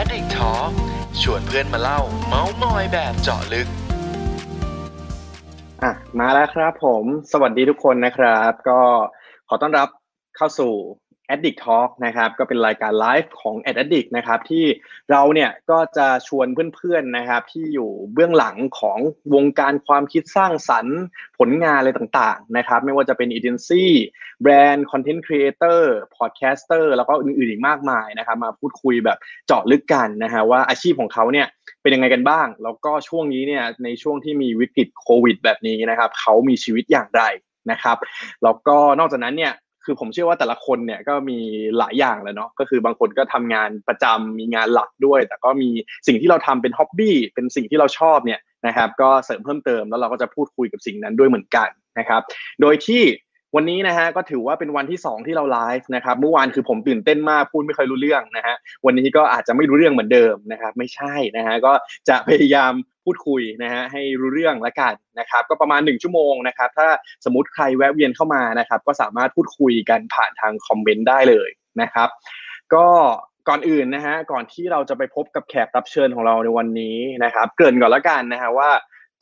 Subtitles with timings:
[0.00, 0.70] Addict Talk
[1.22, 3.68] ชวนเพื่อนมาเล่า เมาส์มอยแบบเจาะลึก
[5.82, 8.80] อะ มาแล้วครับผม สวัสดีทุกคนนะครับ ก็
[9.48, 9.88] ขอต้อนรับ
[10.36, 10.72] เข้าสู่
[11.34, 14.64] Addict Talk นะครับก็เป็นรายการไลฟ์ของ Ad Addict นะครับที่
[15.10, 18.98] เราเนี่ยก็จะชวนเพื่อนๆนะครับที่อยู่เบื้องหลังของ
[19.34, 20.98] วงการความคิดสร้างสรรค์
[21.38, 23.90] ผลงานอะไรต่างๆนะครับไม่ว่าจะเป็นเอเจนซี่
[24.42, 31.46] แบรนด์ content creator podcaster แล้วก็อื่นๆอีกมากมายนะครับมาพูดคุยแบบเจาะลึกกันนะฮะว่าอาชีพของเขาเนี่ย
[31.82, 37.22] เป็นยังไงกันบ้าง แล้วก็ช่วงนี้เนี่ยในช่วงที่มีวิกฤตโควิด แบบนี้นะครับเขามีชีวิตอย่างไร
[37.70, 37.96] นะครับ
[38.42, 39.52] แล้วก็นอกจากนั้นเนี่ย
[39.84, 41.38] คือผมเชื่อว่าแต่ละคนเนี่ยก็มี
[41.78, 45.70] หลายอย่างเลยเนาะก็คือบางคนก็ทำงานประจำมีงานหลักด้วย แต่ก็มี
[46.06, 52.22] สิ่งที่เราทำเป็นฮ็อบบี้เป็นสิ่งที่เราชอบเนี่ยนะครับก็เสริมเพิ่มเติมแล้วเราก็จะพูดคุยกับสิ่งนั้นด้วยเหมือนกันนะครับ
[52.60, 53.02] โดยที่
[53.56, 61.72] วันนี้นะฮะก็ถือว่าเป็นวันที่ 2 ที่เราไลฟ์นะครับเมื่อวานคือผมตื่นเต้นมากพูดไม่เคยรู้เรื่องนะฮะวันนี้ก็อาจจะไม่รู้เรื่องเหมือนเดิมนะครับไม่ใช่นะฮะก็
[62.08, 62.72] จะพยายาม
[63.04, 66.88] พูดคุยนะฮะให้รู้เรื่องละกันนะครับก็ประมาณ 1 ชั่วโมงนะครับถ้า
[67.24, 71.48] สมมติใครแวะเวียนเข้ามานะครับก็สามารถพูดคุยกันผ่านทางคอมเมนต์ได้เลย
[71.82, 72.08] นะครับ
[72.74, 72.86] ก็
[73.48, 78.70] ก่อนอื่นนะฮะก่อนที่เราจะไปพบกับแขกรับเชิญของเราในวันนี้นะครับ เกริ่นก่อนละกันนะฮะว่า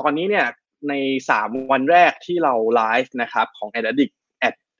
[0.00, 0.46] ตอนนี้เนี่ย
[0.88, 0.94] ใน
[1.32, 4.14] 3 วันแรกที่เราไลฟ์นะครับของ Addict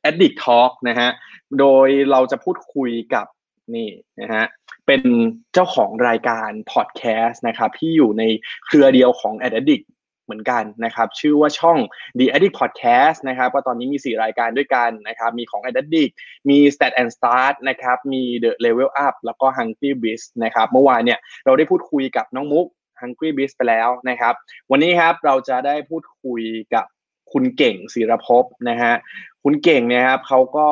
[0.08, 1.11] Addict Talk นะฮะ
[1.58, 3.27] โดยเราจะพูดคุยกับ
[3.75, 3.88] นี่
[4.20, 4.44] นะฮะ
[4.86, 5.03] เป็น
[5.53, 8.22] เจ้าของรายการพอดแคสต์นะครับที่อยู่ใน
[8.66, 9.84] เครือเดียวของ Addict
[10.25, 11.78] เหมือนกันนะครับชื่อว่าช่อง
[12.19, 16.12] The Addict Podcast นะครับก็ตอนนี้มี 4 รายการด้วยกันนะครับมีของ Addict
[16.48, 22.66] มี Stat and Start นะครับมี The Level Up แล้วก็ Hungry Beast นะครับเมื่อวานเนี่ยเราได้พูดคุยกับน้องมุก
[23.00, 24.34] Hungry Beast ไปแล้วนะครับ
[24.70, 26.42] วันนี้ครับเราจะได้พูดคุย
[26.75, 26.84] กับ
[27.33, 28.92] คุณเก่งศิรภพนะฮะ
[29.44, 30.66] คุณเก่งเนี่ยครับเขาก็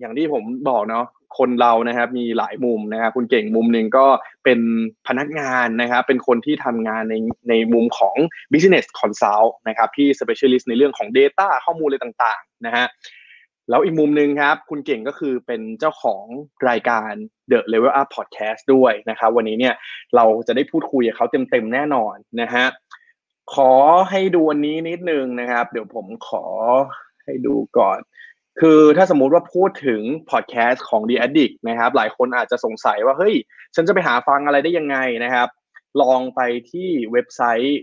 [0.00, 1.06] อย่างที่ผมบอกเนาะ
[1.38, 4.06] คนเรานะครับมีหลายมุมนะครับคุณเก่งมุมหนึ่งก็
[4.44, 4.60] เป็น
[5.08, 7.14] พนักงานนะครับเป็นคนที่ทำงานใน
[7.48, 8.16] ในมุมของ
[8.52, 12.86] business consult นะครับที่ specialist ในเรื่องของ data ข้อมูลอะไรต่างๆนะฮะ
[13.68, 16.24] แล้วอีกมุมหนึ่งครับ คุณเก่งก็คือเป็นเจ้าของ
[16.68, 17.12] รายการ
[17.50, 19.74] The Level Up Podcast ด้วยนะครับ วันนี้เนี่ย
[20.16, 22.66] เราจะได้พูดคุยกับเขาเต็มๆแน่นอนนะฮะ
[23.54, 23.72] ขอ
[24.10, 26.44] ให้ดูวันนี้นิดนึงนะครับ เดี๋ยวผมขอ
[27.24, 27.98] ให้ดูก่อน
[28.60, 33.34] คือถ้าสมมุติว่าพูดถึงพอดแคสต์ของ The Addict นะครับ หลายคนอาจจะสงสัยว่า เฮ้ย
[33.74, 35.48] ฉันจะไปหาฟังอะไรได้ยังไงนะครับ
[36.02, 36.40] ลองไป
[36.70, 37.80] ที่เว็บไซต์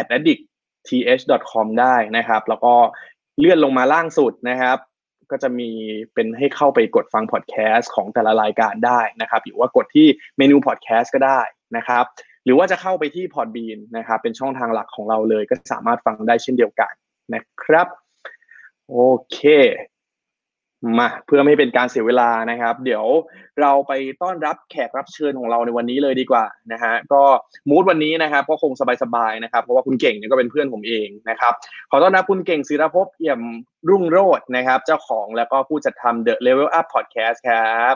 [0.00, 2.74] addictth.com ได้นะครับ แล้วก็
[3.38, 4.78] เลื่อนลงมาล่างสุดนะครับ
[5.30, 5.70] ก็จะมี
[6.14, 10.06] เป็นให้เข้าไปกดฟังพอดแคสต์ของแต่ละรายการได้นะครับหรือว่ากดที่
[10.38, 11.40] เมนูพอดแคสต์ก็ได้
[11.76, 12.04] นะครับ
[12.44, 16.92] หรือว่าจะเข้าไปที่ Podbean นะครับ เป็นช่องทางหลักของเราเลย ก็สามารถฟังได้เช่นเดียวกัน
[17.34, 17.86] นะครับ
[18.90, 18.98] โอ
[19.32, 19.38] เค
[20.98, 23.04] มาเพื่อไม่เป็นการเสียเวลานะครับ เดี๋ยว
[23.60, 27.22] เราไปต้อนรับแขกรับเชิญของเราในวันนี้เลยดีกว่านะฮะก็
[27.68, 28.72] มูดวันนี้นะครับก็คง
[29.02, 31.52] สบายๆนะครับ เพราะว่าคุณเก่งเนี่ยก็เป็นเพื่อนผมเองนะครับ
[31.90, 33.40] ขอต้อนรับคุณเก่งศิรภพเอี่ยม
[33.88, 37.94] รุ่งโรจน์นะครับ เจ้าของแล้วก็ผู้จัดทำ The Level Up Podcast ครับ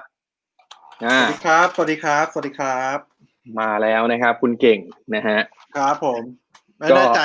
[1.02, 2.98] สวัสดีครับ สวัสดีครับ สวัสดีครับ
[3.60, 4.78] มาแล้วนะครับคุณเก่ง
[5.14, 5.38] นะฮะ
[5.76, 6.22] ครับผม
[6.78, 7.20] ไม่แน่ใจ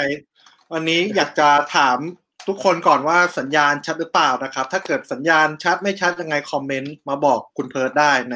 [0.74, 2.00] วันนี้อยากจะถาม
[2.48, 8.36] ทุกคนก่อนว่าสัญญาณชัดหรือเปล่านะครับ ถ้าเกิดสัญญาณชัดไม่ชัดยังไงคอมเมนต์มาบอกคุณเพิร์ดได้ใน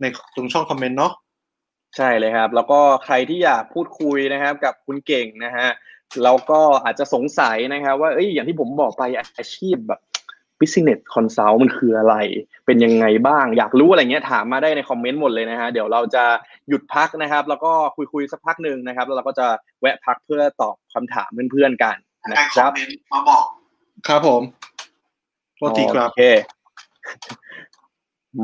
[0.00, 0.04] ใน
[0.34, 1.12] ตรงช่องคอมเมนต์เนาะ
[1.96, 5.68] ใช่เลยครับ แล้วก็ใครที่อยากพูดคุยนะครับ กับคุณเก่งนะฮะ
[6.22, 10.00] แล้วก็อาจจะสงสัยนะครับว่าเอ้ยอย่างที่ผมบอกไปอาชีพแบบ
[10.60, 12.14] business consult มันคืออะไร
[12.66, 16.24] เป็นยังไงบ้าง อยากรู้อะไรเงี้ยถามมาได้ในคอมเมนต์หมดเลยนะฮะ เดี๋ยวเราจะ
[16.68, 19.46] หยุดพักนะครับ แล้วก็คุยคุยสักพักหนึ่งนะครับ แล้วเราก็จะ
[19.80, 21.96] แวะพักเพื่อตอบคำถามเพื่อนๆกัน
[22.30, 22.70] นะครับ
[23.12, 23.44] มาบอก
[24.08, 24.42] ครับผม
[25.56, 26.22] โทษทีครับโอเค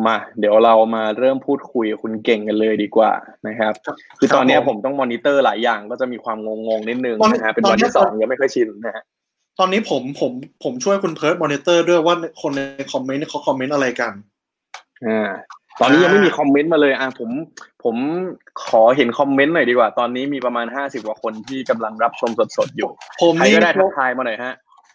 [0.06, 3.12] มาเดี๋ยวเรามาเริ่มพูดคุยกับคุณเก่งกันเลยดีกว่า
[3.48, 3.72] นะครับ
[4.18, 9.04] คือตอนนี้ผมต้องมอนิเตอร์หลายอย่างก็จะมีความงงๆนิดนึงนะฮะเป็นวันที่สองยังไม่ค่อยชินนะฮะ
[9.58, 10.32] ตอนนี้ผมผม
[10.64, 12.60] ผมช่วยคุณเพิร์ดมอนิเตอร์ด้วยว่าคนใน
[12.92, 14.12] คอมเมนต์เขาคอมเมนต์อะไรกัน
[15.06, 15.30] อ่า
[15.80, 17.30] ตอนนี้ยังไม่มีคอมเมนต์มาเลยอะผม
[17.84, 17.96] ผม
[18.68, 22.90] ขอเห็นคอมเมนต์หน่อยดีกว่า ตอนนี้มีประมาณห้าสิบกว่าคนที่กำลังรับชมสดๆอยู่
[23.22, 24.54] ผมใครนี่ก็ได้ทักทายมาหน่อยฮะ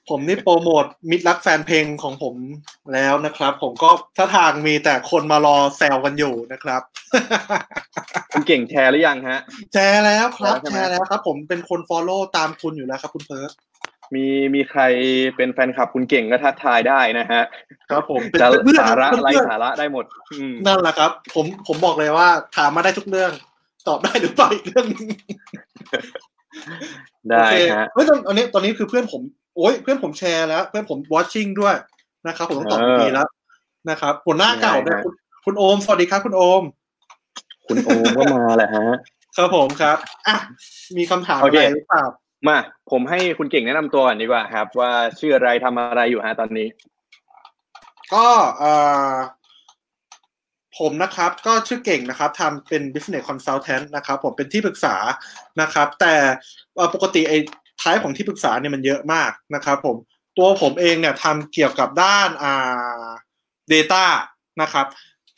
[0.10, 2.36] ผมนี่โปรโมทมิตรรักแฟนเพลงของผม
[2.94, 6.82] แล้วนะครับ ผมก็ถ้าทางมีแต่คนมารอแซวกันอยู่นะครับ
[8.32, 9.40] คุณเก่งแชร์หรือยังฮะ
[9.74, 13.52] แชร์แล้วครับแชร์ใช่ไหมแชร์แล้วครับ ผมเป็นคนฟอลโล่ตามคุณอยู่แล้วครับ คุณเพิร์ด
[14.14, 14.26] มี
[14.56, 14.82] มีใคร
[15.36, 17.42] เป็นแฟนคลับคุณเก่งก็ทักทายได้นะฮะ
[17.90, 23.32] ครับผมเป็นจะเพื่อนสาระเพื่อนไร้เพื่อนสาระได้หมดอืมนั่นแหละครับ ผมผมบอกเลยว่า ถามมาได้ทุกเรื่อง
[23.88, 25.08] ตอบได้หรือเปล่าอีกเรื่องหนึง
[27.30, 29.22] ได้โอเคฮะเฮ้ยตอนตอนนี้ตอนนี้คือเพื่อนผม
[29.56, 31.76] โอ้ยเพื่อนผมแชร์แล้ว เพื่อนผม watching ด้วย
[32.28, 33.28] นะครับ ผมต้องตอบเออดีแล้ว
[33.90, 35.14] นะครับหัวหน้าเก่าเนี่ยได้ฮะคุณ
[35.46, 36.64] คุณโอมสวัสดีครับ คุณโอม
[37.64, 38.88] โหคุณโอมก็มาแหละฮะ
[39.38, 39.98] ครับผมครับ
[40.28, 40.36] อะ
[40.98, 42.04] มีคำถามโออะเคไรหรือเปล่า
[42.48, 42.58] มา
[42.92, 46.68] ผมให้คุณเก่งแนะนำตัวก่อนดีกว่าครับ ว่าชื่ออะไรทำอะไรอยู่ฮะตอนนี้
[48.14, 48.28] ก็
[48.58, 48.72] เอ่
[49.14, 49.16] อ
[50.78, 54.96] ผมนะครับ ก็ชื่อเก่งนะครับทำเป็น business consultant นะครับ ผมเป็นที่ปรึกษา
[55.62, 56.16] นะครับ แต่
[56.94, 57.38] ปกติไอ้
[57.82, 59.98] ท้ายของที่ปรึกษาเนี่ยมันเยอะมากนะครับ ผม
[60.38, 63.08] ตัวผมเองเนี่ยทำเกี่ยวกับด้านอ่า
[63.74, 64.06] data
[64.62, 64.86] นะครับ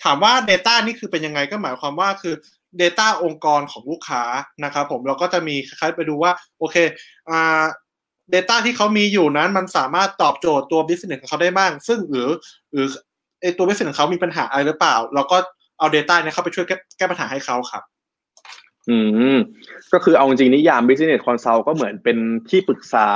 [0.04, 2.36] ถามว่า data นี่คือเป็นยังไงก็หมายความว่าคือ
[2.82, 4.24] data องค์กรของลูกค้า
[4.64, 6.76] นะครับผมเราก็จะมีคล้ายๆไปดูว่าโอเค
[7.30, 7.64] อ่า
[8.34, 12.30] Data ที่เขามีอยู่นั้นมันสามารถตอบโจทย์ตัว business ของเขาได้บ้าง ซึ่งหรือ
[12.72, 12.88] หรือ
[13.42, 15.38] ไอตัว business ของเขามีปัญหาอะไรหรือเปล่า เราก็
[15.80, 17.84] เอา Data เนี่ยเข้าไปช่วยแก้แก้ปัญหาให้เขาครับ
[18.90, 18.98] อื
[19.36, 19.38] ม
[19.94, 22.18] ก็คือเอาจริงนิยาม business consult ก็เหมือนเป็น
[22.50, 23.08] ที่ปรึกษา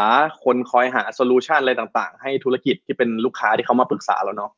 [0.43, 4.51] คนคอยหาโซลูชันอะไรต่างๆ ให้ธุรกิจที่เป็นลูกค้าที่เขามาปรึกษาเราเนาะ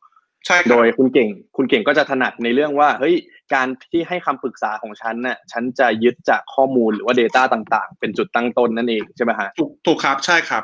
[0.47, 3.15] ใช่คโดรับยคุณเก่ง คุณเก่งก็จะถนัดในเรื่องว่า เฮ้ย
[3.53, 10.63] การที่ให้คำปรึกษาของฉันน่ะ ฉันจะยึดจากข้อมูลหรือว่า Data ต่าง ๆ เป็นจุดตั้งต้นนั่นเองใช่ไหมฮะ ถูกถูกครับ ใช่ครับ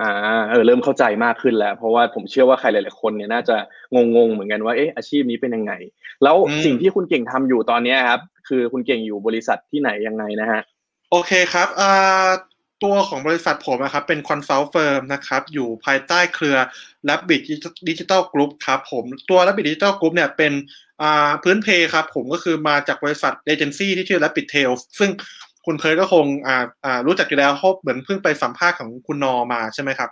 [0.00, 0.12] อ่า
[0.50, 3.56] เออ เริ่มเข้าใจมากขึ้นแล้ว เพราะว่าผมเชื่อว่าใครหลาย ๆ คนเนี่ยน่าจะ
[3.94, 5.72] งง ๆ เหมือนกันว่า เอ๊ะ อาชีพนี้เป็นยังไง
[6.22, 10.60] แล้วอืมสิ่งที่คุณเก่งทำอยู่ตอนเนี้ยครับ คือคุณเก่งอยู่บริษัทที่ไหนยังไงนะฮะ
[11.10, 12.28] โอเคครับ อ่า
[12.86, 16.56] ตัวของบริษัทผมนะครับ เป็น consult firm นะครับ อยู่ภายใต้เครือ
[17.08, 17.42] Rabbit
[17.88, 20.52] Digital Group ครับผม ตัว Rabbit Digital Group เนี่ยเป็น
[21.02, 25.10] อ่าพื้นเพครับผมก็คือมาจากบริษัทเอเจนซี่ที่ชื่อ Rabbit Tails ซึ่ง
[25.66, 30.10] คุณเพิร์ดก็คงอ่าอ่ารู้จักอยู่แล้วเพราะเหมือนเพิ่งไปสัมภาษณ์ของคุณนอมาใช่ไหมครับ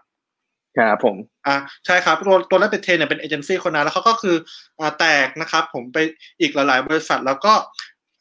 [0.79, 1.17] ครับผม
[1.47, 1.57] อ่า
[1.87, 4.37] ใช่ครับตัวตัวแรกเป็นเทนเนี่ยเป็นเอเจนซี่คนนั้นแล้วเขาก็คือ
[4.81, 5.99] อ่าแตกนะครับผมไป
[6.41, 7.55] อีกหลาย ๆ บริษัทแล้วก็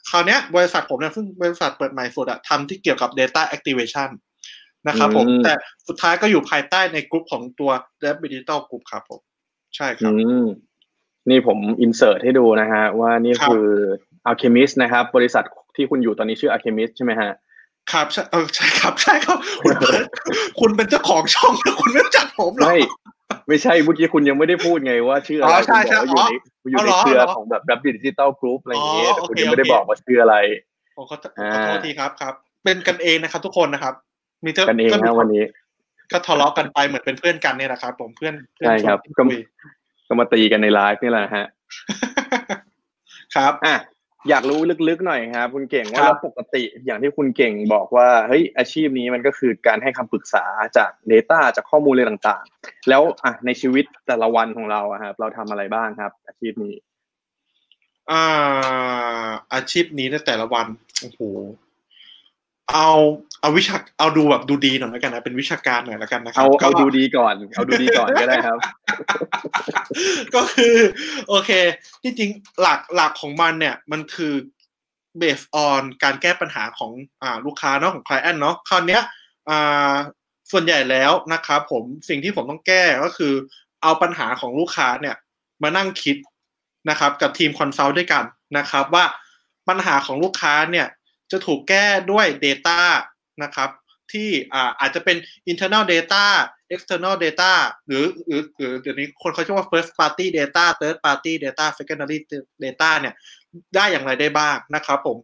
[0.09, 4.09] คราวเนี้ยบริษัทผมเนี่ยซึ่งบริษัทเปิดใหม่สุดอะทำที่เกี่ยวกับ Data Activation
[4.87, 5.53] นะครับผมอืมแต่
[5.87, 7.71] สุดท้ายก็อยู่ภายใต้ในกลุ่มของตัว
[8.01, 9.21] d e b Digital Group ครับผม
[9.75, 10.13] ใช่ครัอืบ
[10.43, 10.45] ม
[11.29, 13.69] นี่ผมอินเสิร์ตให้ดูนะฮะ ว่านี่ครับคือ
[14.29, 15.43] Alchemist นะครับ บริษัท
[15.75, 17.31] ที่คุณอยู่ตอนนี้ชื่อ Alchemist ใช่ไหมฮะ
[17.91, 20.03] ครับใช่เออใช่ครับใช่ครับคุณเพิร์ท
[20.59, 22.77] คุณเป็นเจ้าของช่องแล้วคุณไม่รู้จักผมเหรอไม่
[23.47, 26.29] ไม่ใช่เมื่อกี้คุณยังไม่ได้พูดไงว่าชื่ออะไรอ๋อใช่คุณบอกว่า
[26.71, 30.35] อยู่ในอยู่ในอ๋อเหรอเครือเหรอของแบบ Rabbit Digital Group อะไรอย่างเงี้ยอ๋อแต่คุณโอเคยังไม่ได้โอเคบอกว่าชื่ออะไร
[30.95, 32.33] ผมขอขออ่าขอโทษทีครับครับ
[32.63, 33.93] เป็นกันเองนะครับทุกคนนะครับ
[34.45, 35.43] มีเจ้ากันเองก็มีนะวันนี้
[36.11, 39.39] ก็ทะเลาะกันไปเหมือนเป็นเพื่อนกันเนี่ยแหละครับผมเพื่อนเพื่อนใช่ครับชวนก็คุย
[40.07, 41.47] ก็มาตีกันในไลฟ์นี่แหละฮะ
[43.35, 43.75] ครับอะ
[44.29, 50.45] อยากรู้ลึกๆหน่อยครับคุณเก่งว่าครับแล้วปกติอย่างที่คุณเก่งบอกว่าเฮ้ยอาชีพนี้มันก็คือการให้คำปรึกษา
[50.77, 56.73] จาก Data จากข้อมูลอะไรต่างๆ แล้วอะในชีวิตแต่ละวันของเราอะครับเราทำอะไรบ้างครับ อาชีพนี้
[58.11, 58.23] อ่า
[59.53, 60.67] อาชีพนี้ในแต่ละวัน
[61.01, 61.21] โอ้โห
[62.71, 62.89] เอา
[63.41, 68.59] เอาวิชาเอาดูแบบดูดีหน่อยแล้วกันนะเป็นวิชาการหน่อยแล้วกันนะครัเอาก็เอาดูดีก่อน เอาดูดีก่อนก็ได้ครับ
[70.35, 70.75] ก็คือ
[71.27, 71.51] โอเค
[72.03, 72.31] ที่จริง
[72.61, 74.33] หลักหลักของมันเนี่ย มันคือ
[75.21, 79.01] based on การแก้ปัญหาของอ่าลูกค้าเนาะของ client เนาะคราวเนี้ย
[79.49, 79.93] อ่า
[80.51, 83.33] ส่วนใหญ่แล้วนะครับผมสิ่งที่ผมต้องแก้ก็คือ
[83.83, 85.15] เอาปัญหาของลูกค้าเนี่ย
[85.63, 86.17] มานั่งคิด
[86.89, 88.23] นะครับ กับทีมคอนซัลท์ด้วยกัน
[88.57, 89.05] นะครับ ว่า
[89.69, 90.87] ปัญหาของลูกค้าเนี่ย
[91.31, 92.81] จะถูกแก้ด้วย Data
[93.43, 93.69] นะครับ
[94.11, 94.29] ที่
[94.79, 95.17] อาจจะเป็น
[95.51, 96.25] internal data
[96.73, 97.53] external data
[97.87, 102.17] หรือหรือหรือเดี๋ยวนี้คนเขาเรียกว่า first party data third party data secondary
[102.63, 103.15] data เนี่ย
[103.75, 105.17] ได้อย่างไรได้บ้างนะครับผม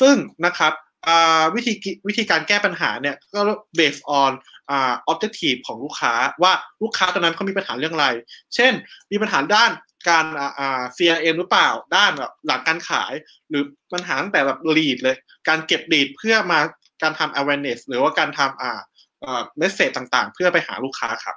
[0.00, 0.72] ซึ่งนะครับ
[1.54, 3.40] วิธีกิวิธีการแก้ปัญหาเนี่ยก็
[3.78, 4.30] based on
[5.10, 8.08] objective ของลูกค้าว่าลูกค้าตอนนั้นเขามีปัญหาเรื่องอะไร
[8.54, 8.72] เช่น
[9.12, 9.70] มีปัญหาด้าน
[10.08, 13.12] การอ่าอ่า CRM หรือเปล่าด้านแบบหลังการขาย
[13.48, 15.16] หรือปัญหาตั้งแต่แบบ lead เลย
[15.48, 16.60] การเก็บ lead เพื่อมา
[17.02, 18.80] การทำ awareness หรือว่าการทำอ่า
[19.24, 21.36] อ่า message ต่างๆ เพื่อไปหาลูกค้าครับ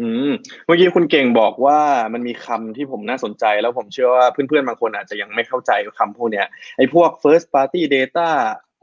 [0.00, 0.30] อืม
[0.66, 1.78] เมื่อกี้คุณเก่งบอกว่า
[2.14, 6.46] มันมีคำที่ผมน่าสนใจ แล้วผมเชื่อว่าเพื่อนๆบางคนอาจจะยังไม่เข้าใจคำพวกเนี้ย
[6.76, 8.28] ไอ้พวก first party data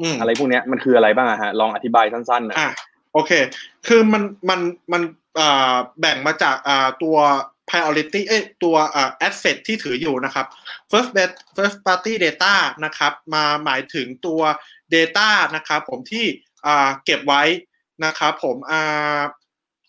[0.01, 2.69] อืมอะไรพวกเนี้ยมันคืออะไรบ้างอะฮะลองอธิบายสั้นๆหนะอะ
[3.13, 3.31] โอเค
[3.87, 4.59] คือมันมัน
[4.93, 5.01] มัน
[5.39, 7.17] อ่าแบ่งมาจากอ่าตัว
[7.69, 10.45] priority เอ้ยตัวอ่า asset ที่ถืออยู่นะครับ
[10.91, 11.09] first
[11.55, 12.55] first party data
[12.85, 14.41] นะครับ มาหมายถึงตัว
[14.95, 16.25] data นะครับ ผมที่
[16.65, 17.43] อ่าเก็บไว้
[18.05, 19.21] นะครับ ผมอ่า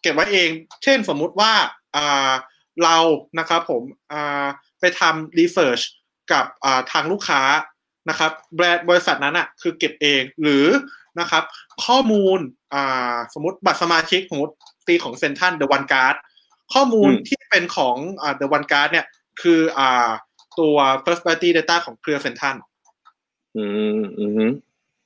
[0.02, 0.50] เก็บไว้เอง
[0.82, 1.52] เช่นสมมุติว่า
[1.97, 2.32] อ่า
[2.85, 2.99] เรา
[3.38, 3.82] นะครับ ผม
[4.12, 4.47] อ่า
[4.80, 5.82] ไปทำ research
[6.32, 7.42] กับอ่าทางลูกค้า
[8.08, 10.66] นะครับ แบรนด์บริษัทนั้นอะคือเก็บเองหรือ
[11.20, 11.44] นะครับ
[11.85, 12.38] ข้อมูล
[12.75, 14.54] อ่าสมมติบัตรสมาชิกสมมติ
[14.88, 16.16] ตีของ Central The 1 Card
[16.75, 19.06] ข้อมูลอืมที่เป็นของอ่า The 1 Card เนี่ย
[19.42, 20.08] คืออ่า
[20.58, 22.56] ตัว first party data ของเครือเซนทัน
[23.56, 23.64] อื
[23.98, 24.46] มอืมฮึ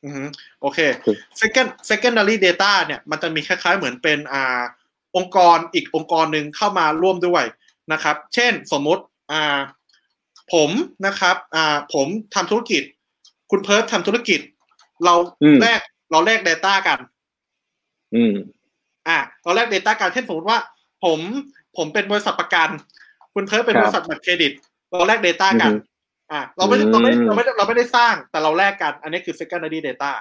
[0.04, 0.24] อือฮึ
[0.60, 4.62] โอเคครับ second secondary data เนี่ย มันจะมีคล้ายๆ เหมือนเป็นอ่า
[5.16, 7.44] องค์กรอีกองค์กรหนึ่งเข้ามาร่วมด้วย
[7.92, 9.02] นะครับ เช่นสมมุติ
[9.32, 9.60] อ่า
[10.52, 10.70] ผม
[11.06, 12.82] นะครับอ่าผมทำธุรกิจ
[13.50, 14.40] คุณเพิร์ดทำธุรกิจ
[15.04, 16.98] เราอืมแลกเราแลก Data กัน
[18.14, 18.34] อืม
[19.08, 20.58] อ่าเราแลก Data กันเช่นสมมติว่า
[21.04, 21.18] ผม
[21.76, 22.68] ผมเป็นบริษัทประกัน
[23.34, 24.52] คุณเพิร์ดเป็นครับบริษัทบัตรเครดิต
[24.90, 30.12] เราแลก Data กันอือฮึอ่าเราไม่ได้เราไม่ได้อืมเราไม่ได้เราไม่ได้สร้างแต่เราแลกกัน อันนี้คือ secondary data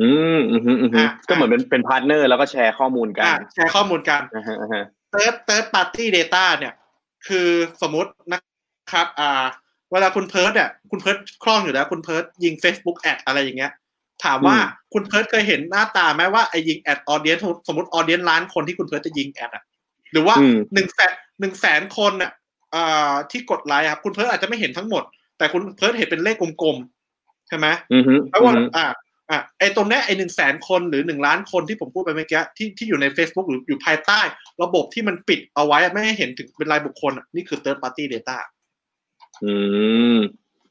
[0.00, 6.74] อืมอืมอืมอืมอะก็เหมือนเป็นเป็น partner แล้วก็แชร์ข้อมูลกันอ่าแชร์ข้อมูลกันนะฮะอ่าฮะ third third party data เนี่ย
[7.26, 7.48] คือ
[7.82, 8.40] สมมตินะ
[8.92, 9.44] ครับ อ่า
[9.92, 13.72] เวลาคุณเพิร์ดเนี่ยคุณเพิร์ดคล่องอยู่แล้ว คุณเพิร์ดยิง Facebook แอดอะไรอย่างเงี้ย
[14.24, 14.56] ถามว่า
[14.92, 17.36] คุณเพิร์ดเคยเห็นหน้าตาไหมว่าไอ้ยิง ad audience
[17.68, 19.64] สมมติ audience ล้านคนที่คุณเพิร์ดจะยิง ad อะ
[20.12, 22.32] หรือว่าอืมหนึ่งแสนหนึ่งแสนคนน่ะ
[22.74, 25.02] อ่าที่กดไลค์ครับ คุณเพิร์ดอาจจะไม่เห็นทั้งหมด
[25.38, 28.86] แต่คุณเพิร์ดเห็นเป็นเลขกลมๆใช่ไหมอืมฮึแล้วว่าอืมอ่า
[29.30, 34.20] อะไอ้ตรงเนี้ยไอ้หนึ่งแสนคนหรือหนึ่งล้านคนที่ผมพูดไปเมื่อกี้ที่ที่อยู่ใน Facebook หรืออยู่ภายใต้
[34.62, 38.38] ระบบที่มันปิดเอาไว้อะไม่ให้เห็นถึงเป็นรายบุคคลอะนี่คือ third party data
[39.44, 39.52] อื
[40.16, 40.18] ม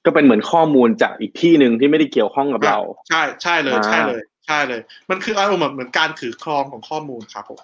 [0.05, 2.77] ก็เป็นเหมือนข้อมูลจากอีกที่หนึ่งที่ไม่ได้เกี่ยวข้องกับเรา
[3.09, 7.59] ใช่ใช่เลยอ่าใช่เลย ใช่เลย มันคืออารมณ์แบบเหมือนการถือครองของข้อมูลครับผม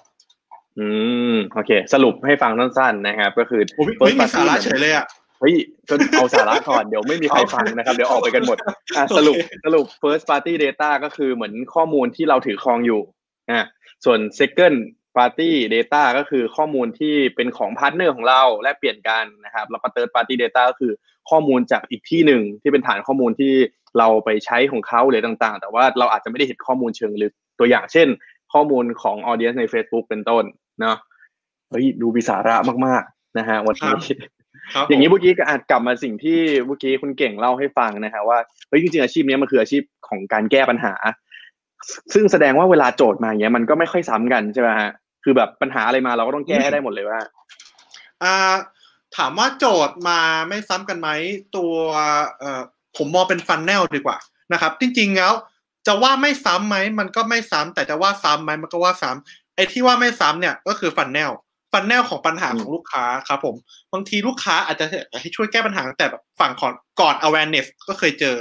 [0.80, 0.88] อื
[1.34, 5.06] มโอเค สรุปให้ฟังสั้นๆนะครับ ก็คือโอ้ยไม่มีสาระเฉยเลยอะ
[5.40, 5.56] เฮ้ย
[5.90, 8.74] ก็เอาสาระก่อนเดี๋ยวไม่มีใครฟังนะครับ เดี๋ยวออกไปกันหมดอะ
[9.18, 13.02] สรุปโอเคสรุป first party data ก็คือเหมือนข้อมูลที่เราถือครองอยู่
[13.52, 13.66] อะ
[14.06, 14.78] ส่วน second
[15.18, 20.92] party data ก็คือข้อมูลที่เป็นของ partner ของเราแลกเปลี่ยนกันนะครับแล้วก็ third party data ก็คือ
[21.30, 23.54] ข้อมูลจากอีกที่หนึ่งที่เป็นฐานข้อมูลที่
[23.98, 28.08] เราไปใช้ของเขาหรือต่างๆ แต่ว่าเราอาจจะไม่ได้เห็นข้อมูลเชิงลึกตัวอย่างเช่น
[28.54, 30.44] ข้อมูลของ audience ใน Facebook เป็นต้น
[30.80, 30.98] เนาะ
[31.70, 32.56] เฮ้ยดูมีสาระ
[32.86, 33.92] มากๆนะฮะวันนี้
[34.74, 40.94] ครับอย่างนี้ผมเมื่อกี้ก็อาจกลับมาสิ่งที่เมื่อกี้คุณเก่งเล่าให้ฟังนะฮะว่าเฮ้ยจริงๆอาชีพนี้มันคืออาชีพของการแก้ปัญหา
[42.14, 44.92] ซึ่งแสดงว่าเวลาโจทย์มาอย่างเงี้ยมันก็ไม่ค่อยซ้ำกันใช่ไหมฮะ
[45.24, 47.20] คือแบบปัญหาอะไรมาเราก็ต้องแก้ให้ได้หมดเลยว่า
[48.24, 48.56] อ่า
[49.18, 51.10] ถามว่าโจทย์มาไม่ซ้ำกันไหม
[51.56, 51.74] ตัว
[52.40, 52.62] เอ่อ
[52.98, 54.18] ผมมองเป็น funnel ดีกว่า
[54.54, 55.34] นะครับ จริงๆแล้ว
[55.88, 61.32] จะว่าไม่ซ้ำไหมมันก็ไม่ซ้ำแต่จะว่าซ้ำไหมมันก็ว่าซ้ำ ไอ้ที่ว่าไม่ซ้ำเนี่ยก็คือ funnel
[61.74, 63.56] funnel ของปัญหาอืมของลูกค้าครับผม
[63.94, 64.86] บางทีลูกค้าอาจจะ
[65.22, 68.38] ให้ช่วยแก้ปัญหาตั้งแต่แบบฝั่งก่อนก่อน awareness ก็เคยเจอ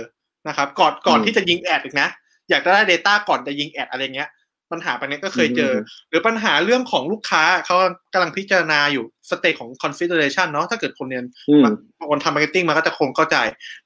[0.48, 2.08] นะครับ ก่อนก่อนที่จะยิง ad อีกนะ
[2.50, 4.30] อยากจะได้ Data ก่อนจะยิง ad อะไรเงี้ย
[4.72, 5.76] ปัญหาอันนี้ก็เคยเจออ
[6.08, 7.76] หรือปัญหาเรื่องของลูกค้าเขา
[8.12, 11.62] กำลังพิจารณาอยู่ stage ของ consideration เนาะถ้าเกิดคนเรียนอืม
[12.10, 13.36] คนทำ marketing มันก็จะคงเข้าใจ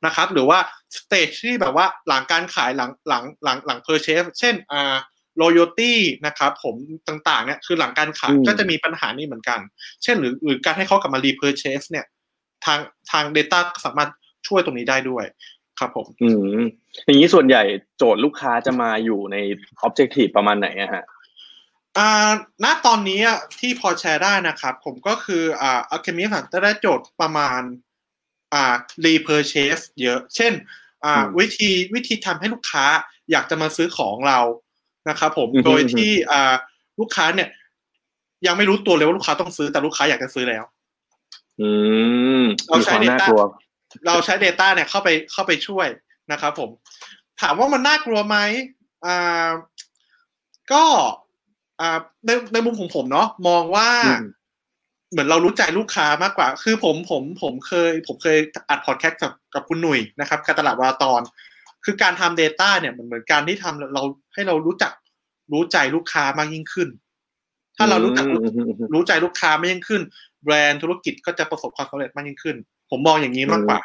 [0.06, 0.58] นะครับ หรือว่า
[0.96, 4.94] stage ที่แบบว่าหลังการขายหลังหลังหลังหลัง purchase เช่นอ่า
[5.42, 5.94] loyalty
[6.26, 6.74] นะครับผม
[7.08, 9.60] ต่างๆเนี่ยคือหลังการขายอืมก็จะมีปัญหานี้เหมือนกัน
[10.02, 12.06] เช่นหรือหรือการให้เขากลับมา repurchase เนี่ย
[12.64, 12.78] ทาง
[13.10, 14.10] ทาง Data ก็สามารถ
[14.46, 15.24] ช่วยตรงนี้ได้ด้วย
[15.78, 16.28] ครับผม อื
[16.58, 16.60] ม
[17.04, 17.62] อย่างนี้ส่วนใหญ่
[17.98, 19.36] โจทย์ลูกค้าจะมาอยู่ใน
[19.86, 21.04] objective ประมาณไหนอะฮะ
[21.98, 22.30] อ่า
[22.64, 27.60] ณตอนนี้อะที่พอแชร์ได้นะครับ ผมก็คืออ่า Alchemy จะได้โจทย์ประมาณ
[28.54, 30.52] อ่า repurchase เยอะ เช่น
[31.04, 32.84] อ่าอืมวิธีวิธีทำให้ลูกค้า
[33.30, 34.38] อยากจะมาซื้อของเรา
[35.08, 36.54] นะครับผมอือฮึโดยที่อ่า
[37.00, 37.48] ลูกค้าเนี่ย
[38.46, 40.64] ยังไม่รู้ตัวเลยว่าลูกค้าต้องซื้อแต่ลูกค้าอยากจะซื้อแล้ว
[41.60, 41.70] อื
[42.42, 43.42] มเรามีใช้ความน่า data กลัว
[44.06, 45.88] เราใช้ Data เนี่ยเข้าไปเข้าไปช่วย
[46.32, 46.70] นะครับผม
[47.40, 48.36] ถามว่ามันน่ากลัวไหม
[49.06, 49.50] อ่า
[50.72, 50.84] ก็
[51.80, 54.24] อ่าในในมุมของผมเนาะมองว่าอืม
[55.10, 58.38] เหมือนเรารู้ใจลูกค้ามากกว่า คือผมผมผมเคย ผมเคย
[58.68, 61.20] อัดพอดแคสต์กับกับคุณหนุ่ยนะครับการตลาดวาตอน
[61.84, 64.02] คือการทำ Data เนี่ยมันเหมือนการที่ทำเรา
[64.34, 64.92] ให้เรารู้จัก
[65.52, 66.88] รู้ใจลูกค้ามากยิ่งขึ้น
[67.76, 70.02] ถ้าเรารู้จักอืมอืมอืมรู้ใจลูกค้ามากยิ่งขึ้น
[70.44, 72.56] แบรนด์ธุรกิจก็จะประสบความสำเร็จมากยิ่งขึ้น
[72.90, 73.80] ผมมองอย่างนี้มากกว่า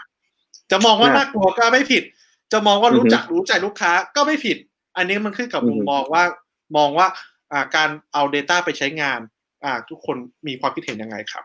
[0.71, 2.03] จะมองว่าน่าน่ากลัวก็ไม่ผิด
[2.51, 4.57] จะมองว่าอือฮึรู้จักรู้ใจลูกค้าก็ไม่ผิด
[4.97, 6.23] อันนี้มันขึ้นกับอือฮึมุมมองว่า
[6.77, 7.07] มองว่า
[7.51, 9.19] อ่าการเอา Data ไปใช้งาน
[9.65, 11.43] อ่าทุกคนมีความคิดเห็นยังไงครับ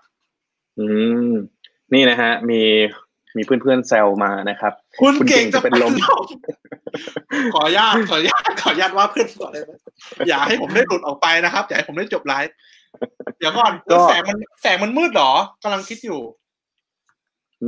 [0.79, 0.87] อื
[1.31, 1.33] ม
[1.95, 2.63] นี่นะฮะ มี
[3.39, 6.03] มีเพื่อนๆแซวมานะครับ คุณคุณเก่เก่งงจะจะเป็เป็นนลลมม
[7.55, 9.79] ขออนุญาตขออนุญาตขออนุญาตว่าเพื่อนก่อนเลยนะ
[10.29, 12.55] อย่าให้ผมได้หลุดออกไปนะครับ อย่าให้ผมได้จบไลฟ์
[13.39, 16.21] เดี๋ยวก่อนก็แสงมันแสงมันมืดเหรอกำลังคิดอยู่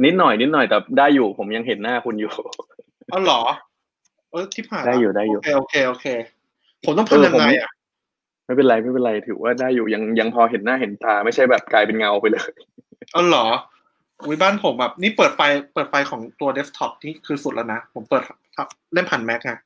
[0.04, 2.32] นิดหน่อย นิดหน่อยแต่ได้อยู่ผมยังเห็นหน้าคุณอยู่
[3.12, 3.40] อ๋อเหรอ
[4.30, 6.06] เออที่ผ่านได้อยู่ได้อยู่ โอเคโอเคโอเค
[6.84, 7.70] ผมต้องเออทำยังไงผมอะ
[8.44, 12.50] ไม่เป็นไรไม่เป็นไรถือว่าได้อยู่ยังยังพอเห็นหน้าเห็นตา ไม่ใช่แบบกลายเป็นเงาไปเลย
[13.14, 13.46] อ๋อเหรอ
[14.26, 15.40] อุ้ยบ้านผมแบบนี่เปิดไฟ
[15.74, 18.22] เปิดไฟของตัวเดสก์ท็อปนี่คือสุดแล้วนะ ผมเปิด
[18.94, 19.58] เล่นผ่านแม็กอะ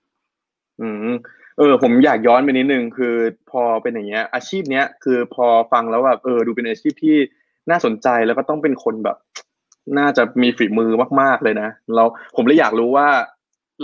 [0.80, 1.14] อืม
[1.58, 3.14] เออ ผมอยากย้อนไปนิดนึงคือ
[3.50, 7.16] พอเป็นอย่างเงี้ย อาชีพเนี้ยคือพอฟังแล้วแบบเออดูเป็นอาชีพที่
[7.70, 9.16] น่าสนใจแล้วก็ต้องเป็นคนแบบ
[9.98, 13.08] น่าจะมีฝีมือมาก ๆเลยนะแล้วผมเลยอยากรู้ว่า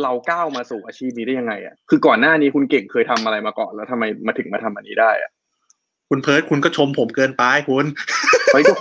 [0.02, 5.30] เราก้าวมาสู่อาชีพนี้ได้ยังไงอะคือก่อนหน้านี้คุณเก่งเคยทำอะไรมาก่อนแล้วทำไมมาถึงมาทำอันนี้ได้อะ
[6.08, 7.84] คุณเพิร์ดคุณก็ชมผมเกินไปคุณ
[8.52, 8.74] เฮ้ยก็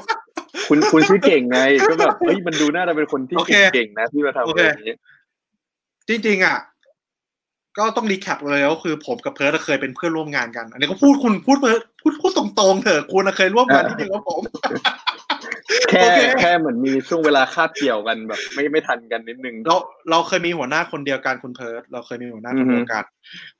[0.69, 1.59] คุณคุณชื่อเก่งไง
[1.89, 4.95] ก็แบบเฮ้ยมันดูน่าจะเป็นคนที่โอเคเก่งๆนะที่มาทำอะไรอย่างนี้
[6.09, 6.57] จริงๆอะ
[7.77, 14.41] ก็ต้อง recap เลยก็คือผมกับเพิร์ดเคยเป็นเพื่อนร่วมงานกัน อันนี้ก็พูดคุณพูดเพิร์ดพูดพูดตรงๆเถอะคุณเคยร่วมงานที่เดียวกับผม
[15.89, 19.75] แค่โอเคแค่เหมือนมีช่วงเวลาคาบเกี่ยวกันแบบ ไม่ไม่ทันกันนิดนึงเรา
[20.11, 23.03] เราเคยมีหัวหน้าคนเดียวกันคุณเพิร์ดเราเคยมีหัวหน้าคนอือฮึเดียวกัน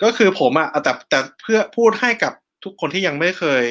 [0.03, 3.63] ก็คือผมอะแต่แต่เพื่อพูดให้กับ ทุกคนที่ยังไม่เคย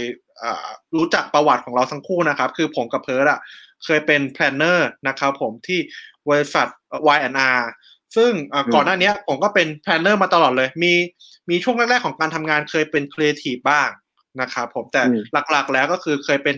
[0.42, 0.66] อ่า
[0.96, 3.40] รู้จักประวัติของเราทั้งคู่นะครับ คือผมกับเพิร์ดอะ
[3.84, 5.80] เคยเป็น planner นะครับผมที่
[6.28, 6.66] บริษัท
[7.16, 7.60] Y&R
[8.16, 10.92] ซึ่งอ่าก่อนหน้าเนี้ยผมก็เป็น planner มาตลอดเลย มี
[11.50, 13.88] มีช่วงแรกๆของการทำงานเคยเป็นครีเอทีฟบ้าง
[14.40, 16.56] นะครับผมแต่อืมหลักๆแล้วก็คือเคยเป็น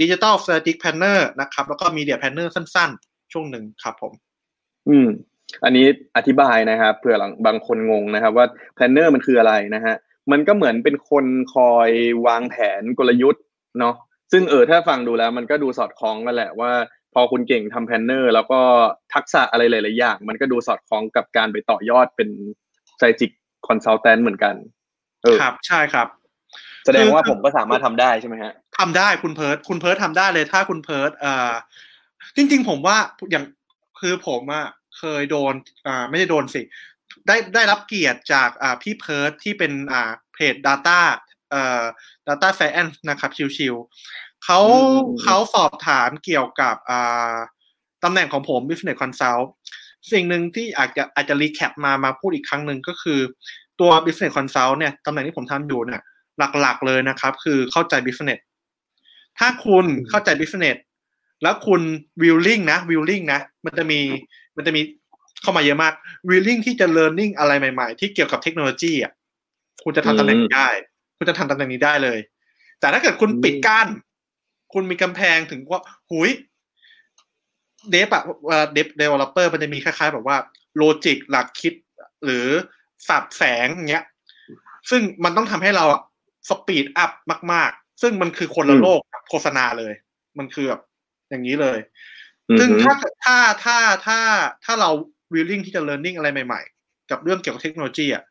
[0.00, 1.64] ดิจิ t a ล s t r a t e g i c planner นะครับ
[1.68, 4.12] แล้วก็ media planner สั้นๆ ช่วงหนึ่งครับผม
[4.88, 5.08] อืม
[5.64, 5.86] อันนี้
[6.16, 9.96] อธิบายนะครับเผื่อหลังบางคนงงนะครับ ว่า planner มันคืออะไรนะฮะ
[10.32, 11.90] มันก็เหมือนเป็นคนคอย
[12.26, 13.42] วางแผนกลยุทธ์
[13.80, 13.94] เนาะ
[14.32, 16.72] ซึ่งเออถ้าฟังดูแล้วมันก็ดูสอดคล้องกันแหละว่า
[17.14, 18.60] พอคุณเก่งทำ planner แล้วก็
[19.14, 22.28] ทักษะอะไรหลายๆอย่าง มันก็ดูสอดคล้องกับการไปต่อยอดเป็น
[22.92, 23.30] strategic
[23.68, 24.54] consultant เหมือนกัน
[25.22, 26.08] เออครับ ใช่ครับ
[26.84, 31.52] แสดงว่าผมก็สามารถทำได้ใช่ไหมฮะทำได้คุณเพิร์ดคุณเพิร์ดทำได้เลยถ้าคุณเพิร์ดอ่า
[32.36, 32.96] จริง ๆ ผมว่า
[33.30, 33.44] อย่าง
[34.00, 34.66] คือผมอะ
[34.98, 35.54] เคยโดน
[35.86, 36.62] อ่าไม่ได้โดนสิ
[37.26, 41.00] ได้ได้รับเกียรติจากอ่าพี่เพิร์ดที่เป็นอ่าเพจ Data
[41.50, 41.84] เอ่อ
[42.28, 47.36] Data Science นะครับชิวๆเขาอืมเขาสอบถามเกี่ยวกับอ่า
[48.04, 49.46] ตำแหน่งของผม Business Consult
[50.12, 53.20] สิ่งหนึ่งที่อาจจะอาจจะ recap มามาพูดอีกครั้งหนึ่งก็คือ
[53.80, 56.02] ตัว Business Consult เนี่ยตำแหน่งที่ผมทำอยู่เนี่ย
[56.60, 58.40] หลักๆเลยนะครับ คือเข้าใจ business
[59.38, 60.78] ถ้าคุณเข้าใจ business
[61.42, 61.80] แล้วคุณ
[62.22, 64.00] willing นะ willing นะ มันจะมี
[64.56, 64.82] มันจะมี
[65.42, 65.94] เข้ามาเยอะมาก
[66.30, 69.12] willing ที่จะ learning อะไรใหม่ ๆ ที่เกี่ยวกับเทคโนโลยีอะ
[69.84, 70.68] คุณจะทำตำแหน่งนี้ได้
[71.16, 72.18] คุณจะทำตำแหน่งนี้ได้เลย
[72.80, 73.88] แต่ถ้าเกิดคุณอืมปิดกั้น
[74.72, 76.30] คุณมีกำแพงถึงว่าหุย
[77.90, 78.22] dev อะ
[78.72, 80.36] dev developer มันจะมีคล้ายๆ แบบว่า
[80.76, 81.74] logic หลักคิด
[82.24, 82.46] หรือ
[83.08, 84.04] ศัพท์แสงอย่างเงี้ย
[84.90, 85.84] ซึ่งมันต้องทำให้เรา
[86.48, 87.12] สปีดอัพ
[87.52, 89.92] มาก ๆ ซึ่งมันคือคนละอืมโลกกับโฆษณาเลย
[90.38, 90.82] มันคือแบบ
[91.30, 91.78] อย่างนี้เลย
[92.48, 94.18] อืมซึ่งถ้าถ้าถ้าถ้า
[94.64, 94.90] ถ้าเรา
[95.32, 98.22] willing ที่จะ learning อะไรใหม่ ๆ กับเรื่องเกี่ยวกับเทคโนโลยีอะ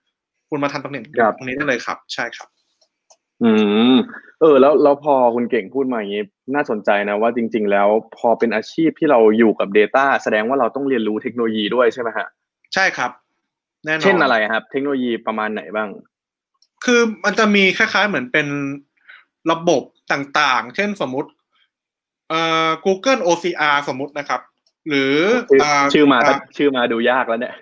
[0.50, 2.48] คุณมาทำตำแหน่งครับตรงนี้ได้เลยครับ ใช่ครับ
[3.44, 3.52] อื
[3.94, 3.96] ม
[4.42, 6.24] เออ แล้วแล้วพอคุณเก่งพูดมาอย่างนี้
[6.56, 12.28] น่าสนใจนะว่าจริง ๆ แล้วพอเป็นอาชีพที่เราอยู่กับ Data แสดงว่าเราต้องเรียนรู้เทคโนโลยีด้วยใช่ไหมฮะ
[12.74, 13.12] ใช่ครับ
[13.86, 15.90] แน่นอนเช่นอะไรครับ เทคโนโลยีประมาณไหนบ้าง
[16.86, 18.48] คือมันจะมีคล้าย ๆ เหมือนเป็น
[19.52, 21.30] ระบบต่างๆ เช่นสมมุติ
[22.30, 24.42] เอ่อ Google OCR สมมุตินะครับ
[24.90, 25.18] หรือ
[25.50, 27.56] ชื่อเชื่อมาก็าชื่อมาดูยากแล้วเนี่ย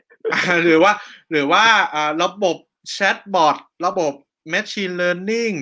[0.64, 0.92] หรือว่า
[1.32, 2.58] หรือว่าอ่าระบบ
[2.92, 4.14] แชทบอทระบบ
[4.54, 5.56] Machine Learning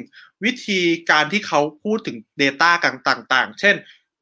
[0.46, 3.76] วิธีการที่เขาพูดถึง Data กันต่างๆ เช่น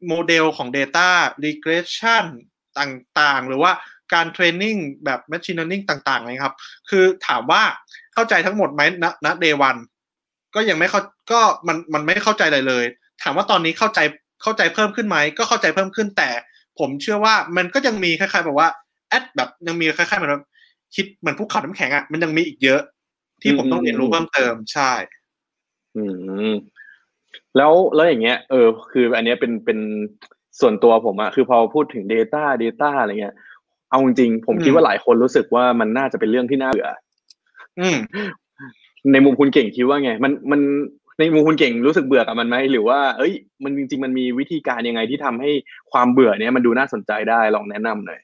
[0.07, 1.09] โมเดลของ Data
[1.45, 2.25] Regression
[2.79, 3.71] ต่างๆ หรือว่า
[4.13, 4.75] การเทรนนิ่ง
[5.05, 6.55] แบบ Machine Learning ต่างๆนะครับ
[6.89, 7.63] คือถามว่า
[8.13, 9.79] เข้าใจทั้งหมดไหมณณ day one
[10.55, 11.01] ก็ยังไม่เข้า
[11.31, 12.85] ก็มันมันไม่เข้าใจอะไรเลย
[13.23, 13.99] ถามว่าตอนนี้เข้าใจ
[14.43, 16.29] เข้าใจเพิ่มขึ้นไหมก็เข้าใจเพิ่มขึ้นแต่
[16.79, 18.69] ผมเชื่อว่ามันก็ยังมีคล้ายๆแบบว่า
[19.09, 20.45] แอดแบบยังมีคล้ายๆเหมือนแบบ
[20.95, 22.81] คิดเหมือนภูเขาน้ำแข็งอะมันยังมีอีกเยอะ
[23.41, 24.91] ที่ผมต้องเรียนรู้เพิ่มเติมใช่
[25.95, 26.03] อื
[26.49, 26.51] ม
[27.57, 29.79] แล้วแล้วอย่างเงี้ยเออ คืออันเนี้ยเป็นเป็น
[30.59, 33.35] ส่วนตัวผมอะคือพอพูดถึง Data Data อะไรเงี้ย
[33.89, 36.89] เอาจริงๆผมคิดว่าหลายคนรู้สึกว่ามันน่าจะเป็นเรื่องที่น่าเบื่อ
[37.79, 37.97] อืม
[39.11, 40.61] ในมุมคุณเก่งคิดว่าไง มันมัน
[41.21, 45.51] ในมุมคุณเก่งรู้สึกเบื่อกับมันไหมหรือว่า เอ้ย มันจริง ๆ มันมีวิธีการยังไงที่ทำให้
[45.91, 48.19] ความเบื่อเนี้ยมันดูน่าสนใจได้ลองแนะนำหน่อย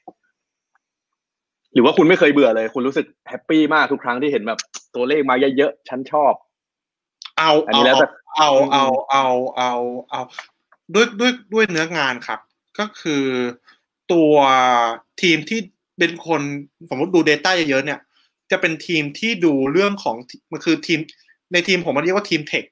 [1.74, 4.58] หรือว่าคุณไม่เคยเบื่อเลย คุณรู้สึกแฮปปี้มากทุกครั้งที่เห็นแบบ
[4.94, 6.32] ตัวเลขมาเยอะๆฉันชอบ
[7.38, 9.72] เอาอันนี้แล้วแต่เอาเอาเอาเอา
[10.10, 10.20] เอา
[10.94, 12.40] ด้วยด้วยด้วยเนื้องานครับ
[12.78, 13.24] ก็คือ
[14.12, 14.32] ตัว
[15.22, 15.60] ทีมที่
[15.98, 16.42] เป็นคน
[16.90, 18.00] สมมติดู Data เยอะๆเนี่ย
[18.50, 20.16] จะเป็นทีมที่ดูเรื่องของ
[20.52, 21.00] มันคือทีม
[21.52, 22.64] ในทีมผมมันเรียกว่าทีม tech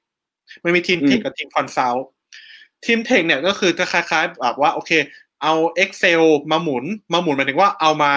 [0.63, 2.07] มันมีทีม tech อืมกับทีม consult
[2.85, 4.91] ทีม tech เนี่ยก็คือจะคล้ายๆแบบว่าโอเค
[5.43, 8.11] เอา Excel มาหมุน มาหมุนหมายถึงว่าเอามา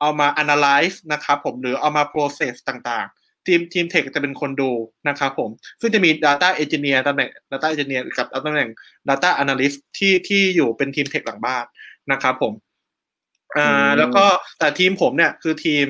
[0.00, 4.70] เอามา analyze นะครับผมหรือเอามา process ต่างๆ ทีมทีม tech จะเป็นคนดู
[5.08, 5.50] นะครับผม
[5.80, 8.70] ซึ่งจะมี Data Engineer ตำแหน่ง Data Engineer กับตำแหน่ง
[9.08, 11.64] Data Analyst ที่ที่อยู่เป็นทีม tech หลังบ้าน
[12.12, 12.52] นะครับผม
[13.56, 14.24] อ่าอืมแล้วก็
[14.58, 15.86] แต่ทีมผมเนี่ยคือทีม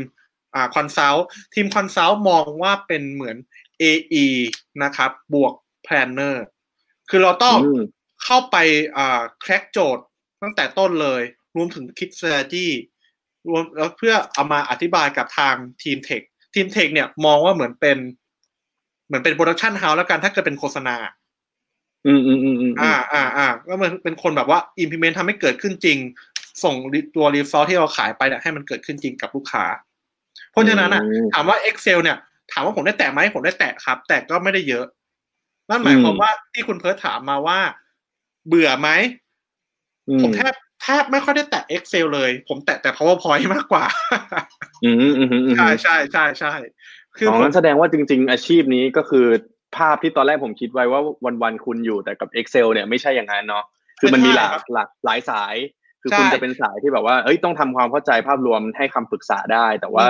[0.55, 3.37] อ่า consult ทีม consult มองว่าเป็นเหมือน
[3.83, 4.27] AE
[4.83, 5.53] นะครับ บวก
[5.89, 6.37] Planner
[7.11, 7.83] คือเราต้องอืม
[8.25, 8.57] เข้าไป
[8.97, 10.05] อ่า crack โจทย์
[10.43, 11.23] ตั้งแต่ต้นเลย
[11.57, 12.67] รวมถึงคิด strategy
[13.49, 16.23] รวมแล้วเพื่อเอามาอธิบายกับทางทีม tech
[16.55, 17.99] ทีม tech เนี่ยมองว่าเหมือนเป็น
[19.07, 20.97] เหมือนเป็น production house แล้วกันถ้าเกิดเป็นโฆษณา
[22.07, 25.99] อืมอืมอืมอืมอ่าอ่าอ่าก็มันเป็นคนแบบว่า implement ทำให้เกิดขึ้นจริง
[26.65, 26.75] ส่ง
[27.17, 29.65] ตัว result ที่เราขายไปเนี่ยให้มันเกิดขึ้นจริงกับลูกค้า
[30.51, 31.03] เพราะฉะนั้นอะ
[31.35, 32.17] ถามว่า Excel เนี่ย
[32.53, 34.85] ถามว่าผมได้แตะไหมผมได้แตะครับ แต่ก็ไม่ได้เยอะ
[35.71, 37.59] นั่นหมายความว่าที่คุณเพิร์ทถามมาว่า
[38.49, 38.89] เบื่อไหม
[40.23, 43.85] ผมแทบแทบไม่ค่อยได้แตะ Excel เลย ผมแตะแต่ PowerPoint มากกว่า
[44.85, 46.55] อืมอืมอืมอืมใช่ใช่ใช่ใช่
[47.17, 49.27] คืออ๋อผมงั้นแสดงว่าจริง ๆ อาชีพนี้ก็คือ
[49.77, 51.01] ภาพที่ตอนแรกผมคิดไว้ว่า
[51.43, 53.65] วันๆคุณอยู่แต่กับ Excel เนี่ยไม่ใช่อย่างนั้นเนาะ
[54.01, 55.55] คือมันมีหลากหลากหลายสาย
[56.03, 60.05] คือคุณจะเป็นสายที่แบบว่าเอ้ยต้องทำความเข้าใจภาพรวมให้คำปรึกษาได้ แต่ว่า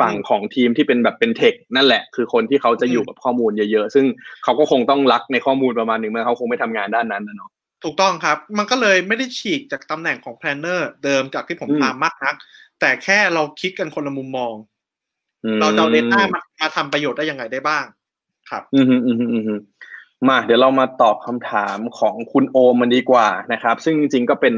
[0.00, 4.04] ฝั่งของทีมที่เป็นแบบเป็นเทคนั่นแหละ คือคนที่เขาจะอยู่กับข้อมูลเยอะๆ ซึ่ง
[4.44, 7.50] เขาก็คงต้องรักในข้อมูลประมาณหนึ่งมันเขาคงไม่ทำงานด้านนั้นนะเนาะ
[7.84, 12.34] ถูกต้องครับ มันก็เลยไม่ได้ฉีกจากตำแหน่งของ planner เดิมจากที่ผมอืมตามมากนัก
[12.80, 14.54] แต่แค่เราคิดกันคนละมุมมอง
[15.44, 17.84] อืมเราจะเอา data มามาทำประโยชน์ได้ยังไงได้บ้าง
[18.50, 19.54] ครับ อืมฮึอืมฮึอืมฮึ
[20.28, 24.54] มาเดี๋ยวเรามาตอบคำถามของคุณโอมมันดีกว่านะครับ ซึ่งจริงๆก็เป็น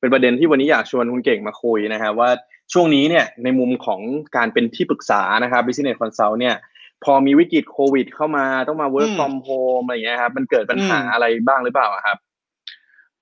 [0.00, 2.30] เป็นประเด็นที่วันนี้อยากชวนคุณเก่งมาคุยนะครับว่า
[2.72, 4.00] ช่วงนี้เนี่ยในมุมของ
[4.36, 6.56] การเป็นที่ปรึกษานะครับ business consult เนี่ย
[7.04, 12.16] พอมีวิกฤตโควิด เข้ามาต้องมา work อืม from home อะไรอย่างเงี้ยครับมันเกิดปัญหาอืมอะไรบ้างหรือเปล่าอะครับ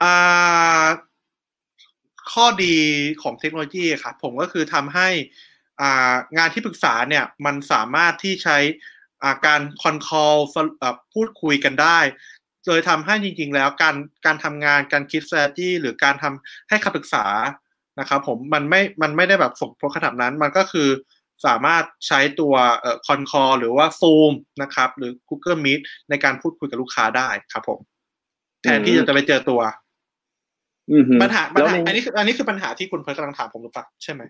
[0.03, 0.85] อ่า
[2.33, 2.77] ข้อดี
[3.23, 5.09] ของเทคโนโลยีครับผมก็คือทำให้
[5.81, 8.59] อ่างานที่ปรึกษาเนี่ยมันสามารถที่ใช้
[9.23, 10.35] อ่าการคอนคอล
[11.15, 11.99] พูดคุยกันได้
[12.67, 17.27] เลยทำให้จริง ๆ แล้วการการทำงานการคิด strategy หรือการทำให้คำปรึกษา
[17.99, 20.89] นะครับผมมันไม่มันไม่ได้แบบส่งผลขนาดนั้น มันก็คือ
[21.47, 27.81] สามารถใช้ตัวเอ่อคอนคอลหรือว่า Zoom นะครับ หรือ Google Meet ในการพูดคุยกับลูกค้าได้ครับผม
[28.63, 29.61] แทนที่อืมจะไปเจอตัว
[30.93, 34.23] อืมฮึปัญหาปัญแล้วหาในอันนี้คืออันนี้คือปัญหาที่คุณเพิร์ลกำลังถามผมหรือเปล่าใช่ไหม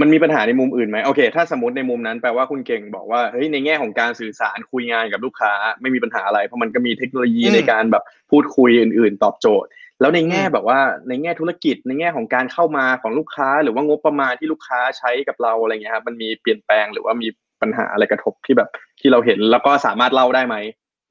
[0.00, 9.68] มันมีปัญหาในมุมอื่นไหมโอเค ถ้าสมมติในมุมนั้นแปลว่าคุณเก่งบอกว่าเฮ้ยในแง่ของการสื่อสารคุยงานกับลูกค้า ไม่มีปัญหาอะไร เพราะมันก็มีเทคโนโลยีอืมในการแบบพูดคุยอื่น ๆ ตอบโจทย์
[10.00, 17.28] แล้วในแง่อืมแบบว่าในแง่ธุรกิจในแง่ของการเข้ามาของลูกค้า หรือว่างบประมาณที่ลูกค้าใช้กับเราอะไรเงี้ยครับมันมีเปลี่ยนแปลงหรือว่ามี
[17.62, 18.68] ปัญหาอะไรกระทบที่แบบ
[19.00, 20.56] ที่เราเห็นแล้วก็สามารถเล่าได้ไหม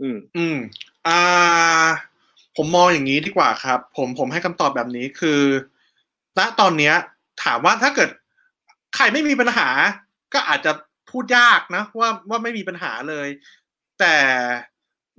[0.02, 0.58] อืม อืม
[1.08, 1.22] อ่า
[2.58, 5.42] ผมมองอย่างนี้ดีกว่าครับ ผมผมให้คำตอบแบบนี้คือ
[6.38, 6.96] ณตอนเนี้ย
[7.44, 8.10] ถามว่าถ้าเกิด
[8.96, 9.70] ใครไม่มีปัญหา
[10.34, 10.72] ก็อาจจะ
[11.10, 13.28] พูดยากนะว่าว่าไม่มีปัญหาเลย
[14.00, 14.16] แต่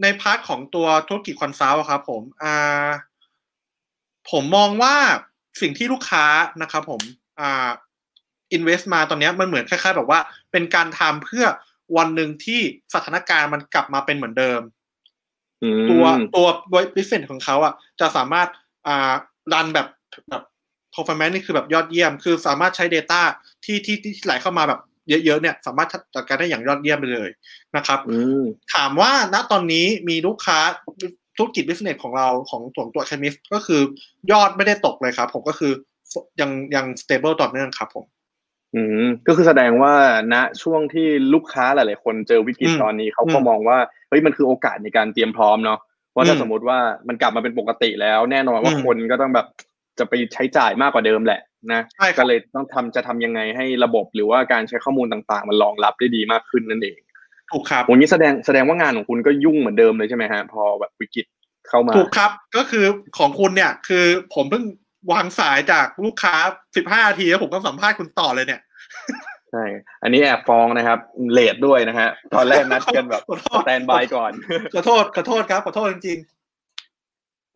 [0.03, 2.89] ใน part ของตัวธุรกิจ consult อะครับ ผม อ่า
[4.31, 4.95] ผมมองว่า
[5.61, 6.25] สิ่งที่ลูกค้า
[6.63, 7.01] นะครับผม
[7.41, 7.71] อ่า
[8.57, 10.21] invest มาตอนเนี้ยมันเหมือนคล้ายๆ แบบว่า
[10.53, 11.45] เป็นการทำเพื่อ
[11.97, 12.61] วันหนึ่งที่
[12.95, 14.61] สถานการณ์มันกลับมาเป็นเหมือนเดิม
[15.63, 16.47] อืมตัวตัว
[16.97, 18.49] business ของเขาอะ จะสามารถ
[18.87, 19.13] อ่า
[19.53, 19.89] run แบบ
[20.29, 20.43] แบบ
[20.95, 23.21] performance นี่คือแบบยอดเยี่ยม คือสามารถใช้ Data
[23.65, 27.31] ที่ที่ที่ไหลเข้ามาแบบเยอะๆเนี่ย สามารถจัดการได้อย่างยอดเยี่ยมไปเลย
[27.77, 30.59] นะครับอืมถามว่าณตอนนี้มีลูกค้า
[31.41, 33.81] ธุรกิจ business ของเราของตัวตัวเคมิสก็คือ
[34.31, 35.73] ยอดไม่ได้ตกเลยครับ ผมก็คือ
[36.41, 38.05] ยังยัง stable ต่อเนื่องครับผม
[38.75, 39.95] อืมก็คือแสดงว่า
[40.35, 45.79] ณช่วงที่ลูกค้าหลาย ๆ คนเจอวิกฤตอืมตอนนี้เขาก็อืมมองว่าเฮ้ยมันคือโอกาสในการเตรียมพร้อมเนาะ
[46.15, 49.47] ว่าถ้าอืมสมมติว่ามันกลับมาเป็นปกติแล้ว แน่นอนว่าอืมคนก็ต้องแบบ
[49.99, 51.41] จะไปใช้จ่ายมากกว่าเดิมแหละ
[51.73, 56.99] นะใช่ครับก็เลยต้องทำจะทำยังไงให้ระบบหรือว่าการใช้ข้อมูลต่าง ๆ มันรองรับได้ดีมากขึ้นนั่นเอง
[57.53, 61.27] ถูกครับวันนี้แสดงแสดงว่างานของคุณก็ยุ่งเหมือนเดิมเลยใช่ไหมฮะพอแบบวิกฤต
[61.69, 62.85] เข้ามาถูกครับก็คือ
[63.19, 64.65] ของคุณเนี่ย คือผมเพิ่ง
[65.13, 66.35] วางสายจากลูกค้า
[66.77, 68.61] สิบห้านาทีแล้วผมก็สัมภาษณ์คุณต่อเลยเนี่ย
[69.51, 69.65] ใช่
[70.03, 70.99] อันนี้แอบฟ้องนะครับ
[71.33, 74.33] เลทด้วยนะฮะตอนแรกนัดกันแบบขอโทสษแตนบายก่อน
[74.75, 76.19] ขอโทษขอโทษครับขอโทษจริง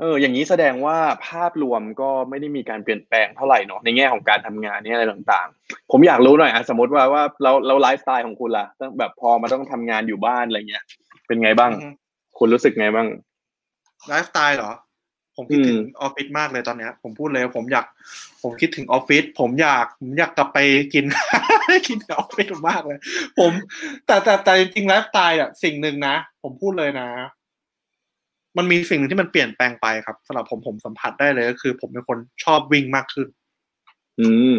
[0.01, 0.97] เออ อย่างนี้แสดงว่า
[1.29, 10.85] ภาพรวมก็ไม่ได้มีการเปลี่ยนแปลงเท่าไหร่เนาะในแง่ของการทำงานเนี่ยอะไรต่างๆ ผมอยากรู้หน่อยอะสมมติว่าว่าเราเราไลฟ์สไตล์ของคุณล่ะต้องแบบพอมาต้องทำงานอยู่บ้านอะไรเงี้ย
[11.27, 11.89] เป็นไงบ้างอือฮึ
[12.39, 14.73] คุณรู้สึกไงบ้างๆไลฟ์สไตล์เหรอ
[15.37, 17.87] ผมคิดถึงอืมออฟฟิศมากเลยตอนเนี้ย ผมพูดเลยผมอยาก
[18.43, 20.59] ผมคิดถึงออฟฟิศผมอยากผมอยากกลับไป
[20.95, 21.05] กิน
[21.89, 22.99] กินออฟฟิศมากเลย
[23.39, 23.53] ผม
[24.07, 27.09] แต่แต่แต่จริงๆไลฟ์สไตล์อะสิ่งหนึ่งนะ ผมพูดเลยนะ
[28.57, 33.29] มันมีสิ่งหนึ่งที่มันเปลี่ยนแปลงไปครับสำหรับผมผมสัมผัสได้เลยก็คือ ผมเป็นคนชอบวิ่งมากขึ้น
[34.21, 34.55] อืม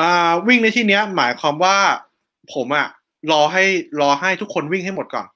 [0.00, 1.76] อ่า วิ่งในที่เนี้ย หมายความว่า
[2.54, 2.86] ผมอะ
[3.32, 3.64] รอให้
[4.00, 5.26] รอให้ทุกคนวิ่งให้หมดก่อน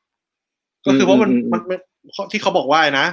[0.87, 1.79] ก็คือว่ามันอืมอืมมันมัน
[2.33, 3.07] ที่เขาบอกว่านะ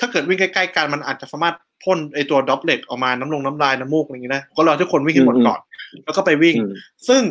[0.00, 5.60] ถ้าเกิดวิ่งใกล้ๆกันมันอาจจะสามารถพ่นไอตัว droplet ออกมาน้ำลงน้ำลายน้ำมูกอะไรอย่างนี้นะก็รอให้ทุกคนวิ่งให้หมดก่อน
[6.04, 6.72] แล้วก็ไปวิ่งอืม
[7.08, 7.22] ซึ่ง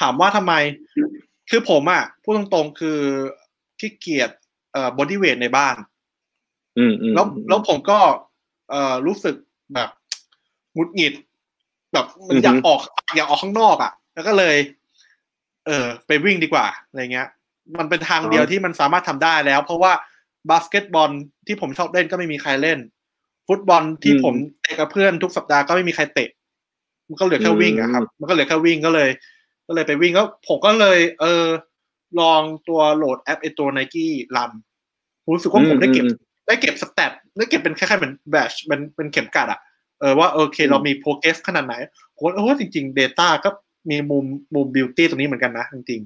[0.00, 0.54] ถามว่าทำไม
[1.50, 2.98] คือผมอะพูดตรงๆคือ
[3.80, 4.30] ขี้เกียจ
[4.72, 5.76] เอ่อ body weight ในบ้าน
[6.78, 7.98] อืมอืมแล้วแล้วผมก็
[8.70, 9.34] เอ่อรู้สึก
[9.74, 9.88] แบบ
[10.74, 11.14] หงุดหงิด
[11.92, 12.80] แบบมันอยากออก
[13.16, 14.56] อยากออกข้างนอกอะ แล้วก็เลย
[15.66, 17.28] เออไปวิ่งดีกว่าอะไรเงี้ย
[17.78, 19.92] มันเป็นทางเดียวที่มันสามารถทำได้แล้ว เพราะว่า
[20.50, 21.10] บาสเกตบอล
[21.46, 22.78] ที่ผมชอบเล่นก็ไม่มีใครเล่น
[23.48, 26.28] ฟุตบอลที่ผมเตะกับเพื่อนทุกสัปดาห์ก็ไม่มีใครเตะ
[27.08, 29.10] มันก็เหลือแค่วิ่งอะครับ มันก็เหลือแค่วิ่งก็เลย
[29.66, 31.44] ก็เลยไปวิ่งก็ผมก็เลย เออ
[32.18, 34.52] ลองตัวโหลดแอปไอตัว Nike Run
[35.24, 36.04] ผมรู้สึกว่าผมได้เก็บ
[36.46, 39.60] ได้เก็บ stat ได้เก็บเป็นคล้ายๆเหมือนแบชเป็นเป็นเข็มกลัดอะ
[40.00, 41.74] เออว่าโอเค เรามี progress ขนาดไหน
[42.16, 43.50] ผมว่าเออจริง ๆ Data ก็
[43.90, 46.02] มีมุมมุม beauty ตรงนี้เหมือนกันนะ จริง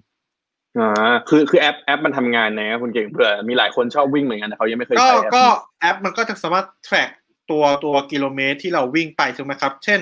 [0.78, 5.44] อ่าคือคือแอปแอปมันทำงานนะครับคุณเก่งเผื่อมีหลายคนชอบวิ่งเหมือนกันแต่เขายังไม่เคยก็ใช้แอปก็
[5.80, 7.10] แอปมันก็จะสามารถ track
[7.50, 10.00] ตัวตัวกิโลเมตรที่เราวิ่งไปถูกไหมครับ เช่น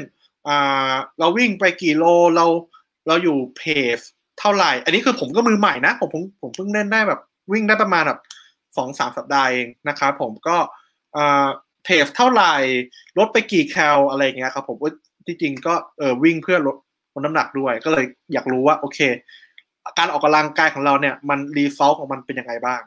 [0.49, 2.05] อ่าเราวิ่งไปกี่โล
[2.37, 2.47] เรา
[3.07, 3.63] เราอยู่เพ
[3.97, 3.99] จ
[4.41, 7.21] เท่าไหร่ อันนี้คือผมก็มือใหม่นะ ผมผมผมเพิ่งเล่นได้แบบ
[7.53, 8.21] วิ่งได้ประมาณแบบ
[8.77, 10.57] สองสามสัปดาห์เองนะครับผมก็
[11.85, 12.55] เพจเท่าไหร่
[13.19, 14.93] ลดไปกี่แคลอะไรเงี้ยครับผมว่า
[15.27, 16.77] ที่จริงก็เออวิ่งเพื่อลด
[17.13, 18.99] ลดน้ำหนักด้วย ก็เลยอยากรู้ว่า โอเค
[19.99, 22.81] การออกกำลังกายของเราเนี่ย มันรีซอลของมันเป็นยังไงบ้าง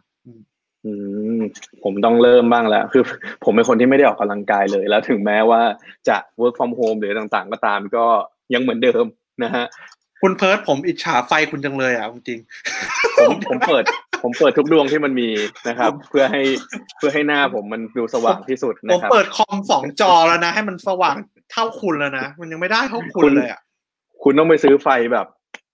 [0.85, 0.91] อื
[1.37, 1.41] ม
[1.83, 3.03] ผมต้องเริ่มบ้างแล้ว คือ
[3.43, 5.61] ผมเป็นคนที่ไม่ได้ออกกำลังกายเลย แล้วถึงแม้ว่า
[6.07, 8.05] จะ work from home หรือต่างๆ ก็ตามก็
[8.53, 9.05] ยังเหมือนเดิม
[9.43, 9.65] นะฮะ
[10.21, 12.39] คุณเพิร์ดผมอิจฉาไฟคุณจังเลยอะจริง
[13.19, 13.83] ผมผมเปิด
[14.23, 15.29] ผมเปิดทุกดวงที่มันมี
[15.67, 16.41] นะครับ เพื่อให้
[16.97, 21.15] เพื่อให้หน้าผมมันดูสว่างที่สุดผมนะครับเปิดคอมสองจอแล้วนะ ให้มันสว่าง
[21.51, 23.61] เท่าคุณแล้วนะมันยังไม่ได้เท่าคุคุณณเลยอะ
[24.23, 25.27] คุณต้องไปซื้อไฟแบบ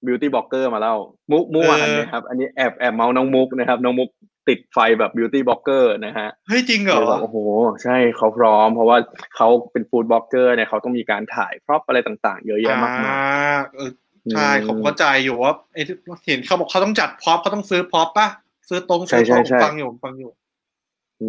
[0.05, 0.97] beauty blogger มาแล้ว
[1.31, 4.09] มุกเมื่อวานเออนะครับ อันนี้แอบแอบเมาส์น้องมุกนะครับ น้องมุก
[4.49, 7.37] ติดไฟแบบ beauty blogger นะฮะเฮ้ยจริงเหรอเลยบอกโอ้โห
[7.83, 8.97] ใช่เขาพร้อม เพราะว่า
[9.35, 13.91] เขาเป็น food blogger เนี่ยเขาต้องมีการถ่ายพร็อพอะไรต่าง ๆ เยอะแยะมากมายอ่าเออ
[14.33, 15.95] ใช่อืมผมเข้าใจอยู่ว่าไอ้ที่
[16.27, 18.27] เห็นเขาบอกเขาต้องจัดพร็อพเขาต้องซื้อพร็อพป่ะ
[18.69, 20.31] ซื้อตรงใช่ซื้อตรงใช่ใช่ฟังอยู่ฟังอยู่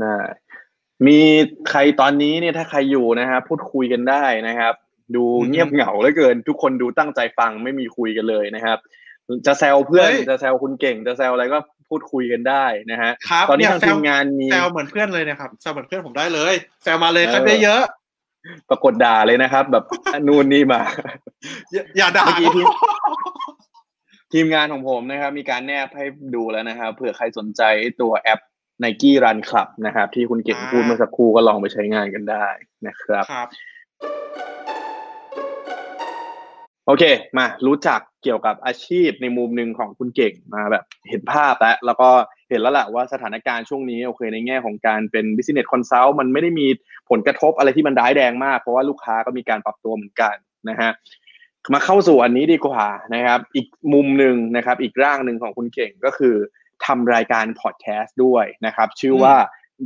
[0.03, 0.17] น่า
[1.07, 1.19] มี
[1.71, 4.75] ใครตอนนี้เนี่ยถ้าใครอยู่นะครับพูดคุยกันได้นะครับ
[5.15, 8.79] ดูอืมเงียบเหงาเหลือเกิน ทุกคนดูตั้งใจฟังไม่มีคุยกันเลยนะครับ
[9.47, 17.83] จะแซวเพื่อนเฮ้ยจะแซวคุณเก่ง จะแซวอะไรก็พูดคุยกันได้นะฮะครับตอนนี้เนี่ยทางแซทีวมงานมีแซวเหมือนเพื่อนเลยนะครับแซวเหมือนเพื่อนผมได้เลยแซวมาเลยครับเออเยอะ
[18.71, 19.85] ปรากฏด่าเลยนะครับ แบบ
[20.29, 21.32] นู่นนี่มาๆ
[21.73, 22.65] อย่าอย่าด่าเมื่อกี้ที่
[24.33, 27.63] ทีมงานของผมนะครับ มีการแนบให้ดูแล้วนะครับเผื่อใครสนใจ
[28.01, 28.41] ตัวแอป
[28.83, 32.47] Nike Run Club นะครับ ที่คุณเก่งพูดเมื่อสักครู่ก็ลองไปใช้งานกันได้
[32.87, 33.49] นะครับครับ
[36.87, 37.05] โอเค
[37.39, 42.11] มารู้จักเกี่ยวกับอาชีพในมุมหนึ่งของคุณเก่งมาแบบ เห็นภาพแล้วแล้วก็
[42.51, 46.67] เห็นแล้วแหละว่าสถานการณ์ช่วงนี้โอเคในแง่ของการเป็น business consult มันไม่ได้มี
[47.11, 50.35] ผลกระทบอะไรที่มันร้ายแรงมาก เพราะว่าลูกค้าก็มีการปรับตัวเหมือนกัน
[50.69, 50.91] นะฮะ
[51.75, 56.35] มาเข้าสู่อันนี้ดีกว่านะครับ อีกมุมหนึ่งนะครับ อีกร่างหนึ่งของคุณเก่งก็คือ
[56.87, 59.35] ทำรายการพอดแคสต์ด้วยนะครับ ชื่อว่า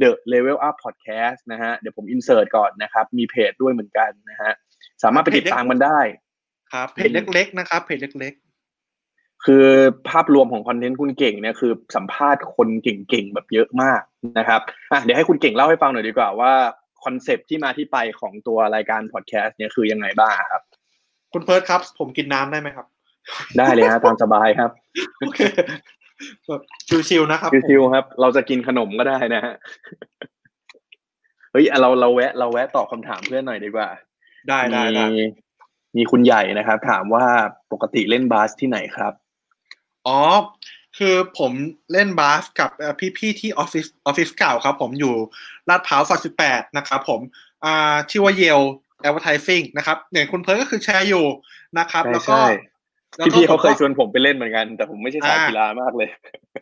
[0.01, 4.53] The Level Up Podcast นะฮะเดี๋ยวผมอินเสิร์ตก่อนนะครับ มีเพจด้วยเหมือนกันนะฮะ
[5.03, 6.01] สามารถไปติดตามมันได้
[6.73, 8.35] ครับเพจเล็ก ๆ นะครับเพจเล็ก
[9.45, 9.67] คือ
[10.09, 14.03] ภาพรวมของคอนเทนต์คุณเก่งเนี่ยคือสัมภาษณ์คนเก่งๆแบบเยอะมาก
[14.39, 14.61] นะครับ
[14.93, 16.53] อะเดี๋ยวให้คุณเก่งเล่าให้ฟังหน่อยดีกว่าว่า
[17.05, 20.66] คอนเซปต์ที่มาที่ไปของตัวรายการพอดแคสต์เนี่ยคือยังไงบ้างครับๆ
[21.37, 22.87] คุณเพิร์ดครับ ผมกินน้ำได้ไหมครับ
[23.59, 24.71] ได้เลยฮะตามสบายครับ
[25.21, 25.41] โอเค
[26.47, 26.63] แบบ
[27.09, 29.55] ชิวๆนะครับชิวๆครับ เราจะกินขนมก็ได้นะฮะ
[31.51, 33.89] เฮ้ยเราเราแวะ เราแวะตอบคำถามเพื่อนหน่อยดีกว่า
[34.49, 35.07] ได้ได้มีได้
[35.97, 37.25] มีคุณใหญ่นะครับ ถามว่า
[37.73, 39.13] ปกติเล่นบาสที่ไหนครับ
[40.07, 40.19] อ๋อ
[40.99, 41.53] คือผม
[41.93, 45.15] เล่นบาสกับเอ่อพี่ๆที่ออฟฟิศออฟฟิศเก่าครับ ผมอยู่
[45.69, 47.21] ลาดพร้าวซอยสิบแปดนะครับผม
[47.65, 48.61] อ่าชื่อว่าเยล
[49.03, 51.25] แอ v e r t i s i n g นะครับอย่างคุณเพิร์ดก็คือแชร์อยู่
[51.79, 52.47] นะครับใช่แล้วก็ใช่
[53.19, 56.09] แล้วก็พี่ๆเขาเคยผมชวนผมไปเล่นเหมือนกัน แต่ผมไม่ใช่สายอ่ากีฬามากเลย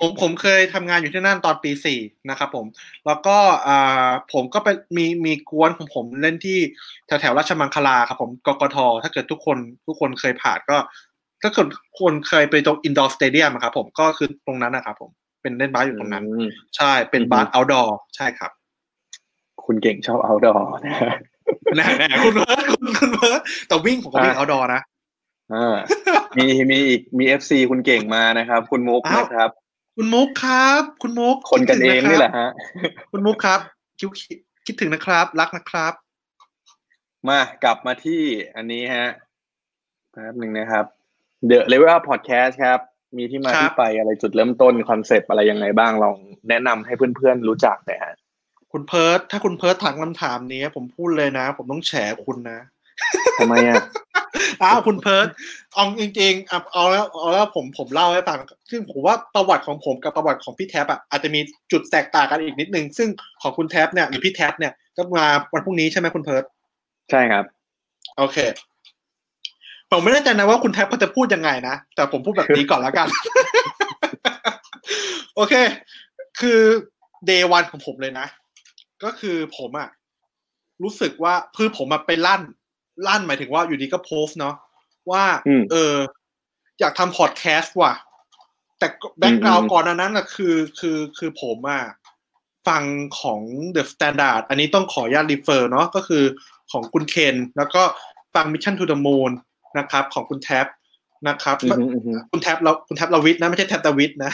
[0.01, 1.99] ผมผมเคยทำงานอยู่ที่นั่นตอนปีสี่
[2.31, 2.67] นะครับผม
[3.07, 6.59] แล้วก็อ่าผมก็ไปมีมีก๊วนของผมเล่นที่
[7.07, 10.77] แถวแถวๆราชมังคลาครับผมกกทถ้าเกิดทุกคนทุกคนเคยผ่านก็
[11.43, 11.69] ถ้าเกิด
[12.01, 15.11] คนเคยไปตรง indoor stadium ครับผมก็คือตรงนั้นนะครับผม
[15.43, 18.51] เป็นเล่นบาสอยู่ตรงนั้นอืมใช่เป็นอือฮึบาส outdoor ใช่ครับ
[19.65, 24.81] คุณเก่งชอบ outdoorนะฮะแน่แน่คุณเพิร์ดคุณคุณเพิร์ดแต่วิ่งผมก็วิ่งอะ outdoor นะ
[25.55, 25.77] อ่า
[26.39, 29.51] มีมีอีกมี FC คุณเก่งมานะครับ คุณมุกอ้าวนะครับ
[29.97, 32.51] คุณมุกครับ คุณมุกคนกันเองคิดถึนี่แหะละครับฮะ
[33.13, 33.61] คุณมุกครับ
[33.99, 34.09] คิด
[34.67, 35.93] คิดถึงนะครับ รักนะครับ
[37.29, 38.23] มากลับมาที่
[38.57, 39.07] อันนี้ฮะ
[40.13, 40.85] แป๊บหนึ่งนะครับ
[41.51, 42.81] The Level Up Podcast ครับ
[43.17, 46.17] มีที่มาครับที่ไปอะไรจุดเริ่มต้นคอนเซปต์อะไรยังไงบ้างลอง
[46.49, 48.15] แนะนำให้เพื่อนๆรู้จักหน่อยฮะ
[48.77, 51.93] คุณเพิร์ดถ้าคุณเพิร์ดถามคำถามนี้ ผมพูดเลยนะ ผมต้องแฉ
[52.25, 52.59] คุณนะ
[53.39, 53.83] ทำไมอะ
[54.63, 55.27] อ้าวคุณเพิร์ด
[55.75, 58.39] เอาจริงๆอะเอาแล้วเอาแล้วผมผมเล่าให้ฟัง
[58.71, 61.41] ซึ่งผมว่าประวัติของผมกับประวัติของพี่แท็บอะอาจจะมี
[61.73, 63.09] จุดแตกต่างกันอีกนิดนึง ซึ่ง
[63.43, 66.45] ของคุณแท็บเนี่ยหรือพี่แท็บเนี่ยก็มาวันพรุ่งนี้ใช่ไหมคุณเพิร์ด
[67.11, 67.45] ใช่ครับ
[68.19, 68.37] โอเค
[69.91, 73.09] ผมไม่แน่ใจนะว่าคุณแท็บเขาจะพูดยังไงนะ แต่ผมพูดแบบนี้ก่อนแล้วกัน
[75.37, 75.55] โอเค
[76.41, 76.61] คือ
[77.27, 78.27] เดวันของผมเลยนะ
[79.05, 79.89] ก็คือผมอะ
[80.83, 82.43] รู้สึกว่าคือผมมาไปลั่น
[83.07, 84.55] ลั่นหมายถึงว่าอยู่ดีก็โพสต์เนาะ
[85.11, 85.95] ว่าอืมเออ
[86.81, 87.95] อยากทำพอดแคสต์ว่ะ
[88.79, 88.87] แต่
[89.19, 91.83] แบ็กกราวอืมก่อนอันนั้นอะคือ คือคือผมอะ
[92.69, 92.83] ฟัง
[93.21, 93.41] ของ
[93.77, 96.25] The Standard อันนี้ต้องขออนุญาตรีเฟอร์เนาะก็คือ
[96.73, 97.83] ของคุณเคน แล้วก็
[98.35, 99.33] ฟัง Mission to the Moon
[99.79, 100.67] นะครับ ของคุณแท็บ
[101.29, 104.33] นะครับอืมอืมอืมคุณแท็บเราคุณแท็บเราวิทย์นะ ไม่ใช่แท็บตาวิทย์นะ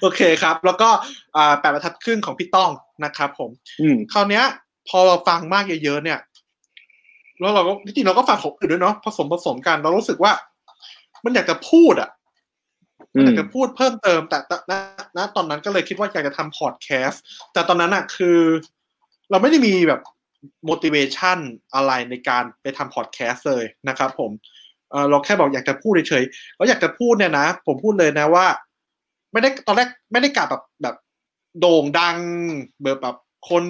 [0.00, 0.88] โอเคครับ แล้วก็
[1.36, 2.70] อ่าแปดบรรทัดครึ่งของพี่ต้อง
[3.04, 4.44] นะครับผมอืมคราวเนี้ย
[4.88, 6.18] พอเราฟังมากเยอะๆเนี่ย
[7.40, 10.32] แล้วเราก็จริงๆเราก็ฟังของอื่นด้วยเนาะผสมผสมกัน เรารู้สึกว่า
[11.24, 12.10] มันอยากจะพูดอะ
[13.14, 14.72] อืมันอยากจะพูดเพิ่มเติมแต่แต่ณ
[15.16, 18.38] ณตอนนั้นก็เลยคิดว่าอยากจะทำพอดแคสต์แต่ตอนนั้นอะ คือ
[19.30, 20.00] เราไม่ได้มีแบบ
[20.68, 21.38] motivation
[21.74, 24.30] อะไรในการไปทำพอดแคสต์เลยนะครับ ผม
[24.90, 28.46] เออเราแค่บอกอยากจะพูดเฉยๆแล้วอยากจะพูดเนี่ยนะ ผมพูดเลยนะว่า
[29.32, 30.96] ไม่ได้ตอนแรกไม่ได้กะแบบแบบ
[31.60, 32.16] โด่งดัง
[32.82, 33.16] แบบแบบ
[33.48, 33.64] คน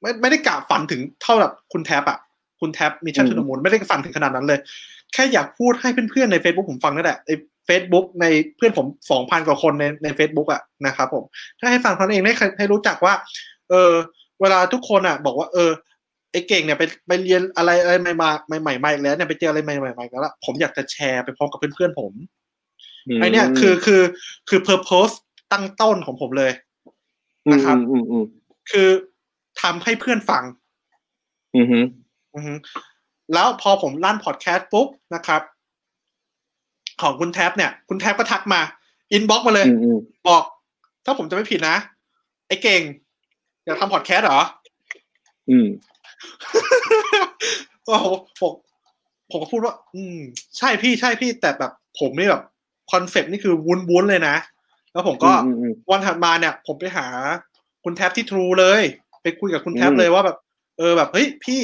[0.00, 2.18] ไม่ไม่ได้กะฝันถึงเท่าแบบคุณแท็บอะ
[2.60, 4.60] คุณแท็บ Mission อืม To The Moon ไม่ได้ฝันถึงขนาดนั้นเลย
[5.12, 7.34] แค่อยากพูดให้เพื่อนๆใน Facebook ผมฟังนั่นแหละไอ้
[7.68, 11.24] Facebook ในเพื่อนผมสองพันกว่าคนในใน Facebook อะนะครับผม
[11.58, 13.14] ถ้าให้ฟังเท่านั้นเองให้ให้รู้จักว่า
[13.70, 13.92] เออ
[14.40, 15.70] เวลาทุกคนอะบอกว่า เออ
[16.32, 22.12] ไอ้เก่งเนี่ยไปไปเรียนอะไรอะไรใหม่มาใหม่ใหม่ใหม่แล้วเนี่ยไปเจออะไรใหม่ใหม่ใหม่แล้วผมอยากจะแชร์ไปพร้อมกับเพื่อนๆผม
[23.16, 24.02] ไอเนี่ยคือคือ
[24.48, 25.14] คือ purpose
[25.52, 26.52] ตั้งต้นของผมเลย
[27.52, 28.24] นะครับอืมอืม
[28.70, 28.88] คือ
[29.62, 30.42] ทำให้เพื่อนฟัง
[31.54, 31.86] อืมอืม
[32.34, 32.54] อือฮึ
[33.34, 35.42] แล้วพอผมลั่นพอดแคสต์ปุ๊บนะครับ
[37.02, 38.60] ของคุณแท็บเนี่ย คุณแท็บก็ทักมา
[39.12, 40.44] inbox มาเลยอืมอืมบอก
[41.04, 41.76] ถ้าผมจะไม่ผิดนะ
[42.46, 42.82] ไอ้เก่ง
[43.64, 44.40] อยากทำพอดแคสต์เหรอ
[45.50, 45.66] อืม
[47.86, 48.06] โอ้โห
[48.40, 48.52] ผม
[49.30, 50.18] ผมก็พูดว่า อืม
[50.58, 52.42] ใช่พี่ใช่พี่แต่แบบ ผมนี่แบบ
[52.92, 54.36] คอนเซปต์นี่คือวุ้นๆเลยนะ
[54.92, 57.06] แล้วผมก็อืมอืมวันถัดมาเนี่ย ผมไปหา
[57.84, 58.82] คุณแท็บที่ทรูเลย
[59.22, 60.36] ไปคุยกับคุณแท็บอืมเลยว่าแบบ
[60.78, 61.62] เออแบบเฮ้ยพี่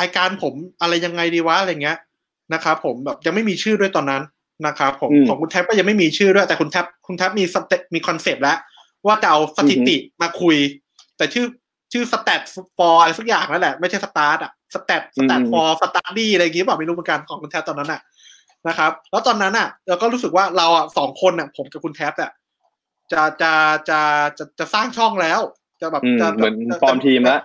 [0.00, 1.98] รายการผมอะไรยังไงดีวะอะไรเงี้ย
[2.54, 4.22] นะครับผมแบบยังไม่มีชื่อด้วยตอนนั้น
[4.66, 8.58] นะครับผมอืมของคุณแท็บก็ยังไม่มีชื่อด้วยแต่คุณแท็บคุณแท็บมีสเตมีคอนเซปต์แล้ว
[9.06, 10.56] ว่าจะเอาสถิติมาคุย
[11.16, 11.46] แต่ชื่อ
[11.92, 12.42] ชื่อ stat
[12.78, 18.00] for อะไรสักอย่างนั่นแหละไม่ใช่สตาร์ทอะ stat stat for study อะไรอย่างงี้เปล่าไม่รู้เหมือนกันของคุณแท็บตอนนั้นอะ
[18.68, 22.30] นะครับ แล้วตอนนั้นอะเราก็รู้สึกว่าเราอะสองคนอะผมกับคุณแท็บอะ
[23.12, 23.52] จะจะ
[23.88, 24.00] จะ
[24.38, 25.40] จะจะสร้างช่องแล้ว
[25.80, 27.40] จะแบบอืมจะเหมือนจะฟอร์มทีมแล้ว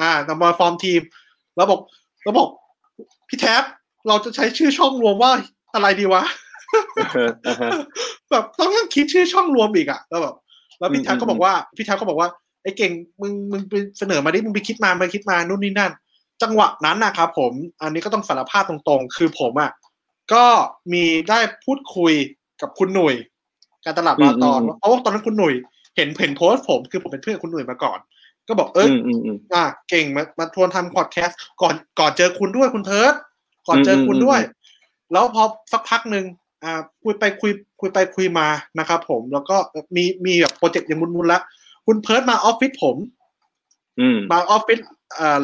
[0.00, 1.00] อ่าจะมาฟอร์มทีม
[1.56, 1.80] แล้วบอก
[2.22, 2.48] แล้วบอก
[3.28, 3.62] พี่แท็บ
[4.08, 5.30] เราจะใช้ชื่อช่องรวมว่า
[5.74, 6.22] อะไรดีวะ
[7.14, 7.70] เอออ่าฮะ
[8.30, 10.34] แบบต้องนั่งคิดชื่อช่องรวมอีกอะแล้วแบบ
[10.78, 12.28] แล้วพี่อืมแท็บก็บอกว่าพี่แท็บก็บอกว่า
[12.62, 15.92] ไอ้เก่งมึงมึงไปเสนอมาดิมึงไปคิดมาไปคิดมานู่นนี่นั่น
[16.42, 19.70] จังหวะนั้นนะครับผม อันนี้ก็ต้องสารภาพตรงๆ คือผมอะ
[20.32, 20.44] ก็
[20.92, 22.14] มีได้พูดคุย
[22.60, 23.14] กับคุณหนุ่ย
[23.84, 25.54] การตลาดมาตอนอืมอืมเพราะว่าตอนนั้นคุณหนุ่ย
[25.96, 27.98] เห็นเห็นโพสต์ผมคือผมเป็นเพื่อนกับคุณหนุ่ยมาก่อน
[28.48, 33.14] ก็บอกเอออืมอืมอืมอะเก่งมามาชวนทำพอดแคสต์ก่อนก่อนเจอคุณด้วยคุณเพิร์ด
[33.68, 34.60] ก่อนเจอคุณด้วยอืม
[35.12, 36.24] แล้วพอสักพักหนึ่ง
[36.62, 38.46] อ่าคุยไปคุยคุยไปคุยมา
[38.78, 39.56] นะครับผมแล้วก็
[39.96, 41.42] มีมีแบบโปรเจกต์อย่างวุ้นๆแล้ว
[41.86, 42.96] คุณเพิร์ดมาออฟฟิศผม
[44.00, 44.78] อืมมาออฟฟิศ
[45.18, 45.38] อ่า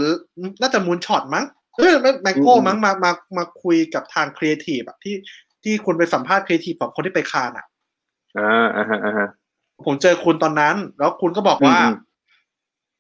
[0.61, 1.45] น่าจะ Moonshot มั้ง
[1.79, 5.15] เออ Mango อืมมั้งมามามาคุยกับทางครีเอทีฟอะที่
[5.63, 7.67] ที่คุณไปสัมภาษณ์ครีเอทีฟของคนที่ไปคานส์อะ
[8.39, 9.29] อ่าอ่าฮะอ่าฮะ
[9.87, 11.95] ผมเจอคุณตอนนั้น แล้วคุณก็บอกว่าอืม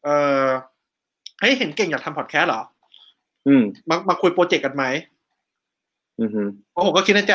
[0.05, 0.09] เอ
[0.45, 0.47] อ
[1.41, 2.63] เฮ้ยเห็นเก่งอยากทำพอดแคสต์เหรอ
[3.47, 4.85] อืม มามาคุยโปรเจกต์กันไหม
[6.19, 7.35] อืมอืมเพราะผมก็คิดในใจ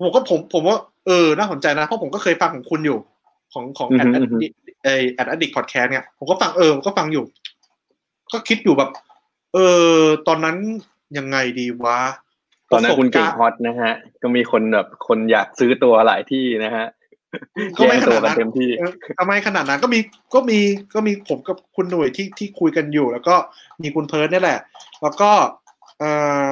[0.00, 2.98] ผมก็ผมผมว่าเออน่าสนใจนะ เพราะผมก็เคยฟังของคุณอยู่
[3.52, 4.24] ของของแอดแอด
[4.82, 7.24] ไอแอดดิกพอดแคสต์เนี่ย ผมก็ฟังเออผมก็ฟังอยู่
[8.32, 8.90] ก็คิดอยู่แบบ
[9.56, 9.62] เอ
[9.98, 10.56] อ ตอนนั้น
[11.18, 12.00] ยังไงดีวะ
[12.72, 13.92] ตอนนั้นคุณเก่งประสบฮอตนะฮะ
[14.22, 16.86] ก็มีคนแบบคนอยากซื้อตัวหลายที่นะฮะ
[17.76, 19.98] ก็ไม่แย่งขตัวนาดกันนั้นเต็มที่เออทำไมขนาดนั้นก็มี
[20.34, 20.58] ก็มี
[20.94, 23.34] ก็มีผมกับคุณหน่วยที่ที่คุยกันอยู่ แล้วก็
[23.82, 24.60] มีคุณเพิร์ดนี่แหละ
[25.02, 25.30] แล้วก็
[25.98, 26.04] เอ
[26.44, 26.46] อ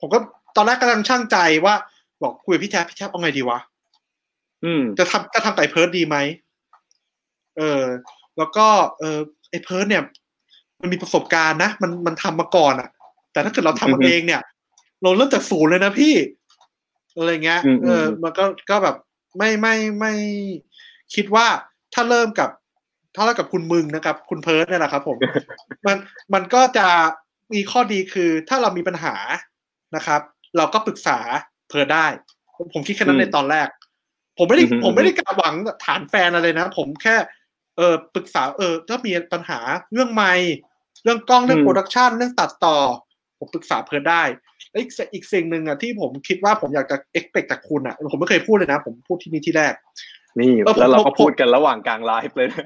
[0.00, 0.18] ผมก็
[0.56, 1.74] ตอนแรกกำลังช่างใจว่า
[2.22, 3.58] บอกคุยกับพี่แท็บพี่แท็บเอาไงดีวะ
[4.64, 6.16] อืมจะทำจะทำกับเพิร์ดดีไหม
[7.56, 7.82] เออ
[8.38, 8.66] แล้วก็
[8.98, 9.18] เออ
[9.50, 10.02] ไอ้เพิร์ดเนี่ย
[10.80, 12.88] มันมีประสบการณ์นะมันมันทำมาก่อนอะ
[13.32, 14.42] แต่ถ้าเกิดเราทำอืมัอฮึกันเองเนี่ย
[15.02, 16.14] เราเริ่มจากศูนย์เลยนะพี่
[17.16, 18.96] อะไรเงี้ยอืมเอออืมมันก็ก็แบบ
[19.38, 20.12] ไม่ไม่ไม่
[21.14, 21.46] คิดว่า
[21.94, 22.50] ถ้าเริ่มกับ
[23.14, 25.18] ถ้าเริ่มกับคุณมึงนะครับ คุณเพิร์ดเนี่ยแหละครับ ผม
[25.86, 25.96] มัน
[26.34, 26.86] มันก็จะ
[27.52, 29.14] มีข้อดีคือถ้าเรามีปัญหา
[29.96, 30.20] นะครับ
[30.56, 31.18] เราก็ปรึกษา
[31.68, 32.06] เพิร์ดได้
[32.56, 33.68] ผมผมคิดแค่นั้นในตอนแรก
[34.38, 35.54] ผมไม่ได้อือฮึผมไม่ได้กะหวัง
[35.84, 37.16] ฐานแฟนอะไรนะ ผมแค่
[37.76, 39.60] เออปรึกษาเออถ้ามีปัญหา
[39.92, 40.54] เรื่องไมค์
[41.04, 42.76] เรื่องกล้องเรื่อง production เรื่องตัดต่อ
[43.38, 44.22] ผมปรึกษาเพิร์ดได้
[44.70, 49.74] แล้วอีกอีกสิ่งหนึ่งอะที่ผมคิดว่าผมอยากจะ expect ากคุณอะ ผมไม่เคยพูดเลยนะ ผมพูดที่นี่ที่แรก
[50.40, 52.64] นี่เออผมแล้วเราก็ผมพูดกันระหว่างกลางไลฟ์เลยนะ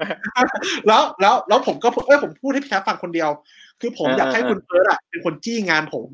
[0.87, 3.29] แล้วแล้วแล้วผมก็เอ้ยผมพูดให้พี่แคปฟังคนเดียว
[3.81, 6.05] คือผมอ่าอยากให้อ่าคุณเพิร์ดอะเป็นคนจี้งานผม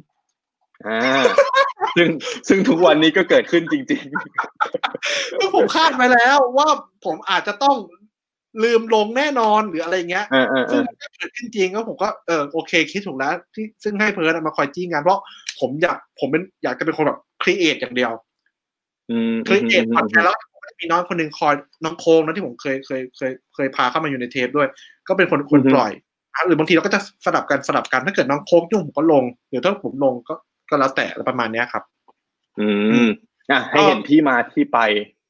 [0.86, 1.24] อ่า
[1.98, 2.10] ซึ่ง
[2.48, 4.04] ซึ่งทุกวันนี้ก็เกิดขึ้นจริง
[5.40, 6.68] คือผมคาดไว้แล้วว่า
[7.06, 7.76] ผมอาจจะต้อง
[8.64, 15.22] ลืมลงแน่นอนหรืออะไรเงี้ยๆเออเออเอซึ่งอมันก็เกิดขึ้นจริงก็ผมก็เออโอเคคิดถูกแล้ว ที่ซึ่งให้เพิร์ดอะมาคอยจี้งานเพราะ
[15.60, 18.12] ผมอยากผมเป็นอยากจะเป็นคนแบบ create อย่างเดียว
[19.12, 20.38] อืม create พอดแคสต์แล้ว
[20.80, 24.68] มีน้องคนหนึ่งคอยน้องโค้งนะที่ผมเคยเคยเคยเคยพาเข้ามาอยู่ในเทปด้วย
[25.08, 25.92] ก็เป็นคนคนปล่อย
[26.34, 30.34] อะหรือบางทีเราก็จะสลับกันสลับกันถ้าเกิดน้องโค้งยุ่งผมก็ลงหรือถ้าผมลงก็
[30.70, 31.84] ก็แล้วแต่ประมาณเนี้ยครับ
[32.60, 32.68] อื
[33.08, 33.10] ม
[33.52, 34.80] อะให้เห็นที่มาที่ไป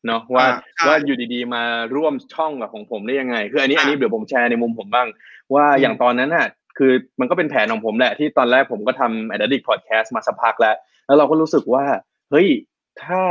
[0.07, 1.63] เนาะว่าอ่าใช่ว่าอยู่ดีๆ มา
[1.95, 5.07] ร่วมช่องกับของผมได้ยังไง คืออันนี้อ่าอันนี้เดี๋ยวผมแชร์ในมุมผมบ้าง
[5.53, 6.47] ว่าอืมอย่างตอนนั้นน่ะ
[6.77, 10.75] คือมันก็เป็นแผนของผมแหละ ที่ตอนแรกผมก็ทำ Addict Podcast มาสักพักแล้ว
[11.07, 11.85] แล้วเราก็รู้สึกว่า
[12.31, 12.47] เฮ้ย
[13.01, 13.21] ถ้า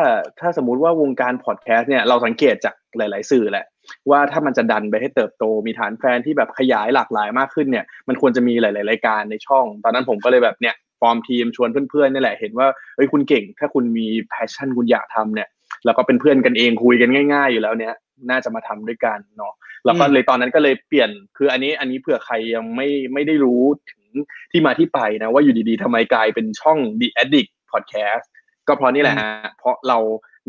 [0.40, 3.66] ถ้าสมมุติว่าวงการพอดแคสต์เนี่ยเราสังเกตจากหลาย ๆ สื่อแหละ
[4.10, 12.66] ว่าถ้ามันจะดันไปให้เติบโตมีฐานแฟนที่แบบขยายหลากหลายมากขึ้นเนี่ย มันควรจะมีหลาย ๆ รายการในช่อง ตอนนั้นผมก็เลยแบบเนี่ยฟอร์มทีมชวนเพื่อน ๆ นี่แหละเห็นว่า
[12.96, 15.48] เฮ้ยคุณเก่ง ถ้าคุณมีแพชชั่นคุณอยากทำเนี่ย
[15.84, 17.94] แล้วก็เป็นเพื่อนกันเองคุยกันง่าย ๆ อยู่แล้วเนี่ย
[18.30, 19.52] น่าจะมาทำด้วยกันเนาะ
[19.84, 24.04] แล้วก็เลยตอนนั้นก็เลยเปลี่ยนคืออันนี้อันนี้เผื่อใครยังไม่ไม่ได้รู้ถึง
[24.52, 28.26] ที่มาที่ไปนะว่าอยู่ดีๆทำไมกลายเป็นช่อง The Addict Podcast
[28.68, 29.98] ก็เพราะนี่แหละฮะเพราะเรา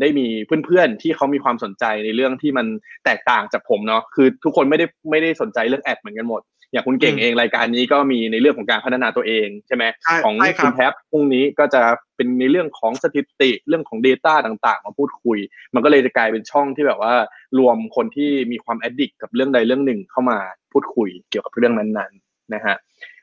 [0.00, 0.26] ได้มี
[0.66, 2.66] เพื่อนๆที่เขามีความสนใจในเรื่องที่มัน
[3.04, 6.42] แตกต่างจากผมเนาะคือทุกคนไม่ได้ไม่ได้สนใจเรื่องแอดเหมือนกันหมด
[6.72, 11.82] อย่างคุณเก่งอืมเองรายการนี้ก็มีในเรื่องของการพัฒนาตัวเองใช่ไหมใช่ของใช่คคุรัณบแท็บพรุ่งนี้ก็จะ
[12.16, 15.38] เป็นในเรื่องของสถิติเรื่องของ Data ต่างๆ มาพูดคุย
[15.74, 17.14] มันก็เลยจะกลายเป็นช่องที่แบบว่า
[17.58, 20.38] รวมคนที่มีความแอดดิกกับเรื่องใดเรื่องหนึ่งเข้ามา
[20.72, 22.76] พูดคุยเกี่ยวกับเรื่องนั้นๆนะฮะ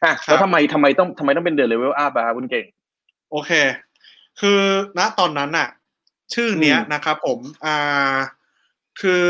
[0.04, 2.66] อะครับแล้วทำไมทำไมต้องทำไมต้องเป็นเด e เลเวลup อะครับคุณเก่ง
[3.32, 3.52] โอเค
[4.40, 4.62] คือ
[4.98, 5.70] ณตอนนั้นน่ะ
[6.34, 8.16] ชื่อเนี้ยอืมนะครับผมอ่า
[9.02, 9.24] คือ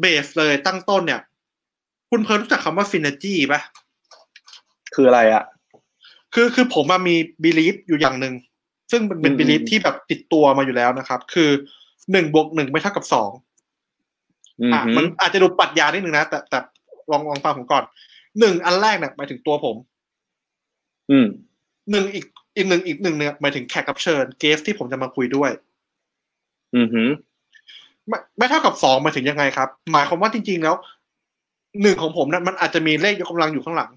[0.00, 1.20] base เลยตั้งต้นเนี่ย
[2.14, 3.60] คุณเพิร์ลรู้จักคำว่าฟิน e จีป่ะ
[4.94, 5.44] คืออะไรอะ
[6.34, 8.34] คือคือผมมามี belief อยู่อย่างหนึ่ง
[8.90, 11.50] ซึ่งมันเป็นอืม belief ที่แบบติดตัวมาอยู่แล้วนะครับ คือ
[12.12, 13.30] หนึ่งบวกหนึ่งไม่เท่ากับสอง
[14.60, 16.58] อืมอะมันอาจจะดูปรัชญานิดนึงนะแต่แต่
[17.10, 17.84] ลองลองฟังผมก่อน
[18.40, 19.76] หนึ่งอันแรกเนี่ยหมายถึงตัวผม
[21.10, 21.26] อืม
[21.90, 22.24] หนึ่งอีก
[22.56, 25.50] อีกหนึ่งอีกหนึ่งเนี่ยหมายถึงแขกรับเชิญเกสที่ผมจะมาคุยด้วย
[26.74, 27.02] อืมฮึ
[28.08, 30.76] ไม่ไม่เท่ากับสองหมายถึงยังไงครับ หมายความว่าจริง ๆ แล้ว
[31.80, 33.90] หนึ่งของผมนั้นมันอาจจะมีเลขยกกำลังอยู่ข้างหลัง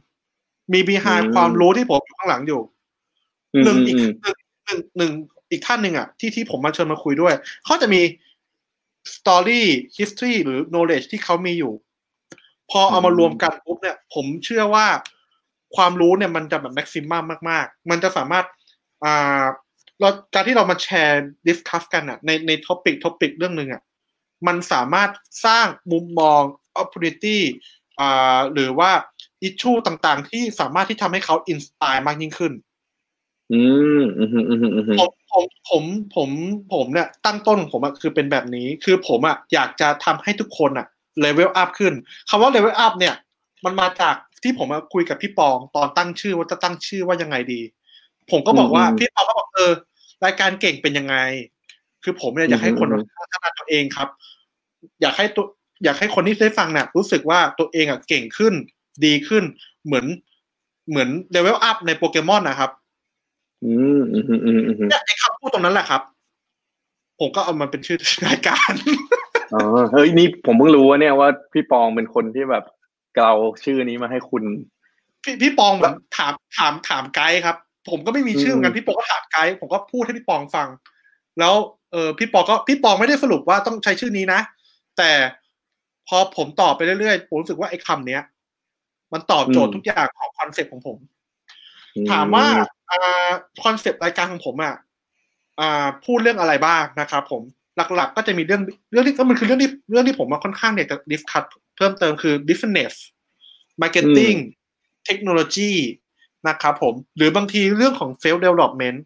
[0.73, 2.61] มีบีไฮความรู้ที่ผมอยู่ข้างหลังอยู่
[3.53, 5.11] อืมหนึ่งอืมอีกอืมหนึ่งหนึ่งหนึ่ง
[5.51, 7.34] อีกท่านหนึ่งอะที่ที่ผมมาเชิญมาคุยด้วย
[7.65, 8.01] เขาจะมี
[9.13, 9.61] story
[9.97, 11.73] history หรือ knowledge ที่เขามีอยู่
[12.71, 14.88] พอเอามารวมกันปุ๊บเนี่ย ผมเชื่อว่า
[15.76, 18.45] ความรู้เนี่ยมันจะแบบ maximum มาก ๆ มันจะสามารถ
[19.03, 19.43] อ่า
[19.99, 23.82] เราการที่เรามาแชร์ discuss กันอะในใน topic topic เรื่องหนึ่งอะ
[24.47, 25.09] มันสามารถ
[25.45, 26.43] สร้างมุมมอง
[26.82, 27.38] opportunity
[27.99, 28.91] อ่าหรือว่า
[29.47, 32.53] issue ต่างๆ ที่สามารถที่ทำให้เขา inspire มากยิ่งขึ้น
[33.53, 33.63] อื
[33.99, 35.84] มอืมอืมอืมอืมผมผมผม
[36.15, 36.30] ผม
[36.73, 40.88] ผมเนี่ยตั้งต้นของผมอะคือเป็นแบบนี้ คือผมอะอยากจะทำให้ทุกคนอะ
[41.22, 41.93] level up ขึ้น
[42.30, 43.15] คำว่า level up เนี่ย
[43.65, 47.61] มันมาจากที่ผมมาคุยกับพี่ปองตอนตั้งชื่อว่าจะตั้งชื่อว่ายังไงดี
[48.32, 49.71] ผมก็บอกว่าอืมพี่ปองก็บอกเออ
[50.26, 51.15] รายการเก่งเป็นยังไง
[52.03, 54.07] คือผมเนี่ยอยากให้คนอืมพัฒนาตัวเองครับ
[55.01, 55.45] อยากให้ตัว
[55.84, 58.53] อยากให้คนที่ได้ฟังเนี่ยรู้สึกว่าตัวเองอะเก่งขึ้น
[59.05, 59.43] ดีขึ้น
[59.86, 60.05] เหมือน
[60.89, 62.71] เหมือน level up ในโปเกมอนนะครับ
[63.63, 66.01] อืมอืมอืมอืมอืมเนี่ยไอ้คำพูดตรงนั้นแหละครับ
[67.19, 67.97] ผมก็เอามันเป็นชื่อ
[68.28, 68.71] รายการ
[69.53, 69.61] อ๋อ
[69.91, 72.63] เฮ้ยนี่ผมเพิ่งรู้ว่าเนี่ยว่าพี่ปองเป็นคนที่แบบ
[73.15, 73.32] เกลา
[73.65, 74.43] ชื่อนี้มาให้คุณ
[75.23, 77.57] พี่พี่ปองแบบถามถามถามไกด์ครับ
[77.89, 80.67] ผมก็ไม่มีชื่อเหมือนกันอืมพี่ปองก็ถามไกด์ผมก็พูดให้พี่ปองฟัง
[81.39, 81.53] แล้ว
[81.91, 84.39] เออพี่ปองก็พี่ปองไม่ได้สรุปว่าต้องใช้ชื่อนี้นะ
[84.97, 85.11] แต่
[86.08, 88.22] พอผมตอบไปเรื่อยๆผมรู้สึกว่าไอ้คำเนี้ย
[89.14, 90.97] มันตอบโจทย์ทุกอย่างของคอนเซ็ปต์ของผม
[92.12, 92.45] ถามว่า
[93.64, 94.76] คอนเซปต์รายการของผมอะ
[95.60, 97.41] อ่าพูดเรื่องอะไรบ้างนะครับผม
[97.95, 101.43] หลักๆ ก็จะมีเรื่องเรื่องที่ก็มันคือเรื่องที่เรื่องที่ผมมาค่อนข้างเนี่ยจะ discuss
[101.78, 102.93] เพิ่มเติมคือ business
[103.82, 104.38] marketing
[105.06, 105.72] เทคโนโลยี
[106.47, 108.97] นะครับผม หรือบางทีเรื่องของ self development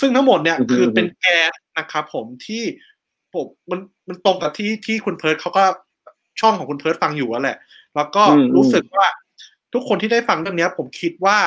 [0.00, 2.62] ซึ่งทั้งหมดเนี่ยอือฮึคือเป็นแกนนะครับผมที่
[3.34, 5.64] ผมมันมันตรงกับที่ที่คุณเพิร์ดเขาก็
[6.40, 7.58] ช่องของคุณเพิร์ดฟังอยู่อะแหละ
[7.96, 9.06] แล้วก็อืมรู้สึกว่า
[9.72, 11.38] ทุกคนที่ได้ฟังเรื่องเนี้ยผมคิดว่า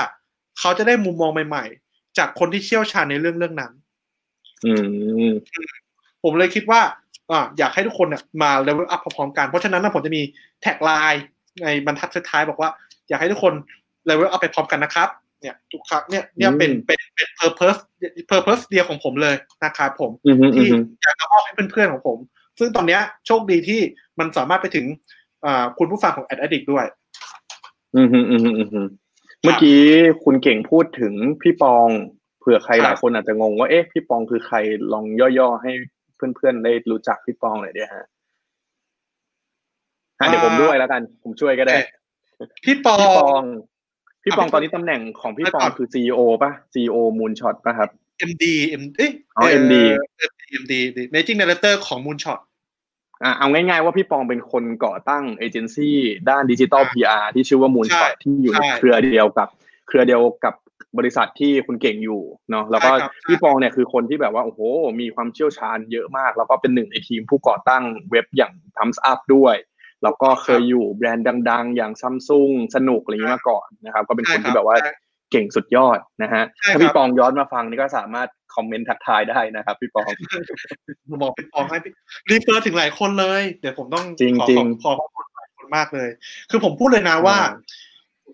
[0.60, 3.72] เขาจะได้มุมมองใหม่ ๆ จากคนที่เชี่ยวชาญในเรื่องเรื่องนั้น
[4.66, 4.74] อื
[5.30, 5.32] ม
[6.24, 6.82] ผมเลยคิดว่า
[7.32, 10.22] อ่าอยากให้ทุกคนเนี่ยมา level up พร้อมๆกัน เพราะฉะนั้นนะผมจะมี
[10.62, 11.24] tagline
[11.64, 12.70] ในบรรทัดสุดท้ายบอกว่า
[13.10, 13.54] อยากให้ทุกคน
[14.05, 15.10] level up ไปพร้อมกันนะครับ
[15.42, 17.80] เนี่ยทุกครั้งเนี่ยเนี่ยเป็นอืมเป็นเป็น purpose
[18.30, 22.18] purpose เดียวของผมเลยนะครับผมอืมอืมอืที่มอยากจะมอบให้เพื่อนๆของผม
[22.60, 23.80] ซึ่งตอนเนี้ยโชคดีที่
[24.20, 24.86] มันสามารถไปถึง
[25.78, 26.86] คุณผู้ฟังของแอดดิกด้วย
[27.95, 28.41] อืมอืมอืม
[28.74, 28.88] อืม
[29.41, 29.82] เมื่อกี้
[30.24, 31.88] คุณเก่งพูดถึงพี่ปอง
[32.39, 34.58] เผื่อใครหลายคนอาจจะงงว่าเอ๊ะพี่ปองคือใคร
[34.93, 35.72] ลองย่อๆให้
[36.16, 38.05] เพื่อนๆได้รู้จักพี่ปองหน่อยดีฮะ
[40.30, 41.76] เดี๋ยวผมด้วยแล้วกัน ผมช่วยก็ได้
[42.64, 42.99] พี่ปอ
[43.39, 43.41] ง
[44.24, 47.89] พี่ปองตอนนี้ตำแหน่งของพี่ปองคือ CEO ป่ะ CEO Moonshot ป่ะครับ
[48.30, 48.43] MD
[48.82, 49.76] M เอ้ยอ๋อ MD
[50.62, 50.74] MD
[51.14, 55.97] Managing Director ของ Moonshot อ่าเอาง่ายๆว่าพี่ปองเป็นคนก่อตั้งเอเจนซี่
[56.30, 59.47] ด้าน digital PR ที่ชื่อว่า Moonshot ที่อยู่ในเครือเดียวกับ
[59.88, 60.53] เครือเดียวกับ
[60.97, 62.91] บริษัทที่คุณเก่งอยู่เนาะแล้วก็
[63.28, 64.59] พี่ปองเนี่ยคือคนที่แบบว่าโอ้โห
[65.01, 69.55] มีความเชี่ยวชาญเยอะมาก แล้วก็เป็นหนึ่งในทีมผู้ก่อตั้งเว็บอย่าง Thumbs Up ด้วย
[70.03, 74.78] แล้วก็เคยอยู่แบรนด์ดัง ๆ อย่างซัมซุงสนุกอะไรนี้มาก่อนนะครับ ก็เป็นคนที่แบบว่า
[75.32, 80.09] เก่งสุดยอดนะฮะถ้าพี่ปองย้อนมาฟังนี่ก็สามารถคอมเมนต์ทักทายได้นะครับ พี่ปอง
[81.09, 81.78] ผมบอกพี่ปองให้
[82.30, 86.09] รีเฟอร์ถึงหลายคนเลย เดี๋ยวผมต้องจริงจริงขอขอบคุณหลายคนมากเลย
[86.49, 87.38] คือผมพูดเลยนะว่า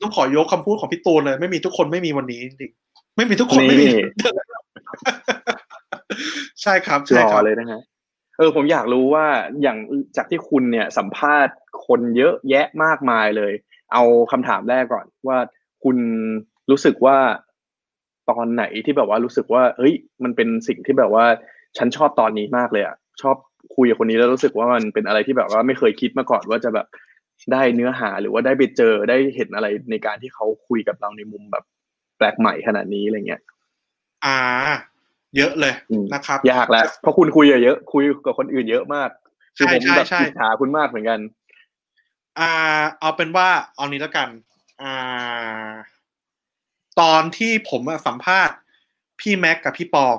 [0.02, 2.72] ต้องขอยกคำพูดของพี่ตูนเลย ไม่มีทุกคนไม่มีวันนี้จริง
[3.16, 3.90] ไม่มีทุกคนไม่มี
[6.62, 7.82] ใช่ครับใช่ครับเลยนะฮะ
[8.38, 9.26] เออผมอยากรู้ว่า
[9.62, 9.78] อย่าง
[10.18, 11.56] จากที่คุณเนี่ยสัมภาษณ์
[11.88, 13.54] คนเยอะแยะมากมายเลย
[13.94, 15.38] เอาคำถามแรกก่อนว่า
[15.84, 15.98] คุณ
[16.72, 17.18] รู้สึกว่า
[18.30, 19.94] ตอนไหนที่แบบว่ารู้สึกว่า เฮ้ย
[20.24, 21.26] มันเป็นสิ่งที่แบบว่า
[21.78, 23.36] ฉันชอบตอนนี้มากเลยอะชอบ
[23.76, 26.88] คุยกับคนนี้แล้วรู้สึกว่ามันเป็นอะไรที่แบบว่าไม่เคยคิดมาก่อนว่าจะแบบ
[27.52, 31.64] ได้เนื้อหาหรือว่าได้ไปเจอได้เห็นอะไรในการที่เขาคุยกับเราในมุมแบบ
[32.18, 33.42] แปลกใหม่ขนาดนี้อะไรเงี้ย
[34.26, 34.38] อ่า
[35.38, 35.74] เยอะเลย
[36.14, 39.10] นะครับ ยากแล้วเพราะคุณคุยเยอะคุยกับคนอื่นเยอะมาก
[39.58, 41.20] คือผมแบบอิจฉาคุณมากเหมือนกัน
[42.40, 42.50] อ่า
[43.00, 44.30] เอาเป็นว่าเอานี้แล้วกัน
[44.82, 44.94] อ่า
[47.02, 48.56] ตอนที่ผมสัมภาษณ์
[49.20, 50.18] พี่แม็กกับพี่ปอง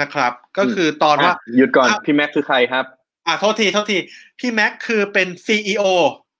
[0.00, 2.84] นะครับ ก็คือตอนว่าหยุดก่อนพี่แม็กคือใครครับ
[3.26, 3.98] อ่าโทษทีโทษที
[4.40, 5.84] พี่แม็กคือเป็น CEO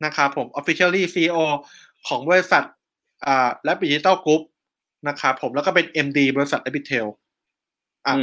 [0.04, 1.38] นะครับผม officially CEO
[2.08, 2.62] ของบริษัท
[3.26, 4.42] Rabbit Digital Group
[5.08, 7.06] นะครับผมแล้วก็เป็น MD บริษัท a อ i ิเทล
[8.06, 8.14] อ่า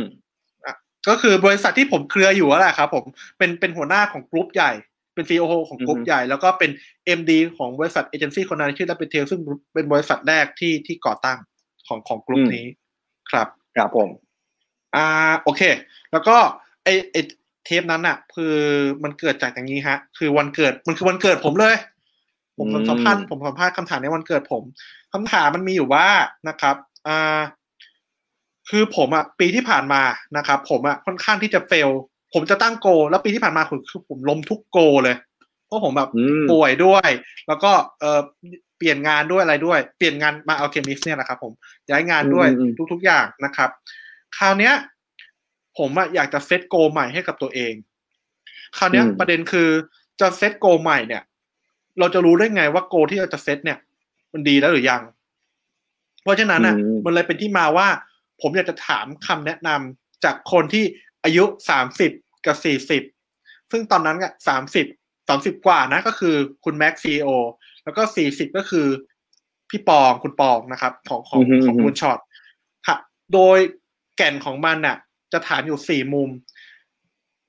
[1.10, 3.06] ก็คือบริษัทที่ผมเครืออยู่แหละครับผม
[3.38, 4.72] เป็นเป็นหัวหน้าของกรุ๊ปใหญ่
[5.18, 6.72] เป็น CEO ของกลุ่มใหญ่ แล้วก็เป็น
[7.06, 9.40] MD ของบริษัทเอเจนซี่คนนั้นชื่อ r ป p เทลซึ่ง
[9.74, 11.38] เป็นบริษัทแรกที่ที่ก่อตั้ง
[11.88, 12.66] ของของกลุ่มนี้
[13.32, 14.10] ครับครับผม
[14.96, 15.06] อ่า
[15.44, 15.62] โอเค
[16.12, 16.38] แล้วก็
[16.84, 17.16] ไอไอ
[17.66, 18.56] เทปนั้นอะคือ
[19.04, 21.76] มันเกิดจากอย่างนี้ฮะ คือวันเกิดมันคือวันเกิดผมเลย
[22.58, 24.64] ผมสัมภาษณ์ผมสัมภาษณ์คำถามในวันเกิดผม
[25.14, 26.08] คำถามมันมีอยู่ว่า
[26.50, 26.76] นะครับ
[27.08, 27.40] อ่า
[28.70, 30.02] คือผมอะปีที่ผ่านมา
[30.38, 31.90] นะครับ ผมอะค่อนข้างที่จะเฟล
[32.40, 35.16] ผมจะตั้งโก แล้วปีที่ผ่านมาคือผมล้มทุกโกเลย
[35.66, 36.10] เพราะผมแบบ
[36.52, 37.10] ป่วยด้วย
[37.48, 38.20] แล้วก็เออ
[38.78, 41.54] เปลี่ยนงานด้วยอะไรด้วย เปลี่ยนงานมาเอาเคมิสเนี่ยแหละครับผม
[41.90, 42.48] ย้ายงานด้วย
[42.92, 43.70] ทุก ๆอย่างนะครับ
[44.38, 44.74] คราวเนี้ย
[45.78, 47.74] ผมอะอยากจะเซตโกใหม่ให้กับตัวเอง
[48.78, 49.70] คราวเนี้ยประเด็นคือ
[50.22, 51.24] จะเซตโกใหม่เนี่ย
[52.00, 53.78] เราจะรู้ได้ไงว่าโกที่เราจะเซตเนี่ย
[54.34, 55.02] มันดีแล้วหรือยัง
[56.24, 56.76] เพราะฉะนั้นอะ
[57.06, 57.88] มันเลยเป็นที่มาว่า
[58.42, 60.84] ผมอยากจะถามคำแนะนำจากคนที่
[61.24, 62.12] อายุสามสิบ
[62.48, 63.04] กับสี่สิบ
[63.72, 64.86] ซึ่งตอนนั้นก็สามสิบ
[65.30, 66.36] สามสิบกว่านะก็คือ
[66.66, 67.28] คุณแม็กซีโอ
[67.84, 68.88] แล้วก็สี่สิบก็คือ
[69.70, 72.20] พี่ปองคุณปองนะครับ ของของของคุณช็อต
[73.34, 73.58] โดย
[74.18, 74.98] แก่นของมันน่ะ
[75.34, 76.30] จะถามอยู่สี่มุม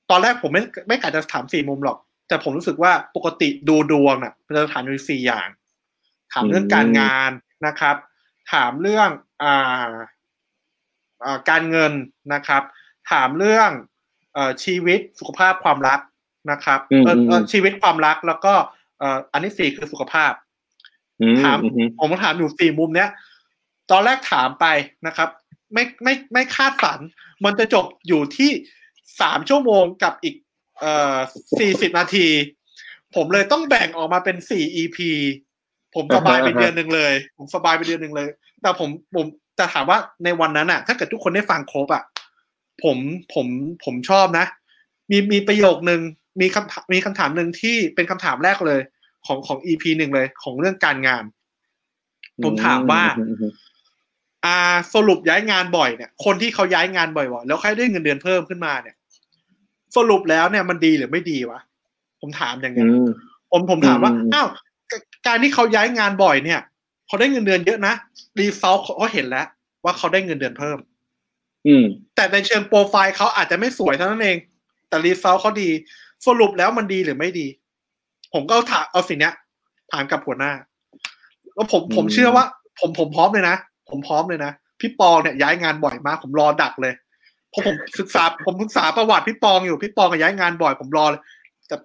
[0.09, 1.97] ตอนแรกผมไม่ไม่กะจะถามสี่มุมหรอก
[2.27, 5.47] แต่ผมรู้สึกว่าปกติดูดวงน่ะจะถามอยู่สี่อย่าง
[6.33, 7.31] ถามเรื่องการงาน
[7.67, 7.95] นะครับ
[8.53, 9.09] ถามเรื่อง
[9.43, 9.89] อ่า
[11.49, 11.93] การเงิน
[12.33, 12.63] นะครับ
[13.11, 13.98] ถามเรื่องเอ
[14.63, 15.99] ชีวิตสุขภาพความรัก
[16.51, 18.53] นะครับเออชีวิตความรักแล้วก็
[18.99, 20.31] เออันที่สี่คือสุขภาพ
[21.43, 21.57] ถาม
[21.99, 23.09] ผมถามอยู่สี่มุมเนี้ย
[23.91, 24.65] ตอนแรกถามไป
[25.07, 25.29] นะครับ
[25.73, 26.99] ไม่ไม่ไม่คาดฝัน
[27.45, 28.51] มันจะจบอยู่ที่
[29.21, 30.35] สามชั่วโมงกับอีก
[30.79, 31.17] เอ่อ
[31.59, 32.27] สี่สิบนาที
[33.15, 34.97] ผมเลยต้องแบ่งออกมาเป็นสี่ EP
[35.95, 38.29] ผมสบายไปเดือนหนึ่งเลย ผมสบายไปเดือนหนึ่งเลย
[38.61, 39.25] แต่ผมผม
[39.59, 42.03] จะถามว่าในวันนั้นอะถ้าเกิดทุกคนได้ฟังครบอะ
[42.83, 42.97] ผม
[43.33, 43.47] ผม
[43.85, 44.45] ผมชอบนะ
[45.11, 46.01] มีมีประโยคนึง
[46.41, 48.81] มีคำมีคำถามหนึ่งที่เป็นคำถามแรกเลย
[49.25, 51.23] ของของอีพีหนึ่งเลย ของเรื่องการงาน
[52.43, 53.03] ผมถามว่า
[54.45, 54.57] อ่า
[54.93, 58.95] สรุปย้ายงานบ่อยเนี่ย คนที่เขาย้ายงานบ่อยๆแล้วใครได้เงินเดือนเพิ่มขึ้นมาเนี่ย
[59.95, 61.59] สรุปแล้วเนี่ยมันดีหรือไม่ดีวะ
[62.21, 62.85] ผมถามอย่างนี้
[63.51, 64.47] ผมผมถามว่าอ้าว
[65.27, 66.59] การที่เขาย้ายงานบ่อยเนี่ย
[67.07, 67.93] เขาได้เงินเดือนเยอะนะ
[68.39, 69.47] result เขาเห็นแล้ว
[69.83, 70.77] ว่าเขาได้เงินเดือนเพิ่ม
[71.67, 71.85] อืม
[72.15, 74.37] แต่ในเชิงโปรไฟล์เขาอาจจะไม่สวยเท่านั้นเอง
[74.89, 75.69] แต่ result เขาดี
[76.27, 77.47] สรุปแล้วมันดีหรือไม่ดี
[78.33, 79.31] ผมก็ถามเอาสิ่งนี้
[79.91, 80.51] ถามกับหัวหน้า
[81.55, 82.45] แล้วผมผมเชื่อว่า
[82.79, 83.57] ผมผมพร้อมเลยนะ
[83.89, 86.93] ผมพร้อมเลยนะ พี่ปอเนี่ยย้ายงานบ่อยมาก ผมรอดักเลย
[87.49, 91.21] เพราะผมศึกษาผมศึกษาประวัติพี่ปองอยู่พี่ปองย้ายงานบ่อย ผมรอเลย
[91.67, 91.75] แต่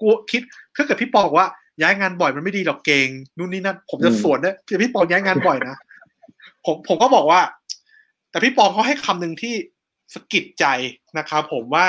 [0.00, 0.42] กูคิด
[0.76, 1.48] ถ้าเกิดพี่ปองบอกว่า
[1.82, 5.76] ย้ายงานบ่อยมันไม่ดีหรอกเก่งนู่นนี่นั่นผมจะสวนนะพี่ปองย้ายงานบ่อยนะ
[6.66, 7.40] ผมผมก็บอกว่า
[8.30, 9.54] แต่พี่ปองเขาให้คำหนึ่งที่
[10.14, 10.64] สะกิดใจ
[11.18, 11.86] นะครับผมว่า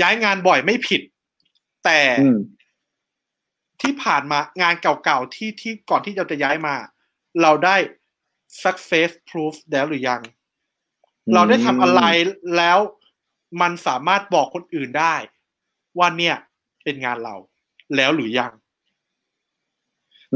[0.00, 1.02] ย้ายงานบ่อยไม่ผิด
[1.84, 2.40] แต่อืม
[3.82, 6.74] ที่ผ่านมางานเก่าๆที่ที่ก่อนที่เราจะย้ายมา
[7.42, 7.76] เราได้
[8.62, 10.22] success proof แล้วหรือยัง
[11.34, 12.02] เราได้ทำอะไร
[12.56, 12.78] แล้ว
[13.60, 15.14] มันสามารถบอกคนอื่นได้
[15.98, 16.36] ว่าเนี่ย
[16.84, 17.34] เป็นงานเรา
[17.96, 18.52] แล้วหรือยัง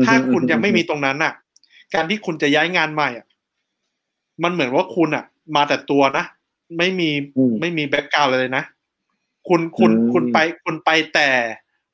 [0.04, 1.34] ถ้าคุณยังไม่มีตรงนั้นน่ะ
[1.94, 3.26] การที่คุณจะย้ายงานใหม่อะ
[4.42, 5.24] มันเหมือนว่าคุณอะ
[5.56, 6.24] มาแต่ตัวนะ
[6.78, 8.64] ไม่มีอืมไม่มีแบ็กกราวด์เลยนะ
[9.48, 11.28] คุณคุณอืมคุณไปคุณไปแต่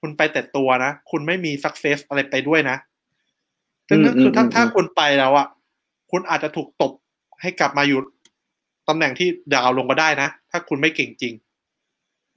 [0.00, 2.76] คุณไปแต่ตัวนะ คุณไม่มีสักเซสอะไรไปด้วยนะ
[3.88, 5.46] ดังนั้นคือถ้าถ้าคุณไปแล้วอะ
[6.10, 6.92] คุณอาจจะถูกตบ
[7.40, 8.00] ให้กลับมาอยู่
[8.88, 11.34] ตำแหน่งที่ดาวลงก็ได้นะ ถ้าคุณไม่เก่งจริง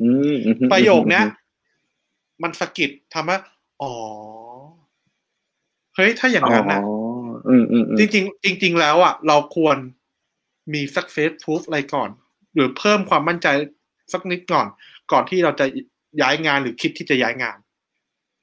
[0.01, 1.25] อืมอืมอืมประโยคเนี้ย
[2.43, 3.35] มันสะกิดทำให้
[3.81, 3.93] อ๋อ
[5.95, 6.81] เฮ้ย ถ้าอย่างนั้นนะ
[7.47, 9.77] อ๋ออืมอืมอืมจริงๆจริง ๆ แล้วอะเราควร
[10.73, 12.09] มี success proof อะไรก่อน
[12.55, 13.47] หรือเพิ่มความมั่นใจ
[14.13, 14.67] สักนิดก่อน
[15.11, 15.65] ก่อนที่เราจะ
[16.21, 17.57] ย้ายงานหรือคิดที่จะย้ายงาน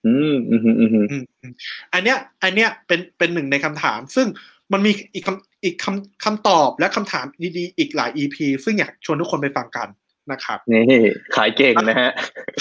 [0.07, 1.53] อืมอืมอืมอืมอืมอืมอืม
[1.92, 4.26] อันเนี้ย อันเนี้ยเป็นเป็นหนึ่งในคำถาม ซึ่ง
[4.72, 7.26] มันมีอีกคำอีกคำคำตอบและคำถาม
[7.57, 9.88] ดีๆอีกหลาย EP ซึ่งอยากชวนทุกคนไปฟังกัน
[10.32, 11.01] นะครับนี่
[11.36, 12.11] ขายเก่งนะฮะ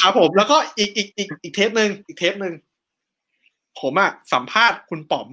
[0.02, 2.54] ครับผมแล้วก็อีกอีกอีกอีกเทปหนึ่งอีกเทปหนึ่ง
[3.82, 5.28] ผมอะสัมภาษณ์คุณป๋อม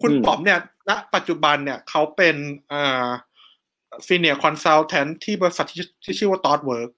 [0.00, 2.36] คุณอืมป๋อมเนี่ยณปัจจุบันเนี่ยเขาเป็น
[2.72, 3.08] อ่า
[4.06, 6.90] senior consultant ที่บริษัทที่ที่ชื่อว่าตอ t เวิร์ก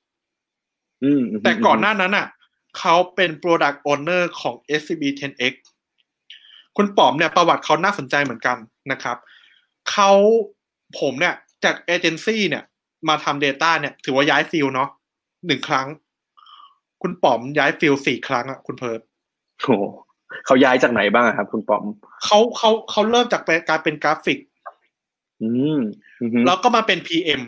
[1.04, 2.26] อืมมแต่ก่อนหน้านั้นอะ
[2.78, 5.54] เขาเป็น Product Owner ของ SCB 10X
[6.76, 8.56] คุณป๋อมเนี่ยประวัติเขาน่าสนใจเหมือนกัน
[8.92, 9.16] นะครับ
[9.90, 10.10] เขา
[11.00, 11.34] ผมเนี่ย
[11.64, 12.64] จากเอเจนซี่เนี่ย
[13.08, 14.88] มาทำ Data เนี่ย ถือว่าย้าย field เนาะ
[15.46, 15.86] หนึ่งครั้ง
[17.02, 19.00] คุณป๋อมย้าย field สี่ครั้งอะคุณเพิร์ด
[19.60, 19.84] โอ้โห
[20.46, 21.84] เขาย้ายจากไหนบ้างอะครับ คุณปอม
[22.24, 24.38] เขาเขาเขาเริ่มจากการเป็นกราฟิก
[25.42, 25.80] อืม
[26.20, 27.40] อืมแล้วก็มาเป็น PM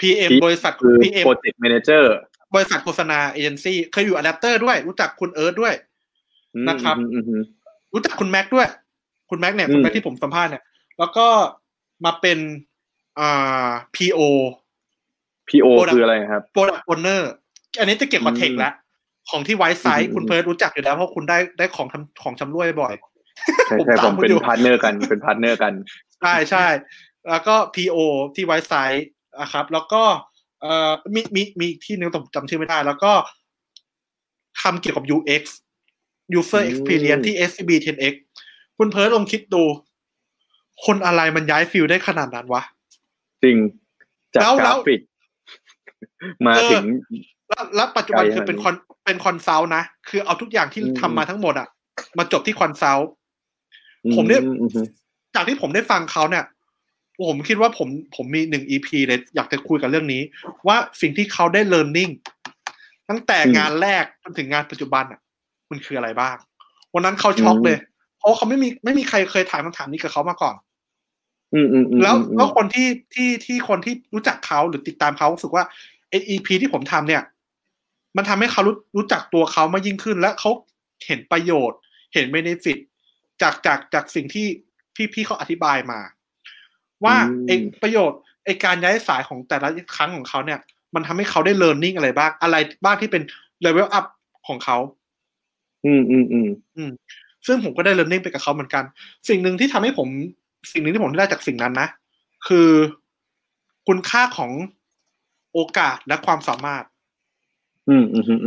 [0.00, 2.14] PM บริษัทคือ PM project manager
[2.54, 5.74] บริษัทโฆษณาเอเจนซี่เคยอยู่อะแดปเตอร์ด้วย รู้จักคุณเอิร์ธด้วย
[6.68, 7.42] นะครับอืมอืม
[7.94, 8.68] รู้จักคุณแม็กด้วย
[9.30, 10.62] คุณแม็กเนี่ยอืมคุณแม็กที่ผมสัมภาษณ์เนี่ย
[10.98, 11.26] แล้วก็
[12.04, 12.38] มาเป็น
[13.18, 14.20] อ่า PO
[15.48, 17.22] PO Product คืออะไรครับ Product Owner
[17.78, 18.72] อันนี้จะเกี่ยวกับอืมเทคแล้ว
[19.30, 22.94] ของที่ Wisesight อืมคุณเพิร์ดรู้จักอยู่แล้วเพราะคุณได้ได้ของทำของชำร่วยบ่อย
[23.66, 25.72] ใช่ผมใช่ตามผมคุณเป็นอยู่ partner กันเป็นพาร์ทเนอร์กัน
[26.20, 26.66] ใช่ใช่
[27.28, 27.98] แล้วก็ PO
[28.34, 29.06] ที่ Wisesight
[29.40, 30.02] นะครับ แล้วก็
[30.60, 33.12] เอ่อมีมีมีอีกที่นึงผมจำชื่อไม่ได้ แล้วก็
[34.62, 35.42] ทำเกี่ยวกับ UX
[36.38, 38.14] User อืม Experience ที่ SCB 10X
[38.78, 39.62] คุณเพิร์ดลองคิดดู
[40.84, 42.62] คนอะไรมันย้าย field ได้ขนาดนั้นวะ
[43.42, 43.56] จริง
[44.34, 45.00] จากแล้วแล้วฟิก
[46.46, 46.86] มาเออถึง
[47.54, 48.74] แล้วแล้วปัจจุบันไกลคือเป็น con
[49.04, 51.68] เป็น consult นะ คือเอาทุกอย่างที่อืมทำมาทั้งหมดอะ
[52.18, 53.10] มาจบที่ consult
[54.14, 54.86] ผมเนี่ยอืม
[55.34, 56.44] จากที่ผมได้ฟังเขาเนี่ย
[57.28, 60.22] ผมคิดว่าผมผมมีหนึ่ง EP เลยอยากจะคุยกับเรื่องนี้
[60.66, 62.12] ว่าสิ่งที่เขาได้ learning
[63.10, 65.20] ตั้งแต่งานแรกจนถึงงานปัจจุบันอะ
[65.70, 66.36] มันคืออะไรบ้าง
[66.94, 67.78] วันนั้นเขาช็อกเลย
[68.18, 70.54] เพราะเขาไม่มีไม่มีใครเคยถามคำถามนี้กับเขามาก่อน
[71.54, 75.64] อืมอืมอืมแล้วอืมแล้วคนที่ที่ที่คนที่รู้จักเขาหรือติดตามเขารู้สึกว่า
[76.10, 77.22] ไอ EP ที่ผมทำเนี่ย
[78.16, 80.50] มันทำให้เขารู้รู้จักตัวเขามากยิ่งขึ้น และเขา
[81.06, 81.78] เห็นประโยชน์
[82.14, 82.78] เห็นเบนฟิต
[83.42, 84.46] จากจากจากสิ่งที่
[84.94, 86.00] พี่พี่เขาอธิบายมา
[87.04, 87.50] ว่าไอ
[87.82, 90.58] ประโยชน์ไอการย้ายสายของแต่ละครั้งของเขาเนี่ย
[90.94, 93.22] มันทำให้เขาได้ learning อะไรบ้าง อะไรบ้างที่เป็น
[93.64, 94.06] level up
[94.48, 94.78] ของเขา
[95.84, 96.90] อืมอืมอืม
[97.46, 98.84] ซึ่งผมก็ได้ learning ไปกับเขาเหมือนกัน
[99.28, 100.08] สิ่งหนึ่งที่ทำให้ผม
[100.72, 101.88] สิ่งหนึ่งที่ผมได้จากสิ่งนั้นนะ
[102.48, 102.70] คือ
[103.86, 104.50] คุณค่าของ
[105.52, 106.93] โอกาสและความสามารถอืมอืมอืมอืม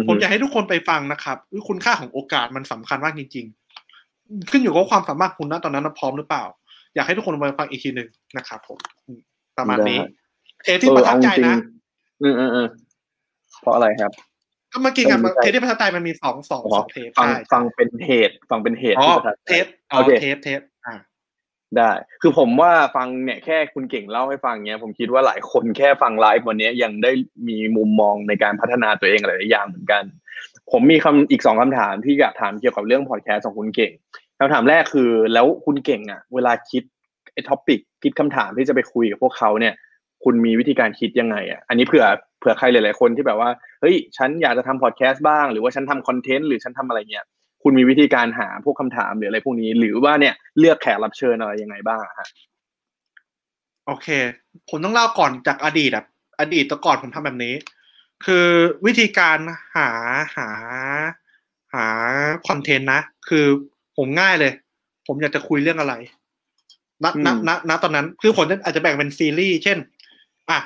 [0.09, 3.45] ผมอยากให้ทุกคนไปฟังนะครับว่าคุณค่าของโอกาสมันสำคัญมากจริง
[3.97, 6.43] ๆ ขึ้นอยู่กับว่าความสามารถคุณนะตอนนั้นพร้อมหรือเปล่า
[6.95, 9.19] อยากให้ทุกคนไปฟังอีกทีหนึ่งนะครับผมอืม
[9.57, 9.99] ประมาณนี้
[10.63, 11.55] เทปที่ประทับใจนะ
[12.19, 12.67] เออเอาจริงๆอืมอืมอืม
[13.61, 14.11] เพราะอะไรครับ
[14.71, 20.76] ก็เมื่อกี้ไงเออไม่ใช่เทปที่ประทับใจมันมีสองสองอ๋อสองเทปฟังใช่ฟังเป็นเหตุ ฟังเป็นเหตุอ๋อที่ประทับใจเทปอ๋อโอเคเทปเทปอ่า
[21.75, 21.91] ได้
[22.21, 27.11] คือผมว่าฟังเนี่ยแค่คุณเก่งเล่าให้ฟังเนี้ยผมคิดว่าหลายคนแค่ฟังไลฟ์วันนี้ยังได้
[27.47, 30.03] มีมุมมองในการพัฒนาตัวเองหลายอย่างเหมือนกัน
[30.71, 33.91] ผมมีคำอีกสองคำถามที่อยากถามเกี่ยวกับเรื่องพอดแคสต์ของคุณเก่ง
[34.39, 36.83] คำถามแรกคือ แล้วคุณเก่งอะ เวลาคิด
[37.33, 39.73] ไอ้ topic คิดคำถามที่จะไปคุยกับพวกเขาเนี่ย
[40.23, 42.05] คุณมีวิธีการคิดยังไงอะอันนี้เผื่อ
[42.39, 43.49] เผื่อใครหลาย ๆ คนที่แบบว่า
[43.81, 47.25] เฮ้ยฉันอยากจะทำพอดแคสต์บ้างหรือว่าฉันทำ content หรือฉันทำอะไรเงี้ย
[47.63, 52.27] คุณมีวิธีการหาพวกคำถามหรืออะไรพวกนี้ หรือว่าเนี่ยเลือกแขกรับเชิญอะไรยังไงบ้างอะฮะ
[53.87, 54.07] โอเค
[54.69, 56.05] ผมต้องเล่าก่อนจากอดีตอะ
[56.39, 57.53] อดีตแต่ก่อนผมทำแบบนี้
[58.25, 58.47] คือ
[58.85, 59.37] วิธีการ
[59.75, 59.89] หา
[60.37, 60.49] หา
[61.73, 61.85] หา
[62.47, 63.45] คอนเทนต์นะ คือ
[63.97, 64.53] ผมง่ายเลย
[65.07, 65.93] ผมอยากจะคุยเรื่องอะไร
[67.03, 69.77] ณณณณตอนนั้น คือผมอาจจะแบ่งเป็นซีรีส์เช่น
[70.49, 70.59] อะ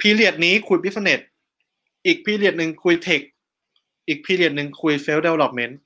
[0.00, 1.20] พีเรียดนี้คุยบิสเนส
[2.06, 3.20] อีก period หนึ่งคุย tech
[4.08, 5.78] อีก period หนึ่งคุย self development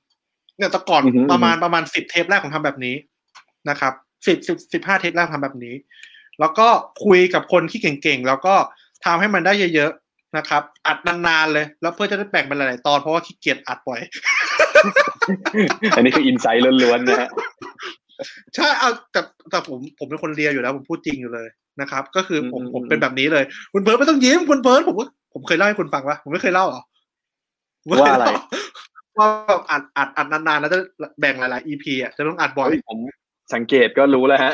[0.57, 1.01] เนี่ยแต่ก่อน
[1.31, 2.95] ประมาณประมาณสิบเทปแรกผมทำแบบนี้
[3.69, 3.93] นะครับ
[4.27, 5.75] สิบสิบสิบห้าเทปแรกทำแบบนี้
[6.39, 6.67] แล้วก็
[7.05, 8.55] คุยกับคนที่เก่งๆ แล้วก็
[9.05, 13.99] ทำให้มันได้เยอะๆนะครับ อัดนานๆเลย แล้วเพื่อจะได้แบ่งเป็นหลายๆตอนเพราะว่าขี้เกียจอัดบ่อย
[15.95, 17.29] อันนี้คือ insight แล้วนๆนะฮะ
[18.55, 21.47] ใช่เอาแต่แต่ผมผมเป็นคน real อยู่แล้วผมพูดจริงอยู่เลย
[21.81, 23.43] นะครับ ก็คือผมผมเป็นแบบนี้เลย
[23.73, 26.81] คุณเพิร์ดไม่ต้องยิ้มคุณเพิร์ดผมก็ผมเคยเล่าให้คุณฟังปะผมไม่เคยเล่าหรอ
[27.89, 28.27] ว่าอะไร
[29.17, 29.27] ว่า
[29.71, 30.79] อัดอัดอัดนานๆแล้วจะ
[31.19, 32.99] แบ่งหลายๆ EP อะจะต้องอัดบ่อยผม
[33.53, 34.53] สังเกตก็รู้แล้วฮะ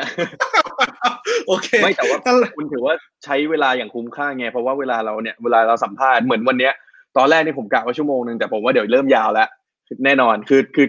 [1.46, 2.18] โอเคไม่แต่ว่า
[2.56, 2.94] คุณถือว่า
[3.24, 6.72] ใช้เวลาอย่างคุ้มค่าไงเพราะว่าเวลาเราเนี่ยเวลาเราสัมภาษณ์เหมือนวันเนี้ย
[7.16, 9.48] ตอนแรกนี่ผมกะว่าชั่วโมงหนึ่งแต่ผมว่าเดี๋ยวเริ่มยาวแล้ว
[10.04, 10.86] แน่นอนคือคือ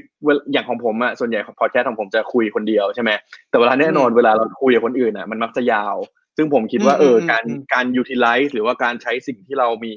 [0.52, 3.12] อย่างของผมอะส่วนใหญ่พอดแคสต์ของผมจะคุยคนเดียวใช่ไหม
[3.50, 5.96] แต่เวลาแน่นอนเวลาเราคุยกับคนอื่นอะมันมักจะยาว
[6.38, 7.44] ซึ่งผมคิดว่าเออการ
[7.74, 9.94] การยูทิลไลซ์หรือว่าการใช้สิ่งที่เรามี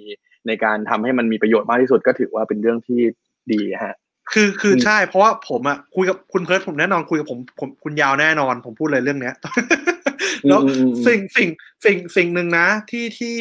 [0.46, 3.00] ในการทำให้มันมีประโยชน์มากที่สุดก็ถือว่าเป็นเรื่องที่
[3.52, 3.94] ดีฮะ
[4.32, 9.34] คือคือใช่ เพราะว่าผมอะคุยกับคุณเพิร์ดผมแน่นอนคุยกับผมผมคุณยาวแน่นอน ผมพูดเลยเรื่องเนี้ย
[10.48, 10.60] แล้ว
[11.06, 11.48] สิ่งสิ่ง
[11.84, 13.36] สิ่งสิ่งหนึ่งนะ ที่ที่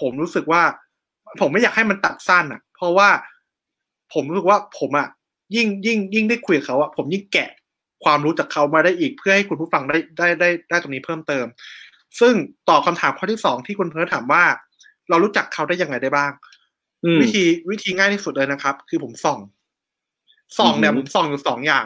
[0.00, 0.62] ผมรู้สึกว่า
[1.40, 3.08] ผมไม่อยากให้มันตัดสั้นอะ เพราะว่า
[4.14, 5.08] ผมรู้สึกว่าผมอะ
[5.56, 7.50] ยิ่งยิ่งยิ่งได้คุยกับเขาอะผมยิ่งแกะ
[8.04, 11.46] ความรู้จากเขามาได้อีกเพื่อให้คุณผู้ฟังได้ได้ได้ได้ตรงนี้เพิ่มเติม
[12.20, 12.34] ซึ่ง
[12.68, 14.44] ตอบคาถามข้อที่สองที่คุณเพิร์ดถามว่า
[15.08, 16.32] เรารู้จักเขาได้ยังไงได้บ้าง
[17.22, 19.38] วิธีวิธีง่ายที่สุดเลยนะครับ คือผมส่อง
[20.58, 21.84] ส่องเนี่ยผมส่องอยู่สองอย่าง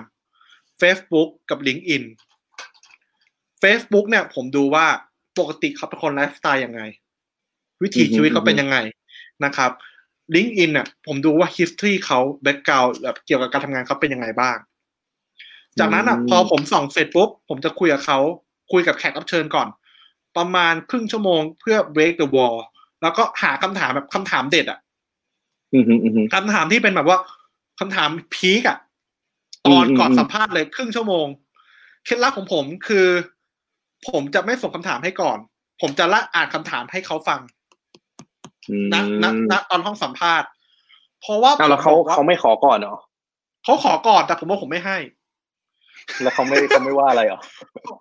[0.81, 2.05] Facebook กับ LinkedIn
[3.63, 4.87] Facebook เนี่ย ผมดูว่า
[5.39, 6.81] ปกติเขาเป็นคนไลฟ์สไตล์ยังไง
[7.83, 8.77] วิถีชีวิตเขาเป็นยังไง
[9.45, 9.71] นะครับ
[10.35, 14.57] LinkedIn เนี่ยผมดูว่า history เขา background แบบเกี่ยวกับการทำงานเขาเป็นยังไงบ้าง
[15.79, 18.19] จากนั้นอะ พอผมส่องเสร็จปุ๊บ ผมจะคุยกับเขา
[18.73, 19.69] คุยกับแขกรับเชิญก่อน
[20.37, 22.57] ประมาณครึ่งชั่วโมงเพื่อ break the wall
[23.03, 24.79] แล้วก็หาคำถามแบบคำถามเด็ดอะ
[26.35, 27.19] คำถามที่เป็นแบบว่า
[27.81, 28.79] คำถามพีกอะ
[29.67, 31.27] ตอนก่อนสัมภาษณ์เลยครึ่งชั่วโมง
[32.05, 33.07] เคล็ดลับของผมคือ
[34.09, 35.39] ผมจะไม่ส่งคำถามให้ก่อน
[35.81, 37.41] ผมจะละอ่านคำถามให้เขาฟัง
[38.93, 40.49] ณณณตอนห้องสัมภาษณ์
[41.21, 42.99] เพราะว่าแล้วเขาเขาไม่ขอก่อนเนาะ
[43.65, 44.99] เขาขอก่อนแต่ผมว่าผมไม่ให้
[46.23, 47.41] แล้วเขาไม่เขาไม่ว่าอะไรหรอ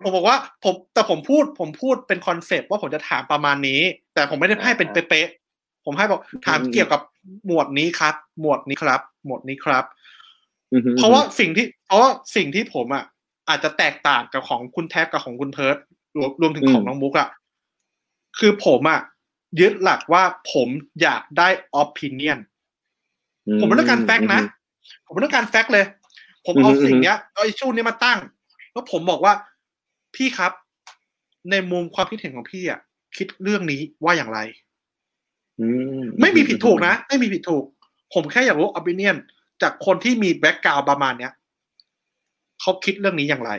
[0.02, 3.80] ผมบอกว่า ผมแต่ผมพูด ผมพูดเป็นคอนเซปต์ว่าผมจะถามประมาณนี้
[4.14, 5.41] แต่ผมไม่ได้ให้เป็นเป๊ะๆ
[5.84, 7.00] ผมให้บอกถามเกี่ยวกับ
[7.46, 9.84] หมวดนี้ครับ หมวดนี้ครับ หมวดนี้ครับ
[10.96, 13.04] เพราะว่าสิ่งที่เพราะว่าสิ่งที่ผมอะ
[13.48, 15.76] อาจจะแตกต่างกับของคุณแท็บกับของคุณเพิร์ด
[16.16, 17.28] รวมรวมถึงของน้องมุกอะ
[18.38, 19.00] คือผมอะ
[19.60, 20.22] ยึดหลักว่า
[20.52, 20.68] ผม
[21.02, 21.48] อยากได้
[21.82, 22.38] opinion
[23.60, 24.40] ผมไม่ต้องการแฟกต์นะ
[25.06, 25.84] ผมไม่ต้องการแฟกต์เลย
[26.46, 28.18] ผมเอาสิ่งเนี้ยเอาชูนี้มาตั้ง
[28.72, 29.34] แล้วผมบอกว่า
[30.14, 30.52] พี่ครับ
[31.50, 32.80] ในมุมความคิดเห็นของพี่อะ
[33.16, 34.38] คิดเรื่องนี้ว่าอย่างไร
[36.20, 37.64] ไม่มีผิดถูกนะ ไม่มีผิดถูก
[38.14, 39.16] ผมแค่อยากรู้ opinion
[39.62, 41.32] จากคนที่มี background ประมาณเนี้ย
[42.60, 43.50] เขาคิดเรื่องนี้อย่างไร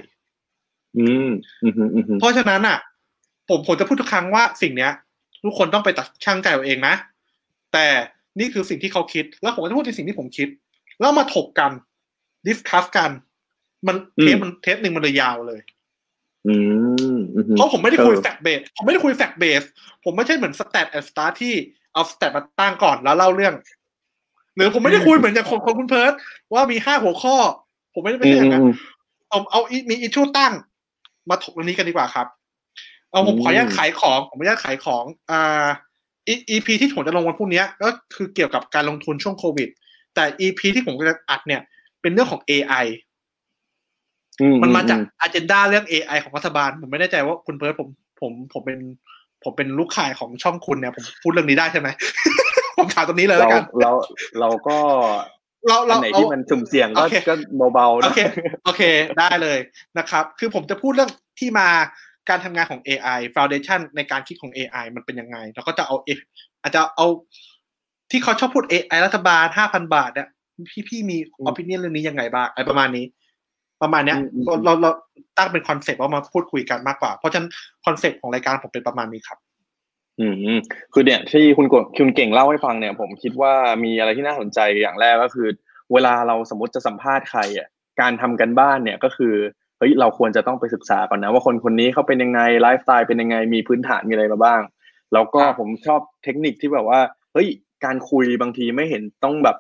[0.98, 1.30] อืม
[2.20, 2.78] เพราะฉะนั้นอะ
[3.50, 4.92] ผมผมจะพูดทุกครั้งว่าสิ่งเนี้ย
[5.44, 6.96] ทุกคนต้องไปตัดชั่งใจเอาเองนะ
[7.74, 7.88] แต่
[8.40, 10.48] นี่คือสิ่งที่เขาคิด แล้วผมก็จะพูดในสิ่งที่ผมคิด
[11.00, 11.72] แล้วมาถกกัน
[12.48, 13.12] discuss กัน
[13.88, 15.62] มันเทปมันเทปหนึ่งมันเลยยาวเลย
[17.56, 19.64] เพราะผมไม่ได้คุยแฟกเบสผมไม่ได้คุย fact base
[20.04, 21.56] ผมไม่ใช่เหมือน stat and story
[21.94, 23.54] เอา stat มาตั้งก่อนแล้วเล่าเรื่อง
[24.56, 26.14] หรือผมไม่ได้คุยเหมือนอย่างของคุณเพิร์ด
[26.54, 27.36] ว่ามีห้าหัวข้อ
[27.94, 28.64] ผมไม่ได้ไม่ใช่อย่างนั้น
[29.30, 30.54] เอาเอามี issue ตั้ง
[31.30, 32.28] มาถกเรื่องนี้กันดีกว่าครับ
[33.12, 35.66] เอาผมขออนุญาตขายของผมขออนุญาตขายของอ่า
[36.50, 39.70] EP ที่ผมจะลงวันพรุ่งนี้ก็คือเกี่ยวกับการลงทุนช่วงโควิด
[40.16, 41.62] แต่ EP ที่ผมจะอัดเนี่ย
[42.02, 42.86] เป็นเรื่องของ AI
[44.64, 47.88] มันมาจาก agenda เรื่อง AI ของรัฐบาล ผมไม่แน่ใจว่าคุณเพิร์ดผม
[48.22, 48.80] ผมผมเป็น
[49.44, 51.90] ผมเป็นลูกขายของช่องคุณเนี่ยผมพูดเรื่องนี้ได้ใช่ไหม
[52.78, 53.92] ผมถามตรงนี้เลยแล้วกันเรา
[54.40, 54.78] เราก็
[55.68, 57.34] เราเราไหนที่มันสุ่มเสี่ยงก็ก็
[57.74, 58.20] เบาๆโอเค
[58.66, 58.82] โอเค
[59.20, 59.60] ได้เลย
[59.98, 61.70] นะครับ คือผมจะพูดเรื่องที่มา
[62.30, 65.96] การทำงานของ AI foundation ในการคิดของ AI มันเป็นยังไงแล้วก็จะเอา
[66.62, 67.08] อาจจะเอา
[68.12, 70.28] ที่เขาชอบพูด AI รัฐบาลห้าพันบาทเนี่ย
[70.72, 71.18] พี่พี่มี
[71.50, 73.06] opinion เรื่องนี้ยังไงบ้างไอ้ประมาณนี้
[73.84, 74.92] ประมาณเนี้ยเราเรา
[75.38, 77.50] ตั้งเป็น concept ว่ามาพูดคุยกันมากกว่า เพราะฉะนั้น
[77.86, 79.38] concept ของรายการผมเป็นประมาณนี้ครับ
[80.20, 80.58] อืม
[80.94, 83.54] คือเนี่ยที่คุณคุณเก่งเล่าให้ฟังเนี่ย ผมคิดว่า
[83.84, 85.48] มีอะไรที่น่าสนใจอย่างแรกก็คือ
[85.94, 87.68] เวลาเราสมมติจะสัมภาษณ์ใครอะ
[88.02, 94.62] การทำการบ้านเนี่ยก็คือเฮ้ยเราควรจะต้องไปศึกษาก่อนนะ ว่าคนคนนี้เขาเป็นยังไงไลฟ์สไตล์เป็นยังไงมีพื้นฐานมีอะไรมาบ้าง
[95.14, 97.00] แล้วก็ผมชอบเทคนิคที่แบบว่า
[97.34, 97.48] เฮ้ย
[97.86, 99.58] การคุยบางทีไม่เห็นต้องแบบ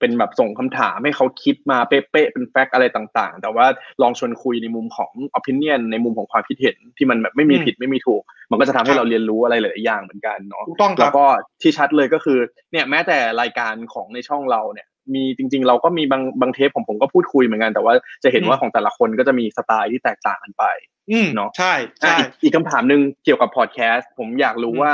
[0.00, 3.66] เป็นแบบส่งคำถามให้เขาคิดมาเป๊ะๆเป็นแฟกต์อะไรต่างๆ แต่ว่า
[4.02, 11.26] ลองชวนคุยในมุมของ opinion ในมุมของความคิดเห็นที่มันแบบไม่มีผิดไม่มีถูก มันก็จะทำให้เราเรียนรู้อะไรหลายๆอย่างเหมือนกันเนาะถูกต้องคแล้รัวบก็
[11.62, 12.38] ที่ชัดเลยก็คือ
[12.72, 20.64] เนี่ยแม้แต่รายการของในช่องเราเนี่ยมีจริง ๆ เราก็มีบางบางเทปของผมก็พูดคุยเหมือนกัน แต่ว่าจะเห็นว่าของแต่ละคนก็จะมีสไตล์ที่แตกต่างกันไป
[21.10, 24.92] อืมเนาะใช่อะใช่อีกอีกคำถามหนึ่งเกี่ยวกับพอดแคสต์ผมอยากรู้อืมว่า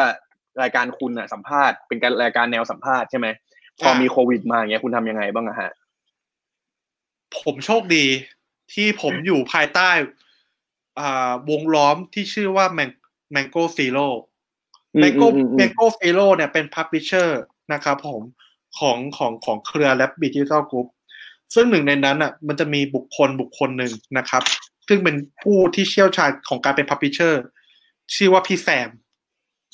[0.62, 3.26] รายการคุณอะสัมภาษณ์เป็นการรายการแนวสัมภาษณ์ใช่ไหม
[3.80, 5.70] พออ่ามีมีโควิดมาอย่างเงี้ยคุณทำยังไงบ้างอะฮะ
[7.40, 8.06] ผมโชคดี
[8.72, 9.90] ที่ผมอยู่ภายใต้
[11.00, 12.66] อ่าวงล้อมที่ชื่อว่า
[13.34, 14.08] Mango Zero
[14.94, 17.28] อืม Mango อืมอืม Mango Zero เนี่ยเป็น Publisher
[17.72, 18.22] นะครับผม
[18.78, 20.88] ของของของเครือ Lab Digital Group
[21.54, 24.42] ซึ่งหนึ่งในนั้นอะมันจะมีบุคคลบุคคลหนึ่งนะครับ
[24.88, 27.34] ซึ่งเป็นผู้ที่เชี่ยวชาญของการเป็น Publisher
[28.14, 28.90] ชื่อว่าพี่แซม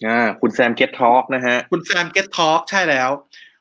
[0.07, 3.11] อ่าคุณแซม Get Talk นะฮะ คุณแซม Get Talk ใช่แล้ว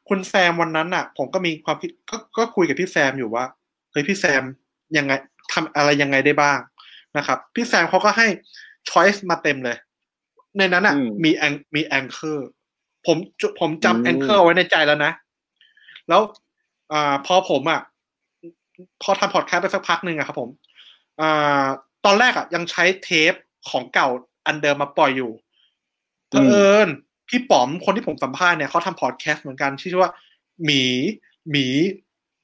[0.09, 3.45] คุณแซมวันนั้นอะ ผมก็มีความคิดก็ก็คุยกับพี่แซมอยู่ว่า
[3.91, 4.43] เฮ้ยพี่แซม
[4.97, 5.13] ยังไง
[5.53, 6.59] ทำอะไรยังไงได้บ้าง
[7.17, 8.27] นะครับ พี่แซมเขาก็ให้
[8.89, 9.77] choice มาเต็มเลย
[10.57, 12.47] ในนั้นอะอืมมี An มี Anchor
[13.05, 15.11] ผมจุผมอืมจำ Anchor ไว้ในใจแล้วนะ
[16.09, 16.21] แล้ว
[16.91, 17.81] อ่าพอผมอะ
[19.01, 20.49] พอทำพอดแคสต์ไปสักพักหนึ่งอะครับผม
[21.21, 21.65] อ่า
[22.05, 23.33] ตอนแรกอะ ยังใช้เทป
[23.69, 24.07] ของเก่า
[24.45, 25.31] อันเดิมมาปล่อยอยู่
[26.29, 26.89] เผอิญ
[27.29, 30.11] พี่ป๋อมคนที่ผมสัมภาษณ์เนี่ยเขาทำพอดแคสต์เหมือนกันที่ชื่อว่า
[30.65, 30.83] หมี
[31.51, 31.65] หมี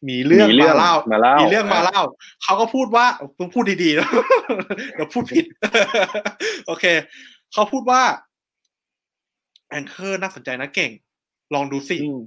[0.04, 2.02] หมีเรื่องมีเรื่องมาเล่ามาเล่ามีเรื่องมาเล่า
[2.44, 3.06] เขาก็พูดว่า
[3.40, 4.10] ต้องพูดดีๆนะ
[4.94, 5.46] เดี๋ยวพูดผิด
[6.68, 6.86] โอเค
[7.54, 8.02] เขาพูดว่า
[9.70, 10.92] Anchor น่าสนใจนะเก่ง
[11.54, 12.22] ลองดูสิอืม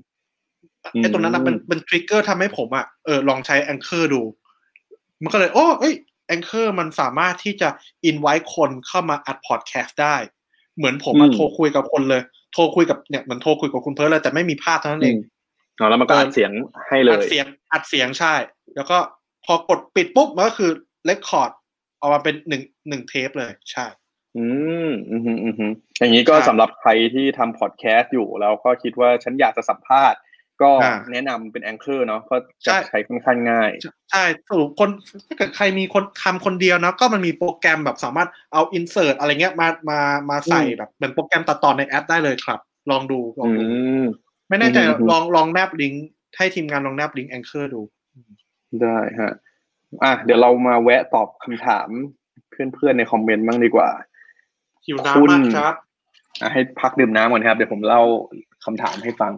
[1.00, 4.22] ไอ้ตรงนั้นนะอืมเป็นเป็น trigger ทำให้ผมอะเออลองใช้ Anchor ดู
[5.22, 5.94] มันก็เลย โอ้เอ้ย
[6.28, 7.68] Anchor มันสามารถที่จะ
[8.04, 10.16] invite คนเข้ามาอัดพอดแคสต์ได้
[10.76, 12.22] เหมือนผมมาโทรคุยกับคนเลย
[12.54, 15.16] โทรคุยกับเนี่ยเหมือนโทรคุยกับคุณเพิร์ลเลยแต่ไม่มีภาพเท่านั้นเอง
[15.78, 16.50] อ๋อแล้วมันก็อัดเสียง
[16.88, 18.34] ให้เลอัดยเสียงอัดเสียงใช่
[18.76, 18.98] แล้วก็
[19.44, 20.70] พอกดปิดปุ๊บมันก็คือ
[21.06, 21.50] record
[22.00, 23.86] ออกมาเป็นหนึ่งหนึ่งเทปเลยใช่
[24.36, 24.46] อื
[24.88, 30.18] มอืมอืมอืมอืมอย่างนี้ก็ใช่สำหรับใครที่ทำพอดแคสต์อยู่แล้วก็คิดว่าฉันอยากจะสัมภาษณ์
[30.62, 32.36] ก็อ่าแนะนำเป็น Anchor เนาะก็
[32.66, 33.70] จะใช่ใช้ค่อนข้างง่าย
[34.10, 34.90] ใช่สรุปคน
[35.26, 40.00] ถ้าเกิดใครมีคนทำคนเดียวนะก็มันมีโปรแกรมแบบสามารถเอา insert อะไรเงี้ยมามา
[40.30, 43.62] มาใส่อืมแบบเป็นโปรแกรมตัดต่อในแอปได้เลยครับ ลองดูลองอืดู
[44.02, 44.04] ม
[44.48, 47.80] ไม่แน่ใจอืมอืมลองลองแนบลิงก์ให้ทีมงานลองแนบลิงก์ Anchor ดู
[48.82, 49.32] ได้ฮะ
[50.02, 51.88] อะเดี๋ยวเรามาแวะตอบคำถาม
[52.50, 53.88] เพื่อนๆในคอมเมนต์บ้างดีกว่า
[54.86, 55.74] หิวคุณน้ำมากครับ
[56.40, 58.02] อะให้พักดื่มน้ำก่อนครับ เดี๋ยวผมเล่า
[58.64, 59.32] คำถามให้ฟัง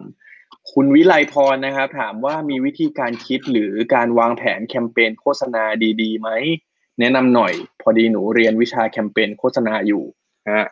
[0.73, 5.63] คุณวิไลพรนะครับ ถามว่ามีวิธีการคิดหรือการวางแผนแคมเปญโฆษณา
[6.01, 6.29] ดีๆไหม
[6.99, 10.03] แนะนำหน่อย พอดีหนูเรียนวิชาแคมเปญโฆษณาอยู่
[10.51, 10.67] ฮะ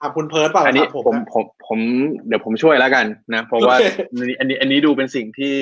[0.00, 1.80] อะคุณเพิร์ดเปล่าอันนี้ครับผมผมผมผม
[2.26, 3.86] เดี๋ยวผมช่วยแล้วกันนะเพราะว่าโอเค
[4.18, 5.52] อันนี้อันนี้อันนี้ดูเป็นสิ่งที่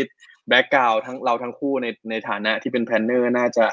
[0.48, 3.66] background ทั้งเราทั้งคู่ในในฐานะที่เป็น planner น่าจะ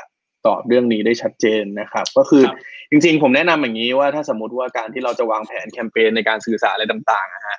[0.48, 2.58] ตอบเรื่องนี้ได้ชัดเจนนะครับ ก็คือครับ
[2.91, 7.58] จริงๆ ผมแนะนำอย่างนี้ว่าถ้าสมมติว่าการที่เราจะวางแผนแคมเปญในการสื่อสารอะไรต่างๆอะฮะ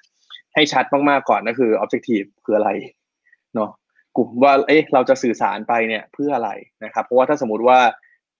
[0.56, 2.70] ให้ชัดมากๆก่อนก็คือ objective คืออะไร
[3.54, 3.70] เนาะ
[4.16, 6.50] กลุ่มว่าเอ๊ะเราจะสื่อสารไปเนี่ยเพื่ออะไร
[6.84, 7.78] นะครับ เพราะว่าถ้าสมมติว่า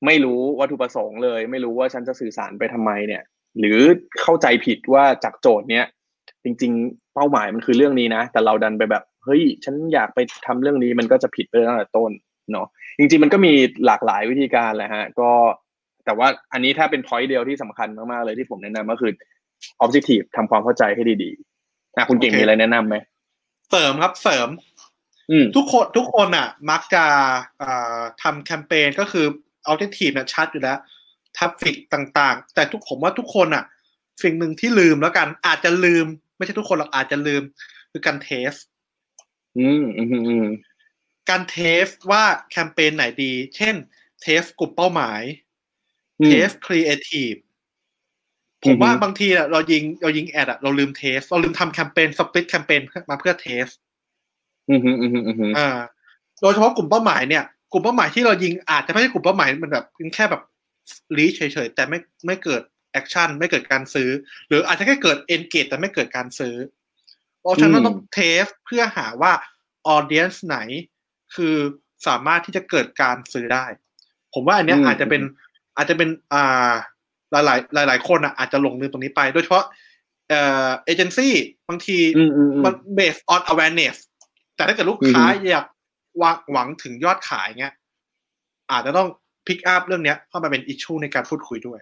[0.06, 3.22] ไม่รู้วัตถุประสงค์เลย ไม่รู้ว่าฉันจะสื่อสารไปทำไมเนี่ย
[3.58, 3.78] หรือ
[4.20, 5.84] เข้าใจผิดว่าจากโจทย์เนี้ย
[6.44, 12.10] จริง ๆ เป้าหมายมันคือเรื่องนี้นะ แต่เราดันไปแบบเฮ้ยฉันอยากไปทำเรื่องนี้มันก็จะผิดไปตั้งแต่ต้น
[12.52, 12.66] เนาะ
[12.98, 13.52] จริง ๆ มันก็มี
[13.86, 15.30] หลากหลายวิธีการแหละฮะก็
[16.04, 19.12] แต่ว่าอันนี้ถ้าเป็น point เดียวที่สำคัญมากๆเลยที่ผมแนะนำก็คือ
[19.84, 21.30] objective ทำความเข้าใจให้ดี
[21.96, 22.96] ๆนะคุณเก่งโอเคมีอะไรแนะนำไหม
[23.70, 24.48] เสริมครับเสริม
[25.30, 27.04] อืมทุกคนทุกคนอะ มักจะ
[27.62, 29.26] อ่าทำแคมเปญก็คือ
[29.64, 30.78] เอาที่ทีมเนี่ยชัดอยู่แล้ว
[31.36, 33.64] ทัฟฟิกต่างๆ แต่ทุกผมว่าทุกคนอะ
[34.22, 37.42] สิ่งหนึ่งที่ลืมแล้วกัน อาจจะลืม ไม่ใช่ทุกคนหรอกอาจจะลืม
[37.92, 38.52] คือการ test
[39.58, 40.46] อืมอืมอืมอืม
[41.30, 43.74] การ test ว่าแคมเปญไหนดี เช่น
[44.22, 45.22] test กลุ่มเป้าหมาย
[46.20, 47.32] อืม test creative
[48.66, 53.66] ผมว่าอือฮึบางทีอะเรายิงเรายิง ad อะเราลืม test เราลืมทำแคมเปญ split แคมเปญมาเพื่อ test
[54.68, 55.68] อืมอืมอืมอืมอืมอ่า
[56.40, 60.42] โดยเฉพาะกลุ่มเป้าหมายเนี่ยกลุ่มเป้าหมายที่เรายิงอาจจะไม่ใช่กลุ่มเป้าหมายมันแบบเป็นแค่แบบ
[61.16, 62.62] reach เฉยๆแต่ไม่ไม่เกิด
[62.92, 64.10] action ไม่เกิดการซื้อ
[64.48, 66.54] หรืออาจจะแค่เกิด engage แต่ไม่เกิดการซื้อ
[67.40, 69.32] เพราะฉะนั้นต้อง test เพื่อหาว่า
[69.86, 70.58] audience ไหน
[71.34, 71.56] คือ
[72.06, 73.66] สามารถที่จะเกิดการซื้อได้
[74.34, 75.22] ผมว่าอันเนี้ยอาจจะเป็น
[75.76, 76.72] อาจจะเป็นอ่า
[77.32, 79.64] หลายหลายๆหลายๆคนอะอาจจะหลงลืมตรงนี้ไป โดยเฉพาะ
[80.30, 81.34] เอ่อเอเจนซี่
[81.68, 83.96] บางทีอืมอืมอืมมัน based on awareness
[84.56, 85.66] แต่ถ้าเกิดลูกค้าอยาก
[86.18, 87.74] หวังหวังถึงยอดขายเงี้ย
[88.70, 89.08] อาจจะต้อง
[89.46, 91.80] pick up เรื่องเนี้ย เข้ามาเป็น issue ในการพูดคุยด้วย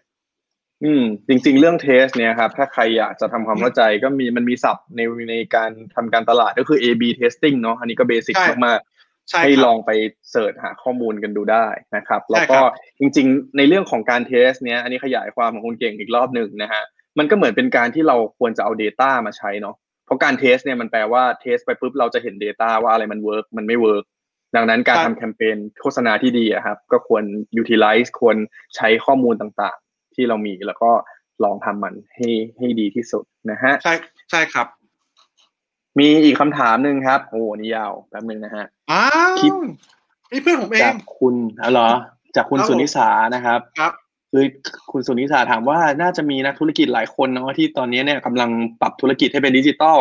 [0.85, 8.94] อืม จริง ๆ เรื่อง test เนี่ยครับ ถ้าใครอยากจะทำความเข้าใจก็มีมันมีศัพท์ในในการทำการตลาดก็คือ A/B testing เนาะอันนี้ก็ basic ใช่มากๆ
[9.31, 9.91] ใช่ให้ครับลองไป
[10.31, 11.67] search หาข้อมูลกันดูได้
[11.97, 16.83] นะครับใช่แล้วคก็รับก็จริงๆ ในเรื่องของการ test เนี้ยอันนี้ขยายความของคุณเก่งอีกรอบหนึ่งนะฮะ
[17.19, 24.05] มันก็เหมือนเป็นการที่เราควรจะเอา Data มาใช้เนาะเพราะการ test เนี่ยมันแปลว่า test ไปปุ๊บเราจะเห็น Data ว่าอะไรมัน work มันไม่ work
[24.57, 27.25] ดังนั้นการใช่ทำแคมเปญโฆษณาที่ดีอะครับ ก็ควร
[27.61, 28.37] utilize ควร
[28.77, 30.91] ใช้ข้อมูลต่างๆ ที่เรามีแล้วก็
[31.45, 33.95] ลองทำมันให้ให้ดีที่สุดนะฮะใช่
[34.31, 34.67] ใช่ครับ
[35.99, 39.53] มีอีกคำถามหนึ่งครับ โอ้นี่ยาวแป๊บนึงนะฮะ อ้าวคิด
[40.33, 41.89] นี่เพื่อนผมเอจากงคุณอ๋อเหรอ
[42.37, 43.93] จากคุณครับผมสุนิสานะครับ ครับ
[44.31, 44.45] คือ
[44.93, 49.99] คุณสุนิสาถามว่าน่าจะมีนักธุรกิจหลายคนเนาะที่ตอนนี้เนี่ยกำลังปรับธุรกิจให้เป็นดิจิตอล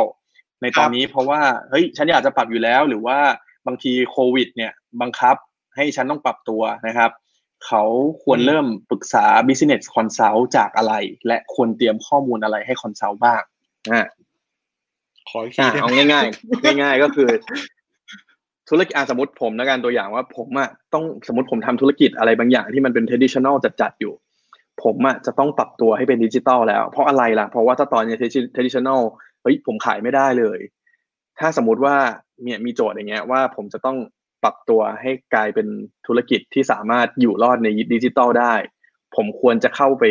[0.62, 3.18] ในตอนนี้เพราะว่าเฮ้ยฉันอยากจะปรับอยู่แล้ว หรือว่า
[3.68, 4.72] บางทีโควิด เนี่ย
[5.02, 5.36] บังคับ
[5.76, 7.12] ให้ฉันต้องปรับตัวนะครับ
[7.66, 7.84] เขา
[8.24, 10.94] ควรอืมเริ่มปรึกษา business consult จากอะไร
[11.28, 13.42] และควรเตรียมข้อมูลอะไรให้ consult บ้าง
[13.92, 14.02] อ่า
[15.30, 17.30] ขออีกทีอะได้ไหมเอาง่ายๆง่าย ๆ ก็คือ
[18.70, 24.14] ธุรกิจอสมมติผมแล้วกันตัวอย่างว่าผมอะต้องสมมติผมทำธุรกิจอะไรบางอย่างที่มันเป็น traditional จัดๆอยู่
[24.84, 28.16] ผมอะจะต้องปรับตัวให้เป็นดิจิตอลแล้ว เพราะอะไรล่ะ เพราะว่าถ้าตอนนี้
[28.56, 29.02] traditional
[29.42, 30.60] เฮ้ยผมขายไม่ได้เลย
[31.40, 31.96] ถ้าสมมติว่า
[32.44, 33.98] เนี่ยมีโจทย์อย่างเงี้ยว่าผมจะต้อง
[34.44, 35.68] ปรับตัวให้กลายเป็น
[36.08, 38.54] ธุรกิจที่สามารถอยู่รอดในดิจิตอลได้
[39.16, 40.04] ผมควรจะเข้าไป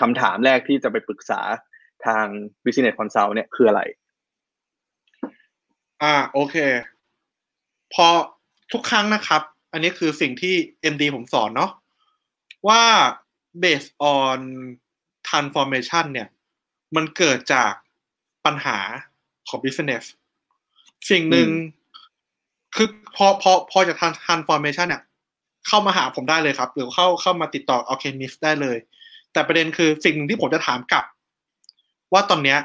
[0.00, 1.40] คำถามแรกที่จะไปปรึกษา
[2.06, 2.26] ทาง
[2.64, 3.82] business consult เนี่ยคืออะไร
[6.02, 6.56] อ่าโอเค
[7.94, 8.06] พอ
[8.72, 9.42] ทุกครั้งนะครับ
[9.72, 10.54] อันนี้คือสิ่งที่
[10.92, 11.70] MD ผมสอนเนาะ
[12.68, 12.82] ว่า
[13.62, 14.38] based on
[15.28, 16.28] transformation เนี่ย
[16.96, 17.72] มันเกิดจาก
[18.44, 18.78] ปัญหา
[19.48, 20.04] ของ business
[21.10, 21.82] สิ่งหนึ่งอืม
[22.76, 25.02] คือพอพอพอจาก trans- transformation เนี่ย
[25.66, 28.76] เข้ามาหาผมได้เลยครับ หรือเข้าเข้ามาติดต่อ Alchemist ได้เลย
[29.32, 31.04] แต่ประเด็นคือสิ่งหนึ่งที่ผมจะถามกลับ
[32.12, 32.58] ว่าตอนเนี้ย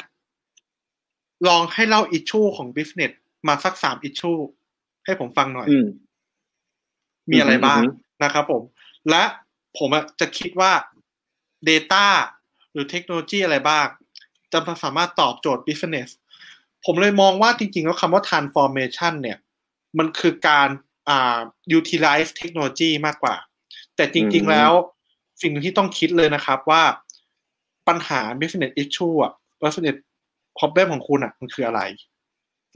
[1.48, 3.12] ลองให้เล่าอิชชูของ business
[3.48, 4.32] มาสักสามอิชชู
[5.10, 5.88] ให้ผมฟังหน่อยอืม
[7.32, 8.64] มีอะไรบ้างอือฮึนะครับผม
[9.10, 9.24] และ
[9.78, 10.72] ผมอะจะคิดว่า
[11.70, 12.06] Data
[12.74, 13.88] หรือเทคโนโลยีอะไรบ้าง
[14.52, 16.10] จะสามารถตอบโจทย์ business
[16.86, 19.38] ผมเลยมองว่าจริงๆ แล้วคำว่า transformation เนี่ย
[19.98, 20.70] มันคือการ
[21.10, 21.40] อ่า
[21.78, 23.36] utilize เทคโนโลยีมากกว่า
[23.96, 24.72] แต่จริงๆ แล้ว
[25.42, 26.84] สิ่งหนึ่งที่ต้องคิดเลยนะครับว่า
[27.88, 29.98] ปัญหา business issue อะ business
[30.58, 31.82] problem ของคุณอะมันคืออะไร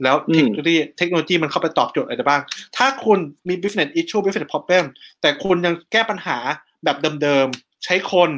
[0.02, 2.42] แล้วเทคโนโลยีเทคโนโลยีมันเข้าไปตอบโจทย์อะไรได้บ้าง
[2.76, 3.18] ถ้าคุณ
[3.48, 4.84] มี business issue business problem
[5.20, 6.38] แต่คุณยังแก้ปัญหา
[6.84, 8.30] แบบเดิมๆ ใช้คน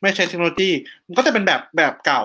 [0.00, 0.70] ไม่ใช้เทคโนโลยี
[1.06, 2.22] มันก็จะเป็นแบบแบบเก่า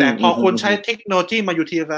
[0.00, 1.90] แต่พอคุณใช้เทคโนโลยีมา utilize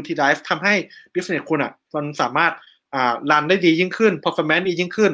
[0.00, 0.74] utilize ทำให้
[1.14, 2.52] business คุณอะ มันสามารถ
[2.94, 5.12] อ่ารันได้ดียิ่งขึ้น performance ดียิ่งขึ้น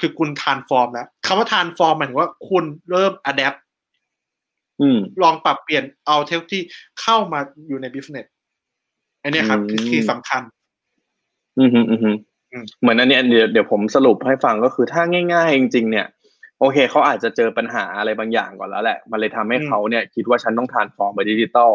[0.00, 3.58] คือคุณ transform แล้วคำว่า transform หมายถึงว่าคุณเริ่ม adapt
[4.80, 6.60] อืมลองปรับเปลี่ยนเอาเทคโนโลยี
[7.00, 8.26] เข้ามาอยู่ใน business
[9.22, 10.42] อันเนี้ยครับคืออืมที่สำคัญ
[11.58, 12.10] อืมฮึอืมฮึ
[12.52, 15.02] อืมเหมือนอันเนี้ยเดี๋ยวเดี๋ยวผมสรุปให้ฟังก็คือถ้า
[15.32, 16.06] ง่าย ๆ จริง ๆ เนี่ย
[16.60, 21.72] โอเคเขาอาจจะเจอปัญหาอะไรบางอย่างก่อนแล้วแหละ มันเลยทำให้อืมเขาเนี่ยคิดว่าฉันต้อง transform ไปดิจิตอล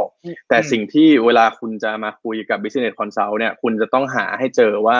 [0.50, 5.00] แต่อืมสิ่งที่เวลาคุณจะมาคุยกับ business consult เนี่ย คุณจะต้องหาให้เจอว่า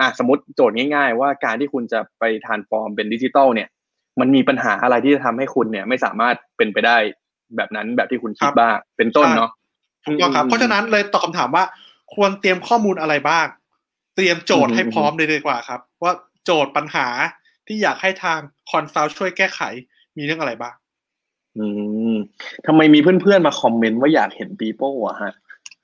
[0.00, 3.68] อะสมมติโจทย์ง่าย ๆ ว่าการที่คุณจะไป transform เป็นดิจิตอลเนี่ย
[4.20, 6.96] มันมีปัญหาอะไรที่จะทำให้คุณเนี่ย ไม่สามารถเป็นไปได้
[7.56, 9.50] แบบนั้นแบบที่คุณคิดบ้างเป็นต้นเนาะ
[10.04, 11.64] ถูกต้องครับเพราะฉะนั้นเลยตอบคำถามว่า
[12.14, 13.46] ควรเตรียมข้อมูลอะไรบ้าง
[14.16, 16.12] เตรียมโจทย์ให้พร้อมเลยดีกว่าครับ ว่า
[16.44, 17.06] โจทย์ปัญหา
[17.66, 18.38] ที่อยากให้ทาง
[18.70, 19.60] consult ช่วยแก้ไข
[20.16, 20.74] มีเรื่องอะไรบ้าง
[21.58, 21.66] อื
[22.14, 22.16] ม
[22.66, 25.32] ทำไมมีเพื่อนๆมาคอมเมนต์ว่าอยากเห็นปีโป้อะฮะ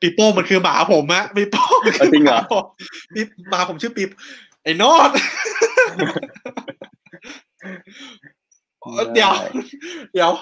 [0.01, 2.65] ปีโป้มันคือหมาผมฮะปีโป้มันคืเอาจริงเหรอมาผม
[3.15, 3.21] ปี
[3.51, 4.03] หมาผมชื่อปี
[4.63, 5.11] ไอ้โนอด
[9.15, 9.33] เดี๋ยว
[10.13, 10.33] เดี๋ยว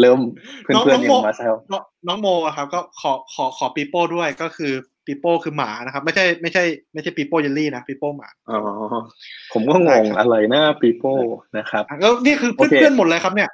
[0.00, 0.20] เริ่ม
[0.62, 4.72] เพื่น้องอนน้ๆองยัโมงมาแซวน้องน้องโมอะครับ ก็ขอขอขอปีโป้ด้วยก็คือ
[5.08, 8.60] ปีโป้คือหมานะครับ ไม่ใช่ไม่ใช่ไม่ใช่ปีโป้เยลลี่นะปีโป้หมาอ๋อ
[9.52, 11.14] ผมก็งงได้ครับอะไรนะปีโป้
[11.58, 13.50] นะครับอะแล้วนี่คือเพื่อนโอเคเพื่อนหมดเลยครับเนี่ย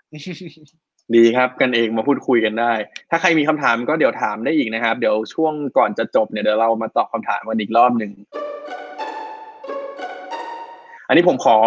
[1.15, 2.73] ดีครับกันเองมาพูดคุยกันได้
[3.11, 8.13] ถ้าใครมีคำถามก็เดี๋ยวถามได้อีกนะครับ เดี๋ยวช่วงก่อนจะจบเนี่ยเดี๋ยวเรามาตอบคำถามกันอีกรอบหนึ่ง
[11.09, 11.59] อันนี้ผมขอ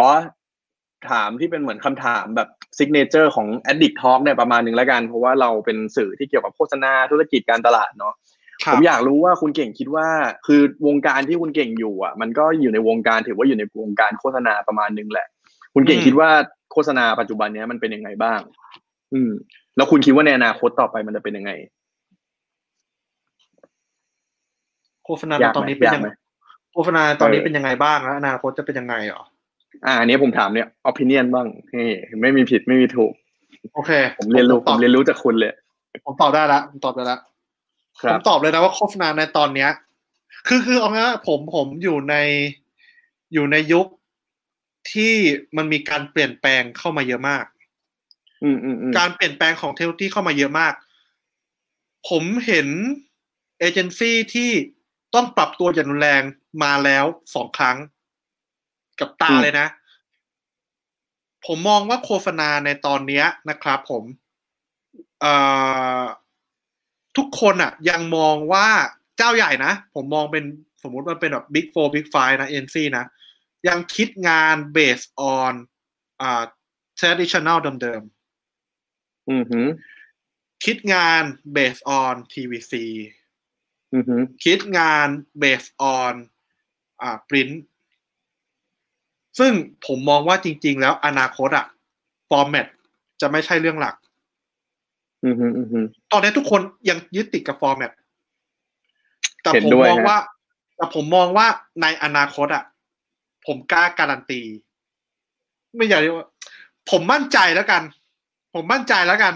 [1.12, 8.14] ถามที่เป็นเหมือนคำถามแบบซิกเนเจอร์ของ Addict Talk เนี่ยประมาณหนึ่งแล้วกัน เพราะว่าเราเป็นสื่อที่เกี่ยวกับโฆษณาธุรกิจการตลาดเนาะ
[8.74, 10.08] ผมอยากรู้ว่าคุณเก่งคิดว่า
[10.48, 15.28] คือวงการที่คุณเก่งอยู่อะ มันก็อยู่ในวงการถือว่าอยู่ในวงการโฆษณาประมาณนึงแหละ
[15.74, 16.30] คุณเก่งอืมคิดว่า
[16.72, 18.40] โฆษณาปัจจุบันเนี้ยมันเป็นยังไงบ้าง
[19.14, 19.32] อืม
[19.76, 21.52] แล้วคุณคิดว่าในอนาคตต่อไปมันจะเป็นยังไง
[25.06, 26.10] โฆษณายากไหมตอนนี้เป็นยากยังไหม
[26.74, 29.24] โฆษณาตอนนี้เออเป็นยังไงบ้างแล้วอนาคตจะเป็นยังไงเหรอ
[29.86, 31.86] อ่าอันนี้ผมถามเนี่ย opinion บ้างเฮ้
[32.22, 33.12] ไม่มีผิดไม่มีถูก
[33.74, 35.54] โอเค ผมเรียนรู้ตผอบมเรียนรู้จากคุณเลย
[36.06, 37.37] ผมตอบได้ละผมตอบได้ละค
[38.00, 39.72] ผรัมบตอบเลยนะว่าโฆษณาในตอนเนี้ย
[40.48, 42.16] คือคือเอางี้ว่าผมผมอยู่ใน
[43.34, 43.88] อยู่ในยุค
[44.92, 45.14] ที่
[45.58, 47.46] มันมีการเปลี่ยนแปลงเข้ามาเยอะมาก
[48.44, 50.74] อืมอืมอืมการเปลี่ยนแปลงของเทคโนโลยีเข้ามาเยอะมาก
[52.10, 52.68] ผมเห็น
[53.60, 54.52] เอเจนซี่ที่
[55.16, 56.24] ต้องปรับตัวอย่างรุนแรง
[56.64, 57.78] มาแล้วสองครั้ง
[59.00, 59.68] กับตาเลยนะ
[61.46, 64.04] ผมมองว่าโฆษณาในตอนเนี้ยนะครับ ผม
[65.22, 65.34] เอ่
[66.00, 66.02] อ
[67.18, 68.68] ทุกคนอะ ยังมองว่า
[69.18, 70.44] เจ้าใหญ่นะ ผมมองเป็น
[70.84, 73.06] สมมุติมันเป็นแบบ Big Four Big Five นะ NC นะ
[73.68, 75.54] ยังคิดงาน based on
[76.22, 76.44] อ่า
[77.00, 78.02] traditional เดิม
[79.30, 81.24] อืมฮึๆคิดงาน
[81.56, 82.74] based on TVC
[83.94, 85.08] อืมฮึคิดงาน
[85.44, 86.14] based on
[87.02, 87.54] อ่า print
[89.40, 89.54] ซึ่ง
[89.86, 91.66] ผมมองว่าจริง ๆ แล้วอนาคตอะ
[92.30, 92.68] format
[93.22, 94.07] จะไม่ใช่เรื่องหลักอืมฮึอืมฮึ
[96.12, 97.92] ตอนนี้ทุกคนยังยึดติดกับ format
[99.42, 100.20] แต่เห็นผมด้วยมองฮะว่า
[100.76, 101.48] แต่ผมมองว่า
[101.82, 102.64] ในอนาคตอะ
[103.46, 104.42] ผมกล้าการันตี
[105.76, 106.28] ไม่อยากเรียกว่า
[106.92, 107.84] ผมมั่นใจแล้วกัน
[108.54, 109.34] ผมมั่นใจแล้วกัน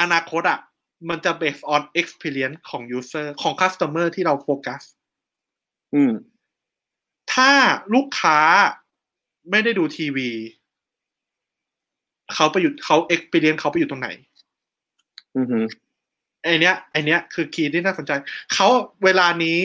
[0.00, 0.58] อนาคตอะ
[1.08, 4.82] มันจะ based on experience ของ user ของ customer ที่เราโฟกัส
[5.94, 6.12] อืม
[7.32, 7.50] ถ้า
[7.94, 8.38] ลูกค้า
[9.50, 10.30] ไม่ได้ดูทีวี
[12.34, 14.08] เขาไปอยู่เขา experience เขาไปอยู่ตรงไหน
[15.36, 15.58] อืมฮึ
[16.42, 18.12] ไอเนี้ยไอเนี้ยคือ key ที่น่าสนใจ
[18.54, 18.68] เขา
[19.04, 19.58] เวลานี้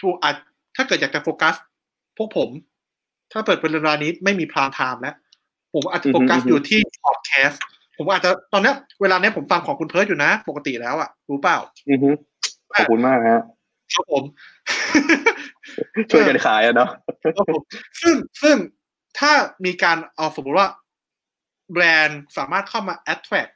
[0.00, 0.36] ถูกอาจ
[0.76, 1.54] ถ้าเกิดอยากจะโฟกัส
[2.16, 2.48] พวกผม
[3.32, 5.14] ถ้าเปิดเป็นเวลานี้ไม่มี prime time แล้ว
[5.74, 7.60] ผมอาจจะโฟกัสอยู่ที่พอดแคสต์
[7.98, 11.58] ผมอาจจะตอนเนี้ยเวลาเนี้ยผมฟังของคุณเพิร์ดอยู่นะ ปกติแล้วอะรู้เปล่า
[11.88, 12.10] อืมฮึ
[12.76, 13.42] ขอบคุณมากฮะ
[13.94, 14.22] ครับผม
[16.10, 16.88] ช่วยกันขายอะเนาะ
[17.36, 17.62] ครับผม
[18.00, 18.56] ซึ่งซึ่ง
[19.18, 19.32] ถ้า
[19.64, 20.68] มีการเอาสมมติว่า
[21.72, 23.52] แบรนด์สามารถเข้ามา attract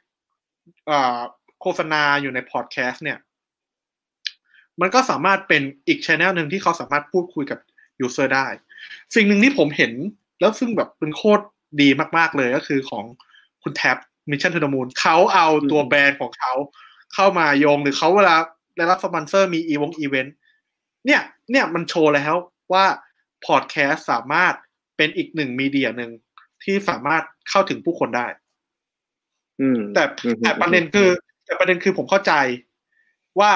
[1.61, 3.19] โฆษณาอยู่ในพอดแคสต์เนี่ย
[4.81, 7.59] มันก็สามารถเป็นอีกช channel หนึ่งที่เขาสามารถพูดคุยกับ
[8.05, 8.47] user ได้
[9.15, 9.93] สิ่งหนึ่งที่ผมเห็น
[10.39, 11.43] แล้วซึ่งแบบเป็นโคตร
[11.81, 13.05] ดีมากๆเลยก็คือของ
[13.63, 13.97] คุณแท็บ
[14.29, 16.53] Mission to the Moon เขาเอาตัวแบรนด์ของเขา
[17.13, 18.35] เข้ามาโยงหรือเขาเวลา
[18.77, 20.35] ได้รับสปอนเซอร์มีอีวงอีเวนต์
[21.05, 22.33] เนี่ย เนี่ยมันโชว์แล้ว
[22.73, 22.85] ว่า
[23.45, 24.53] พอดแคสต์สามารถ
[24.97, 26.11] เป็นอีกหนึ่งมีเดียหนึ่ง
[26.63, 28.27] ที่สามารถเข้าถึงผู้คนได้
[29.61, 31.09] อืม แต่อืมแต่ประเด็นคือ
[31.45, 32.33] แต่ประเด็นคือผมเข้าใจ
[33.39, 33.51] ว่า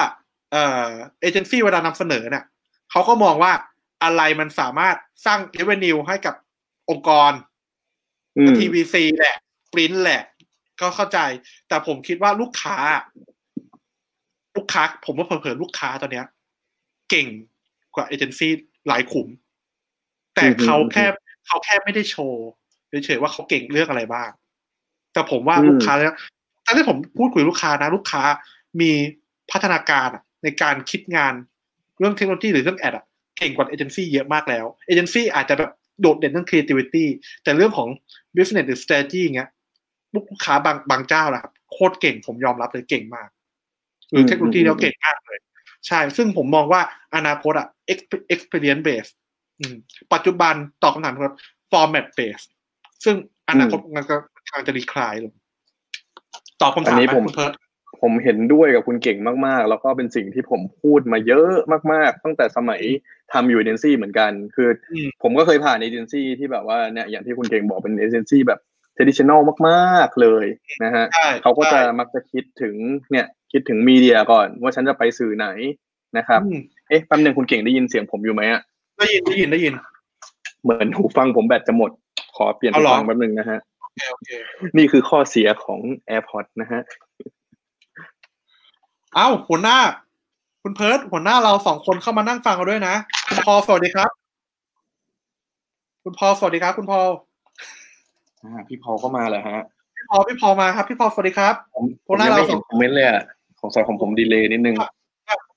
[0.50, 0.90] เอ่อ
[1.20, 2.44] เอเจนซี่เวลานำเสนอเนี่ย
[2.90, 3.52] เขาก็มองว่า
[4.04, 4.96] อะไรมันสามารถ
[5.26, 6.34] สร้าง revenue ให้กับ
[6.90, 7.32] องค์กร
[8.38, 9.36] อืม TVC แหละ
[9.72, 10.22] ปริ้นแหละ
[10.80, 11.18] ก็เข้าใจ
[11.68, 12.76] แต่ผมคิดว่าลูกค้า
[14.56, 16.26] ลูกค้า ผมว่าเผลอๆลูกค้าตอนเนี้ย
[17.10, 17.28] เก่ง
[17.94, 18.52] กว่าเอเจนซี่
[18.88, 19.28] หลายขุม
[20.34, 21.04] แต่เขาแค่
[21.46, 22.48] เขาแค่ไม่ได้โชว์
[23.06, 24.30] เฉยๆว่าเขาเก่งเรื่องอะไรบ้าง
[25.12, 26.16] แต่ผมว่าลูกค้าแล้ว
[26.64, 28.22] ถ้าที่ผมพูดคุยกับลูกค้านะ ลูกค้า
[28.80, 28.90] มี
[29.50, 31.34] พัฒนาการอะในการคิดงาน
[31.98, 33.04] เรื่องเทคโนโลยีหรือเรื่องแอดอะ
[33.38, 37.04] เก่งกว่าเอเจนซี่เยอะมากแล้วเอเจนซี่อาจจะแบบโดดเด่นเรื่อง creativity
[37.42, 37.88] แต่เรื่องของ
[38.36, 39.50] business หรือ strategy อย่างเงี้ย
[40.14, 43.28] ลูกค้าบางบางเจ้าแหละครับโคตรเก่งผมยอมรับเลยเก่งมาก
[44.10, 45.38] หรือเทคโนโลยีแล้วเก่งมากเลย
[45.86, 46.80] ใช่ ซึ่งผมมองว่า
[47.14, 49.10] อนาคตอะ exp- experience base
[49.60, 49.76] อืม
[50.12, 51.36] ปัจจุบันตอบคำถามครับ
[51.70, 52.44] format base
[53.04, 53.16] ซึ่ง
[53.48, 54.16] อนาคตมันก็
[54.46, 55.32] กำลังจะดีคลายลง
[56.62, 57.52] ตอบคำอัถามนนี้ไหมผมคุณเพิร์ด
[58.02, 61.54] ผมเห็นด้วยกับคุณเก่งมากๆ แล้วก็เป็นสิ่งที่ผมพูดมาเยอะ
[61.92, 62.80] มาก ๆ ตั้งแต่สมัย
[63.32, 68.60] ทำอยู่เอเจนซี่เหมือนกัน คืออมผมก็เคยผ่านเอเจนซี่ที่แบบว่าเนี่ยอย่างที่คุณเก่งบอกเป็นเอเจนซี่แบบ
[68.96, 70.46] traditional มากๆเลย
[70.84, 72.74] นะฮะใช่เขาก็จะใช่มักจะคิดถึง
[73.10, 75.48] เนี่ยคิดถึงมีเดียก่อนว่าฉันจะไปสื่อไหน
[76.18, 76.58] นะครับอืม
[76.88, 78.62] เอ๊ะแป๊บนึงคุณเก่งได้ยินเสียงผมอยู่ไหมอะ
[78.98, 79.74] ได้ยินได้ยินได้ยิน
[80.62, 81.90] เหมือนหูฟังผมแบตจะหมด
[82.36, 84.30] ขอเปลี่ยนเอาหูเหรอฟังแป๊บนึงนะฮะโอเคโอเค
[84.76, 86.80] นี่คือข้อเสียของ AirPods นะฮะ
[89.14, 89.78] เอ้าหัวหน้า
[90.62, 92.94] คุณเพิร์ดหัวหน้าเราสองคนเข้ามานั่งฟังเราด้วยนะ
[93.28, 94.10] คุณพอลสวัสดีครับ
[96.02, 97.06] คุณพอลสวัสดีครับ คุณพอล
[98.42, 99.60] อ่าพี่พอลก็มาเหรอฮะ
[99.96, 103.20] พี่พอลพี่พอลมาครับ พี่พอลสวัสดีครับผมพวกหน้าเรายังไม่เห็นคอมเมนต์เลยอะ
[103.60, 104.76] ของสายของผม delay นิดนึง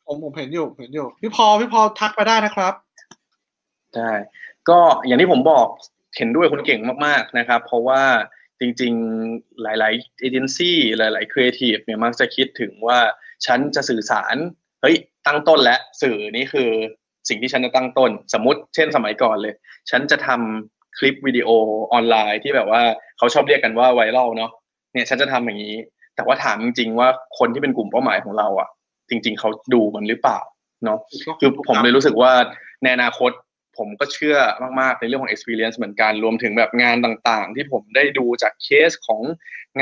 [0.05, 2.73] ผมผมเห็นอยู่เห็นอยู่ พี่พอลพี่พอลทักไปได้นะครับ
[3.95, 4.09] ใช่
[4.69, 5.67] ก็อย่างที่ผมบอก
[6.17, 8.01] เห็นด้วยคุณเก่งมากๆนะครับ เพราะว่า
[8.59, 12.99] จริงๆหลายๆเอเจนซี่หลายๆครีเอทีฟเนี่ยมักจะคิดถึงว่า
[13.45, 14.35] ฉันจะสื่อสาร
[14.81, 14.95] เฮ้ย
[15.27, 16.69] ตั้งต้นและสื่อนี่คือ
[17.29, 19.53] สิ่งที่ฉันจะตั้งต้น สมมติเช่นสมัยก่อนเลย
[19.89, 21.49] ฉันจะทำคลิปวิดีโอ
[21.93, 22.81] ออนไลน์ที่แบบว่า
[23.17, 24.51] เขาชอบเรียกกันว่าไวรัลเนาะ
[24.93, 25.75] เนี่ยฉันจะทำอย่างนี้
[26.15, 27.07] แต่ว่าถามจริงๆว่า
[27.37, 28.69] คนที่เป็นกลุ่มเป้าหมายของเราอะ
[29.09, 30.39] จริง ๆเขาดูมันหรือเปล่า
[30.85, 30.99] เนาะ
[31.39, 32.31] คือผมเลยรู้สึกว่า
[32.83, 33.31] ในอนาคต
[33.77, 34.37] ผมก็เชื่อ
[34.79, 39.21] มาก ๆ ในเรื่องของ experience เหมือนกัน รวมถึงแบบงานต่างๆ ที่ผมได้ดูจากเคสของ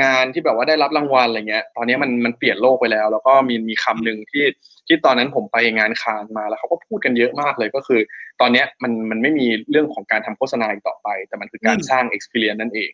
[0.02, 4.44] งานที่แบบว่าได้รับรางวัลอะไรเงี้ย ตอนนี้มันมันเปลี่ยนโลกไปแล้ว แล้วก็มีมีคำหนึ่งที่
[4.86, 8.00] ที่ตอนนั้นผมไปงาน Cannes มาแล้วเขาก็พูดกันเยอะมากเลยก็คือ
[8.40, 12.90] ตอนนี้มันมันไม่มีเรื่องของการทำโฆษณาอีกต่อไป แต่มันคือการสร้าง experience นั่นเอง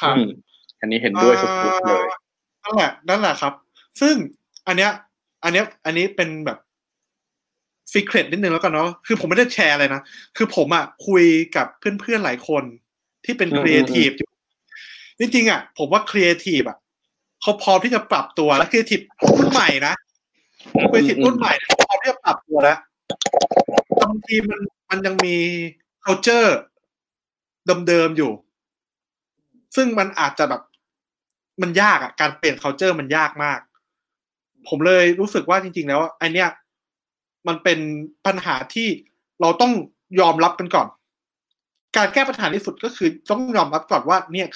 [0.00, 0.26] ครับอืม
[0.80, 2.04] อันนี้เห็นด้วยสุดๆเลย
[2.64, 3.52] นั่นแหละนั่นแหละครับ
[4.00, 4.14] ซึ่ง
[4.66, 4.90] อันเนี้ย
[5.44, 6.58] อันเนี้ยอันนี้เป็นแบบ
[7.92, 10.02] secret นิดนึงแล้วกันเนาะคือผมไม่ได้แชร์อะไรนะ
[10.36, 11.24] คือผมอะคุย
[11.56, 11.66] กับ
[12.00, 12.62] เพื่อนๆหลายคน
[13.24, 14.30] ที่เป็นอืมครีเอทีฟอยู่
[15.18, 16.78] จริงๆอะ ผมว่าครีเอทีฟอะ
[17.42, 19.00] เขาพร้อมที่จะปรับตัวและครีเอทีฟ
[19.38, 19.94] รุ่นใหม่นะ
[20.90, 22.78] ครีเอทีฟรุ่นใหม่เนี่ยเขาพร้อมที่จะปรับตัวแล้ว
[24.02, 24.60] บางทีมัน
[24.90, 25.36] มันยังมี
[26.04, 26.50] culture
[27.88, 28.32] เดิมๆอยู่
[29.76, 30.62] ซึ่งมันอาจจะแบบ
[31.62, 33.60] มันยากอะการเปลี่ยน culture มันยากมาก
[34.68, 36.48] ผมเลยรู้สึกว่าจริง ๆ แล้วไอเนี้ย
[37.48, 37.78] มันเป็น
[38.26, 38.88] ปัญหาที่
[39.40, 39.72] เราต้อง
[40.20, 40.88] ยอมรับกันก่อน
[41.96, 44.46] การแก้ปัญหาที่สุดก็คือต้องยอมรับก่อนว่า เนี่ย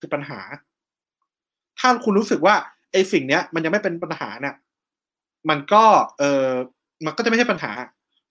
[0.00, 0.40] คือปัญหา
[1.78, 2.54] ถ้าคุณรู้สึกว่า
[2.92, 4.54] ไอ้สิ่งเนี้ย มันยังไม่เป็นปัญหาเนี่ย
[5.48, 5.84] มันก็
[6.18, 6.50] เออ
[7.04, 7.72] มันก็จะไม่ใช่ปัญหา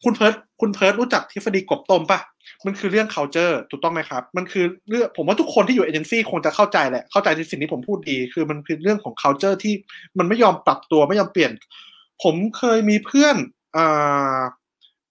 [0.03, 2.19] คุณเพิร์ดคุณเพิร์ดรู้จักทฤษฎีกบต้มปะ
[2.65, 9.73] มันคือเรื่อง culture ถูกต้องไหมครับ มันคือเรื่องผมว่าทุกคนที่อยู่เอเจนซี่คงจะเข้าใจแหละ เข้าใจในสิ่งที่ผมพูดดี คือมันคือเรื่องของ culture ที่
[10.18, 11.52] มันไม่ยอมปรับตัวไม่ยอมเปลี่ยน
[12.23, 13.35] ผมเคยมีเพื่อน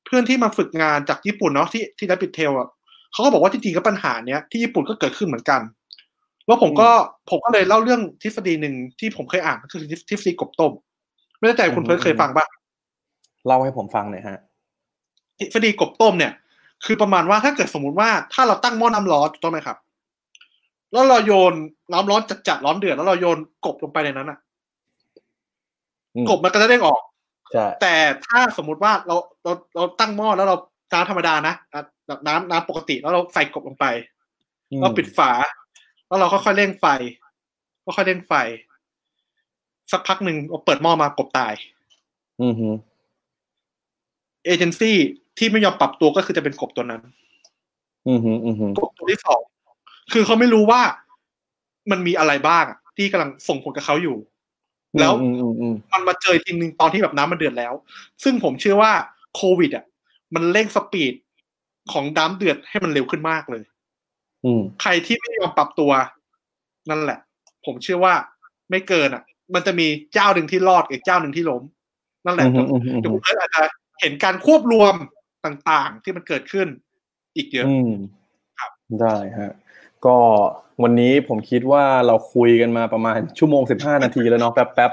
[0.05, 2.69] เพื่อนที่มาฝึกงานจากญี่ปุ่นเนาะที่ที่ Rapid Tail อะ
[3.13, 5.61] เขาก็บอกว่าจริงๆก็ปัญหาเนี้ยที่ญี่ปุ่นก็เกิดขึ้นเหมือนกัน
[6.47, 6.91] แล้วผมก็
[7.31, 9.81] ผมก็เลยเล่าเรื่องทฤษฎีหนึ่งที่ผมเคยอ่านก็คือ
[10.11, 10.73] ทฤษฎีกบต้ม
[11.39, 12.47] ไม่แน่ใจคุณเพิร์ดเคยฟังปะ
[13.47, 14.39] เล่าให้ผมฟังหน่อยฮะ
[15.39, 16.33] ทฤษฎีกบต้มเนี่ย
[16.85, 19.77] คือประมาณว่าถ้าเกิดสมมุติว่าถ้าเราตั้งหม้อน้ำร้อนถูกต้องไหมครับ
[20.93, 21.55] แล้วเราโยน
[21.93, 24.39] น้ำร้อนจัดๆร้อนเดือดแล้วเราโยนกบลงไปในนั้นอะ
[26.15, 27.12] อืมกบมันก็จะเด้งออกใช่
[27.83, 27.95] แต่
[28.27, 30.57] ถ้าสมมุติว่าเราเราเราตั้งหม้อแล้วเรา
[30.93, 33.87] น้ำธรรมดานะน้ำน้ำน้ำปกติแล้วเราใส่กบลงไป
[34.71, 35.31] อืมเราปิดฝา
[36.07, 36.87] แล้วเราค่อยๆเร่งไฟ
[37.85, 38.33] ค่อยๆเร่งไฟ
[39.93, 41.55] สักพักหนึ่งเราเปิดหม้อมากบตาย
[42.43, 42.69] อืมฮึ
[44.45, 44.97] เอเจนซี่
[45.39, 47.03] ที่ไม่ยอมปรับตัวก็คือจะเป็นกบตัวนั้น
[48.09, 49.43] อืมฮึอืมฮึกบตัวที่สอง
[50.13, 50.83] คือเขาไม่รู้ว่า
[51.91, 54.17] มันมีอะไรบ้างอะที่กำลังส่งผลกับเขาอยู่
[55.01, 57.73] แล้วอืมอืมอืมมันมาเจอทีนึงตอนที่แบบน้ำมันเดือดแล้ว
[58.25, 58.93] ซึ่งผมเชื่อว่า
[59.35, 59.85] โควิด อะ
[60.35, 61.15] มันเร่งสปีด
[61.93, 63.63] ของน้ำเดือดให้มันเร็วขึ้นมากเลย
[64.45, 65.93] อืมใครที่ไม่ยอมปรับตัว
[66.91, 67.19] นั่นแหละ
[67.67, 68.15] ผมเชื่อว่า
[68.71, 69.23] ไม่เกินอะ
[69.55, 71.63] มันจะมีเจ้าหนึ่งที่รอดอีกเจ้าหนึ่งที่ล้ม
[72.27, 73.63] นั่นแหละอืมอืมอืมเดี๋ยวคุณเอิร์ธอาจจะ
[74.01, 74.95] เห็นการควบรวม
[75.45, 76.69] ต่างๆที่มันเกิดขึ้น
[77.37, 77.93] อีกเยอะอืม
[78.59, 78.71] ครับ
[79.01, 79.53] ได้ฮะ
[80.07, 80.17] ก็
[80.83, 84.93] วันนี้ผมคิดว่าเราคุยกันมาประมาณชั่วโมงสิบห้านาทีแล้วเนาะแป๊บแป๊บ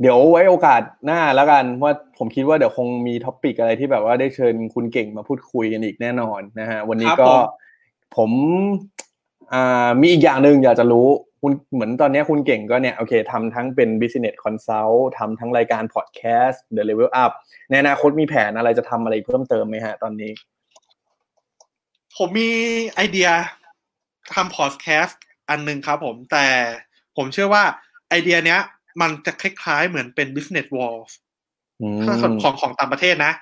[0.00, 7.32] เดี๋ยวไว้โอกาสหน้าแล้วกันว่าผมคิดว่าเดี๋ยวคงมีท็อปิกอะไรที่แบบว่าได้เชิญคุณเก่งมาพูดคุยกันอีกแน่นอนนะฮะวันนี้ครับก็
[8.16, 8.30] ผมผม
[9.52, 11.08] อ่ามีอีกอย่างหนึ่งอยากจะรู้
[11.40, 17.32] คุณเหมือนตอนนี้คุณเก่งก็เนี่ยโอเคทำทั้งเป็น business consult ทำทั้งรายการ podcast the level up
[17.70, 20.30] ในอนาคตมีแผนอะไรจะทำอะไรเพิ่มเติมไหมฮะตอนนี้
[22.16, 22.50] ผมมี
[22.94, 23.28] ไอเดีย
[24.34, 26.46] ทำพอดแคสต์อันหนึ่งครับผม แต่
[27.16, 27.64] ผมเชื่อว่า
[28.08, 28.60] ไอเดียเนี้ย
[29.00, 30.98] มันจะคล้ายๆเหมือนเป็น Business Wars
[31.80, 33.32] อืมถ้าของของของต่างประเทศนะ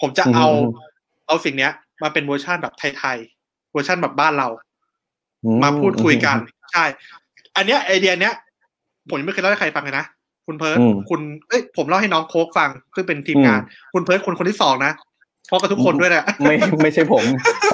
[0.00, 0.90] ผมจะเอาอืม
[1.26, 4.48] เอาสิ่งเนี้ย มาเป็นเวอร์ชันแบบไทยๆ เวอร์ชันแบบบ้านเรา
[5.44, 6.36] อืมาพูดคุยกัน
[6.72, 6.84] ใช่
[7.56, 8.34] อันเนี้ยไอเดียเนี้ย
[9.08, 10.06] ผมยังไม่เคยเล่าให้ใครฟังเลยนะ
[10.46, 13.60] คุณเพิร์ดอืมคุณ เอ้ย ผมเล่าให้น้องโค้กฟังซึ่งเป็นทีมงาน
[13.92, 17.24] คุณเพิร์ดคนคนที่สองนะเพราะกับทุกคนด้วยแหละไม่ไม่ใช่ผม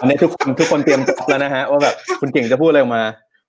[0.01, 3.05] อันนี้ทุกคนทุกคนเตรียมตัวแล้วนะฮะว่าแบบคุณเก่งจะพูดอะไรออกมา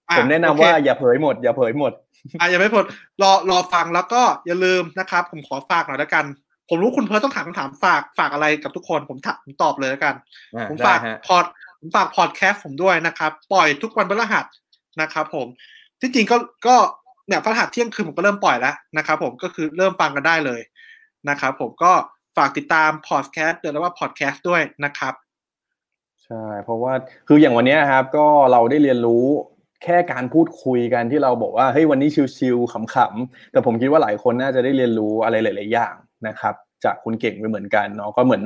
[0.09, 1.91] อ่ผมแนะนำโอเคว่าอย่าเผยหมด อย่าเผยหมด
[2.39, 2.85] อะยังไม่พ้น
[3.21, 6.25] รอรอฟังแล้วก็อย่าลืมนะครับ ผมขอฝากหน่อยแล้วกัน
[6.69, 10.15] ผมรู้คุณเพิร์ทต้องถามคำถามฝากฝากอะไรกับทุกคนผมถามผมตอบเลยแล้วกัน
[10.55, 11.45] อ่าผมได้ฝากฮะพอด
[11.79, 14.45] ผมฝากพอดแคสต์ผมด้วยนะครับ ปล่อยทุกวันพฤหัส
[15.01, 15.47] นะครับ ผม
[16.01, 16.37] ที่จริงก็
[16.67, 16.75] ก็
[17.27, 20.61] เนี่ยพฤหัสเที่ยงคืนผมก็เริ่มปล่อยแล้วนะครับ ผมก็คือเริ่มฟังกันได้เลย
[21.29, 21.91] นะครับ ผมก็
[22.39, 25.13] ฝากติดตามพอดแคสต์เดี๋ยวว่าพอดแคสต์ด้วยนะครับ
[26.25, 26.93] ใช่ เพราะว่า
[27.27, 29.25] คืออย่างวันนี้ครับ ก็เราได้เรียนรู้
[29.83, 35.93] แค่การพูดคุยกันที่เราบอกว่าเฮ้ยวันนี้ชิลๆขำๆแต่ผมคิดว่าหลายคนน่าจะได้เรียนรู้อะไรหลาย ๆ อย่าง
[36.27, 36.55] นะครับ
[36.85, 38.43] จากคุณเก่งไปเหมือนกันเนาะก็เหมือน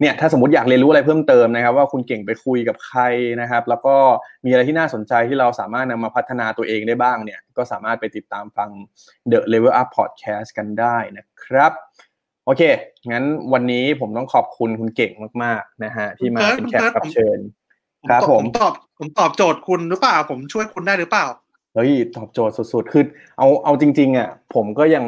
[0.00, 3.00] เนี่ยถ้าสมมติอยากเรียนรู้อะไรเพิ่มเติมนะครับ ว่าคุณเก่งไปคุยกับใคร
[3.40, 3.96] นะครับ แล้วก็
[4.44, 8.70] มีอะไรที่น่าสนใจที่เราสามารถนำมาพัฒนาตัวเองได้บ้างเนี่ย ก็สามารถไปติดตามฟัง
[9.30, 11.72] The Level Up Podcast กันได้นะครับ
[12.44, 12.62] โอเค
[13.12, 15.10] งั้นวันนี้ผมต้องขอบคุณคุณเก่ง
[15.42, 17.38] มาก ๆ นะฮะ ที่มาเป็นแขกรับเชิญ
[18.08, 21.26] ครับตอบผมผมตอบผมตอบโจทย์คุณหรือเปล่า ผมช่วยคุณได้หรือเปล่า
[21.74, 23.04] เฮ้ยตอบโจทย์สุดๆ คือ
[23.38, 25.04] เอาเอาจริงๆอะผมก็ยัง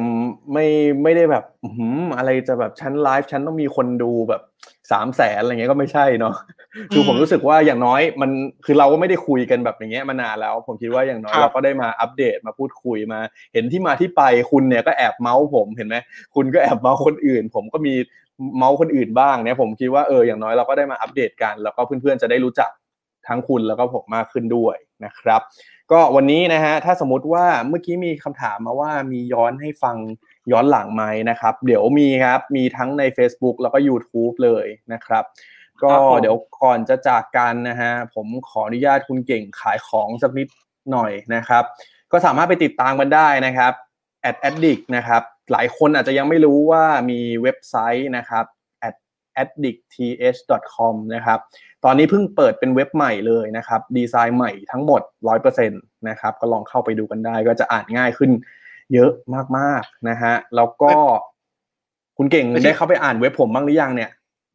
[0.52, 0.66] ไม่
[1.02, 1.44] ไม่ได้แบบ
[1.76, 4.42] หืมอะไรจะแบบชั้นไลฟ์ชั้นต้องมีคนดูแบบ
[4.92, 6.34] สามแสนอะไรเงี้ยก็ไม่ใช่เนาะ
[6.92, 8.30] คือผมรู้สึกว่าอย่างน้อยมัน
[8.64, 13.20] คือเราก็ไม่ได้คุยกันแบบอย่างเงี้ยมานานแล้ว ผมคิดว่าอย่างน้อยเราก็ได้มาอัปเดตมาพูดคุยมา
[13.52, 15.96] เห็นที่มาที่ไปคุณเนี่ยก็แอบเมาส์ผมเห็นไหม
[16.34, 17.94] คุณก็แอบเมาส์คนอื่น ผมก็มี
[18.58, 22.70] เมาส์คนอื่นบ้างเนี่ยผมคิดว่าเอออย่างน้อยเราก็ได้มาอัปเดตกัน แล้วก็เพื่อนๆจะได้รู้จัก
[23.28, 25.40] ทั้งคุณแล้วก็ผมมากขึ้นด้วยนะครับ
[25.92, 29.96] ก็วันนี้นะฮะถ้าสมมติว่าเมื่อกี้มีคำถามมาว่ามีย้อนให้ฟัง
[30.52, 35.24] ย้อนหลังไหมนะครับ เดี๋ยวมีครับมีทั้งใน Facebook แล้วก็ YouTube เลยนะครับ
[35.82, 40.48] ก็เดี๋ยวก่อนจะจากกันนะฮะผมขออนุญาตคุณเก่งขายของสักนิด
[40.92, 41.64] หน่อยนะครับ
[42.12, 43.72] ก็สามารถไปติดตามกันได้นะครับ
[44.28, 45.22] at addict นะครับ
[45.52, 48.44] หลายคนอาจจะยังไม่รู้ว่ามีเว็บไซต์นะครับ
[48.88, 48.96] at
[49.42, 51.38] addictth.com นะครับ
[51.86, 55.00] ตอนนี้เพิ่งเปิดเป็นเว็บใหม่เลยนะครับ ดีไซน์ใหม่ทั้งหมด
[55.34, 58.30] 100%นะครับ ก็ลองเข้าไปดูกันได้ ก็จะอ่านง่ายขึ้น
[58.94, 59.10] เยอะ
[59.58, 60.92] มากๆนะฮะ แล้วก็
[62.18, 64.10] คุณเก่งได้เข้าไปอ่านเว็บผมบ้างหรือยังเนี่ย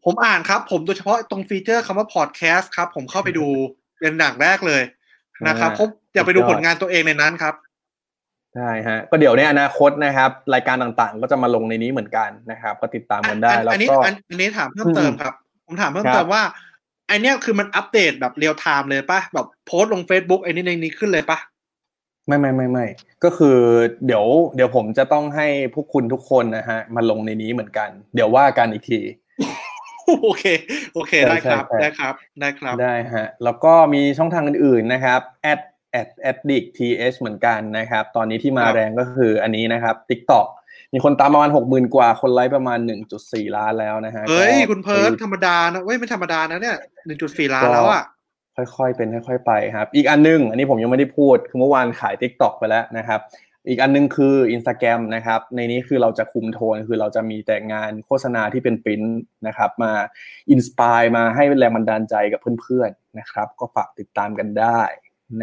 [0.06, 3.46] ผมอ่านครับ ผมโดยเฉพาะตรงฟีเจอร์คำว่าพอดแคสต์ครับ ผมเข้าไปดู
[4.00, 4.82] เป็นหนังแรกเลย
[5.48, 7.56] นะครับอ่าผมอยากไปดูผลงานตัวเองในนั้นครับ
[8.56, 15.34] ใช่ฮะก็เดี๋ยวในอนาคตนะครับ รายการต่างๆ ก็จะมาลงในนี้เหมือนกันนะครับ ก็ติดตามกันได้อันแล้วอันนี้ก็อันอันนี้ถามเพิ่มเติมครับ
[15.66, 16.44] ผมถามเพิ่มครับเติมว่า
[17.12, 21.38] ไอเนี้ยคือมันอัปเดตแบบเรียลไทม์เลยปะแบบโพสต์ลง Facebook ไอ้นี่ในนี้ขึ้นเลยปะ
[22.28, 22.86] ไม่ไม่ไม่ไม่
[23.24, 23.58] ก็คือ
[24.06, 24.26] เดี๋ยว
[24.56, 29.00] เดี๋ยวผมจะต้องให้พวกคุณทุกคนนะฮะมาลงในนี้เหมือนกัน เดี๋ยวว่ากันอีกที
[30.24, 30.46] โอเค
[30.94, 35.22] โอเคใช่ได้ครับใช่ได้ครับได้ครับได้ฮะแล้วก็มีช่องทางอื่นๆนะครับ
[35.52, 35.62] at
[36.00, 40.48] at addict th เหมือนกันนะครับ ตอนนี้ที่มาครับแรงก็คืออันนี้นะครับ TikTok
[40.94, 48.04] มีคนตามประมาณหกหมื่นกว่า คนไลค์ประมาณหนึ่งจุดสี่ล้านแล้วนะฮะเฮ้ยก็คุณเพิร์ดธรรมดานะเว้ยไม่ธรรมดานะเนี่ยหนึ่งจุดสี่ล้านแล้วอะ
[48.56, 53.20] ค่อยๆเป็นค่อยๆไปครับ อีกอันนึง อันนี้ผมยังไม่ได้พูด คือเมื่อวานขาย Tik t o อกไปแล้วนะครับ
[53.68, 59.04] อีกอันนึงคือ Instagram นะครับ ในนี้คือเราจะคุมโทน คือเราจะมีแต่งานโฆษณาที่เป็นปริ้น
[59.48, 59.92] นะครับ มา
[60.52, 64.82] อินสปายมาให้แรงบันดาลใจกับเพื่อนๆนะครับ ก็ฝากติดตามกันได้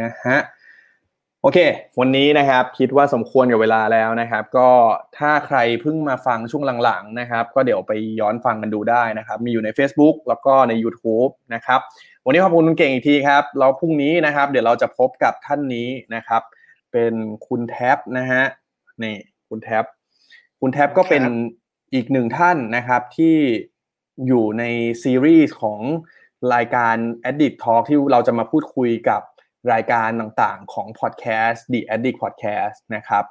[0.00, 0.38] นะฮะ
[1.42, 1.58] โอเค
[2.00, 4.68] วันนี้นะครับคิดว่าสมควรกับเวลาแล้วนะครับ ก็
[5.18, 11.80] ถ้าใครเพิ่งมาฟังช่วงหลังๆนะครับ ก็เดี๋ยวไปย้อนฟังกันดูได้นะครับ มีอยู่ใน Facebook แล้วก็ใน YouTube นะครับ
[12.24, 16.42] วันนี้ขอบคุณคุณเก่งอีกทีครับแล้วพรุ่งนี้นะครับ เดี๋ยวเราจะพบกับท่านนี้นะครับ
[16.92, 17.14] เป็น
[17.46, 18.42] คุณแท็บนะฮะ
[19.02, 19.16] นี่
[19.48, 19.84] คุณแท็บ
[20.60, 21.22] คุณแท็บก็เป็น
[21.94, 23.36] อีกหนึ่งท่านนะครับที่
[24.26, 24.64] อยู่ใน
[25.02, 25.80] ซีรีส์ของ
[26.54, 26.96] รายการ
[27.30, 29.22] Addict Talk ที่เราจะมาพูดคุยกับ
[29.72, 33.24] รายการต่างๆของ Podcast The Addict Podcast นะครับ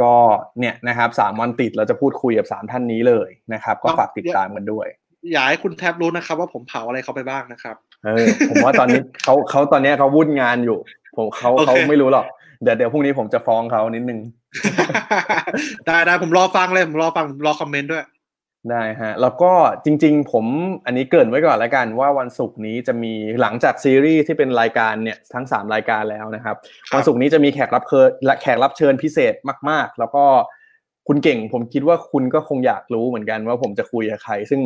[0.00, 0.14] ก็
[0.60, 4.86] เนี่ยนะครับสามวันติดเราจะพูดคุยกับสามท่านนี้เลยนะครับ ก็ฝากติดตามกันด้วย
[5.32, 10.78] อยากให้คุณแทบรู้นะครับ ว่าผมเผาอะไรเขาไปบ้างนะครับเออผมว่าตอนนี้เขาเขาตอนนี้เขาวุ่นงานอยู่
[11.16, 12.26] ผมเขาโอเคเขาไม่รู้หรอก
[12.62, 14.20] เดี๋ยวเดี๋ยวพรุ่งนี้ผมจะฟ้องเขานิดนึง
[15.86, 18.04] ได้ได้ผมรอฟังเลยผมรอฟังผมรอคอมเมนต์ด้วย
[18.70, 19.52] ได้ฮะแล้วก็
[19.84, 20.46] จริง ๆ ผม
[20.86, 26.56] อันนี้เกรินไว้ก่อนแล้วกันว่าวันศุกร์นี้จะมีหลังจากซีรีส์ที่เป็นรายการเนี่ยทั้ง 3 รายการแล้วนะครับ
[26.90, 29.34] ครับวันศุกร์นี้จะมีแขกรับเชิญและแขกรับเชิญพิเศษ
[29.68, 30.24] มาก ๆ แล้วก็
[31.08, 34.60] คุณเก่ง ผมคิดว่าคุณก็คงอยากรู้เหมือนกันว่าผมจะคุยกับใคร ซึ่ง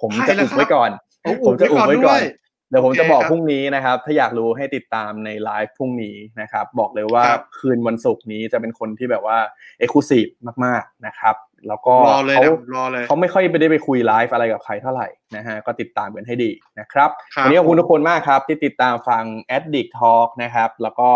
[0.00, 0.90] ผมจะอุบไว้ก่อน
[1.22, 2.34] โอ้ผมจะอุบไว้ก่อนด้วย
[2.70, 9.38] เดี๋ยวผมจะบอกโอเคครับพรุ่งนี้นะครับ ถ้าอยากรู้ให้ติดตามในไลฟ์พรุ่งนี้นะครับ บอกเลยว่าครับคืนวันศุกร์นี้จะเป็นคนที่แบบว่า
[9.78, 10.26] เอกลูซีฟ
[10.64, 11.34] มากๆนะครับ
[11.68, 19.24] แล้วก็รอเลยเขานะผมรอเลยเขาไม่ค่อยไปได้ไปคุยไลฟ์อะไรกับใครเท่าไหร่นะฮะก็ติดตามกันให้ดีนะครับครับวันนี้ขอบคุณทุกคนมากครับ ที่ติดตามฟัง
[19.56, 21.10] Addict Talk นะครับ แล้วก็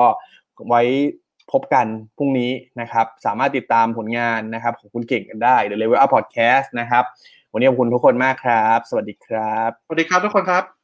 [0.69, 0.83] ไว้
[1.53, 1.87] พบกัน
[2.17, 2.51] พรุ่งนี้
[2.81, 7.05] นะครับ สามารถติดตามผลงานนะครับของคุณเก่งกันได้ The Level Up Podcast นะครับ
[7.53, 10.82] วันนี้ขอบคุณทุกคนมากครับ สวัสดีครับ สวัสดีครับทุกคนครับ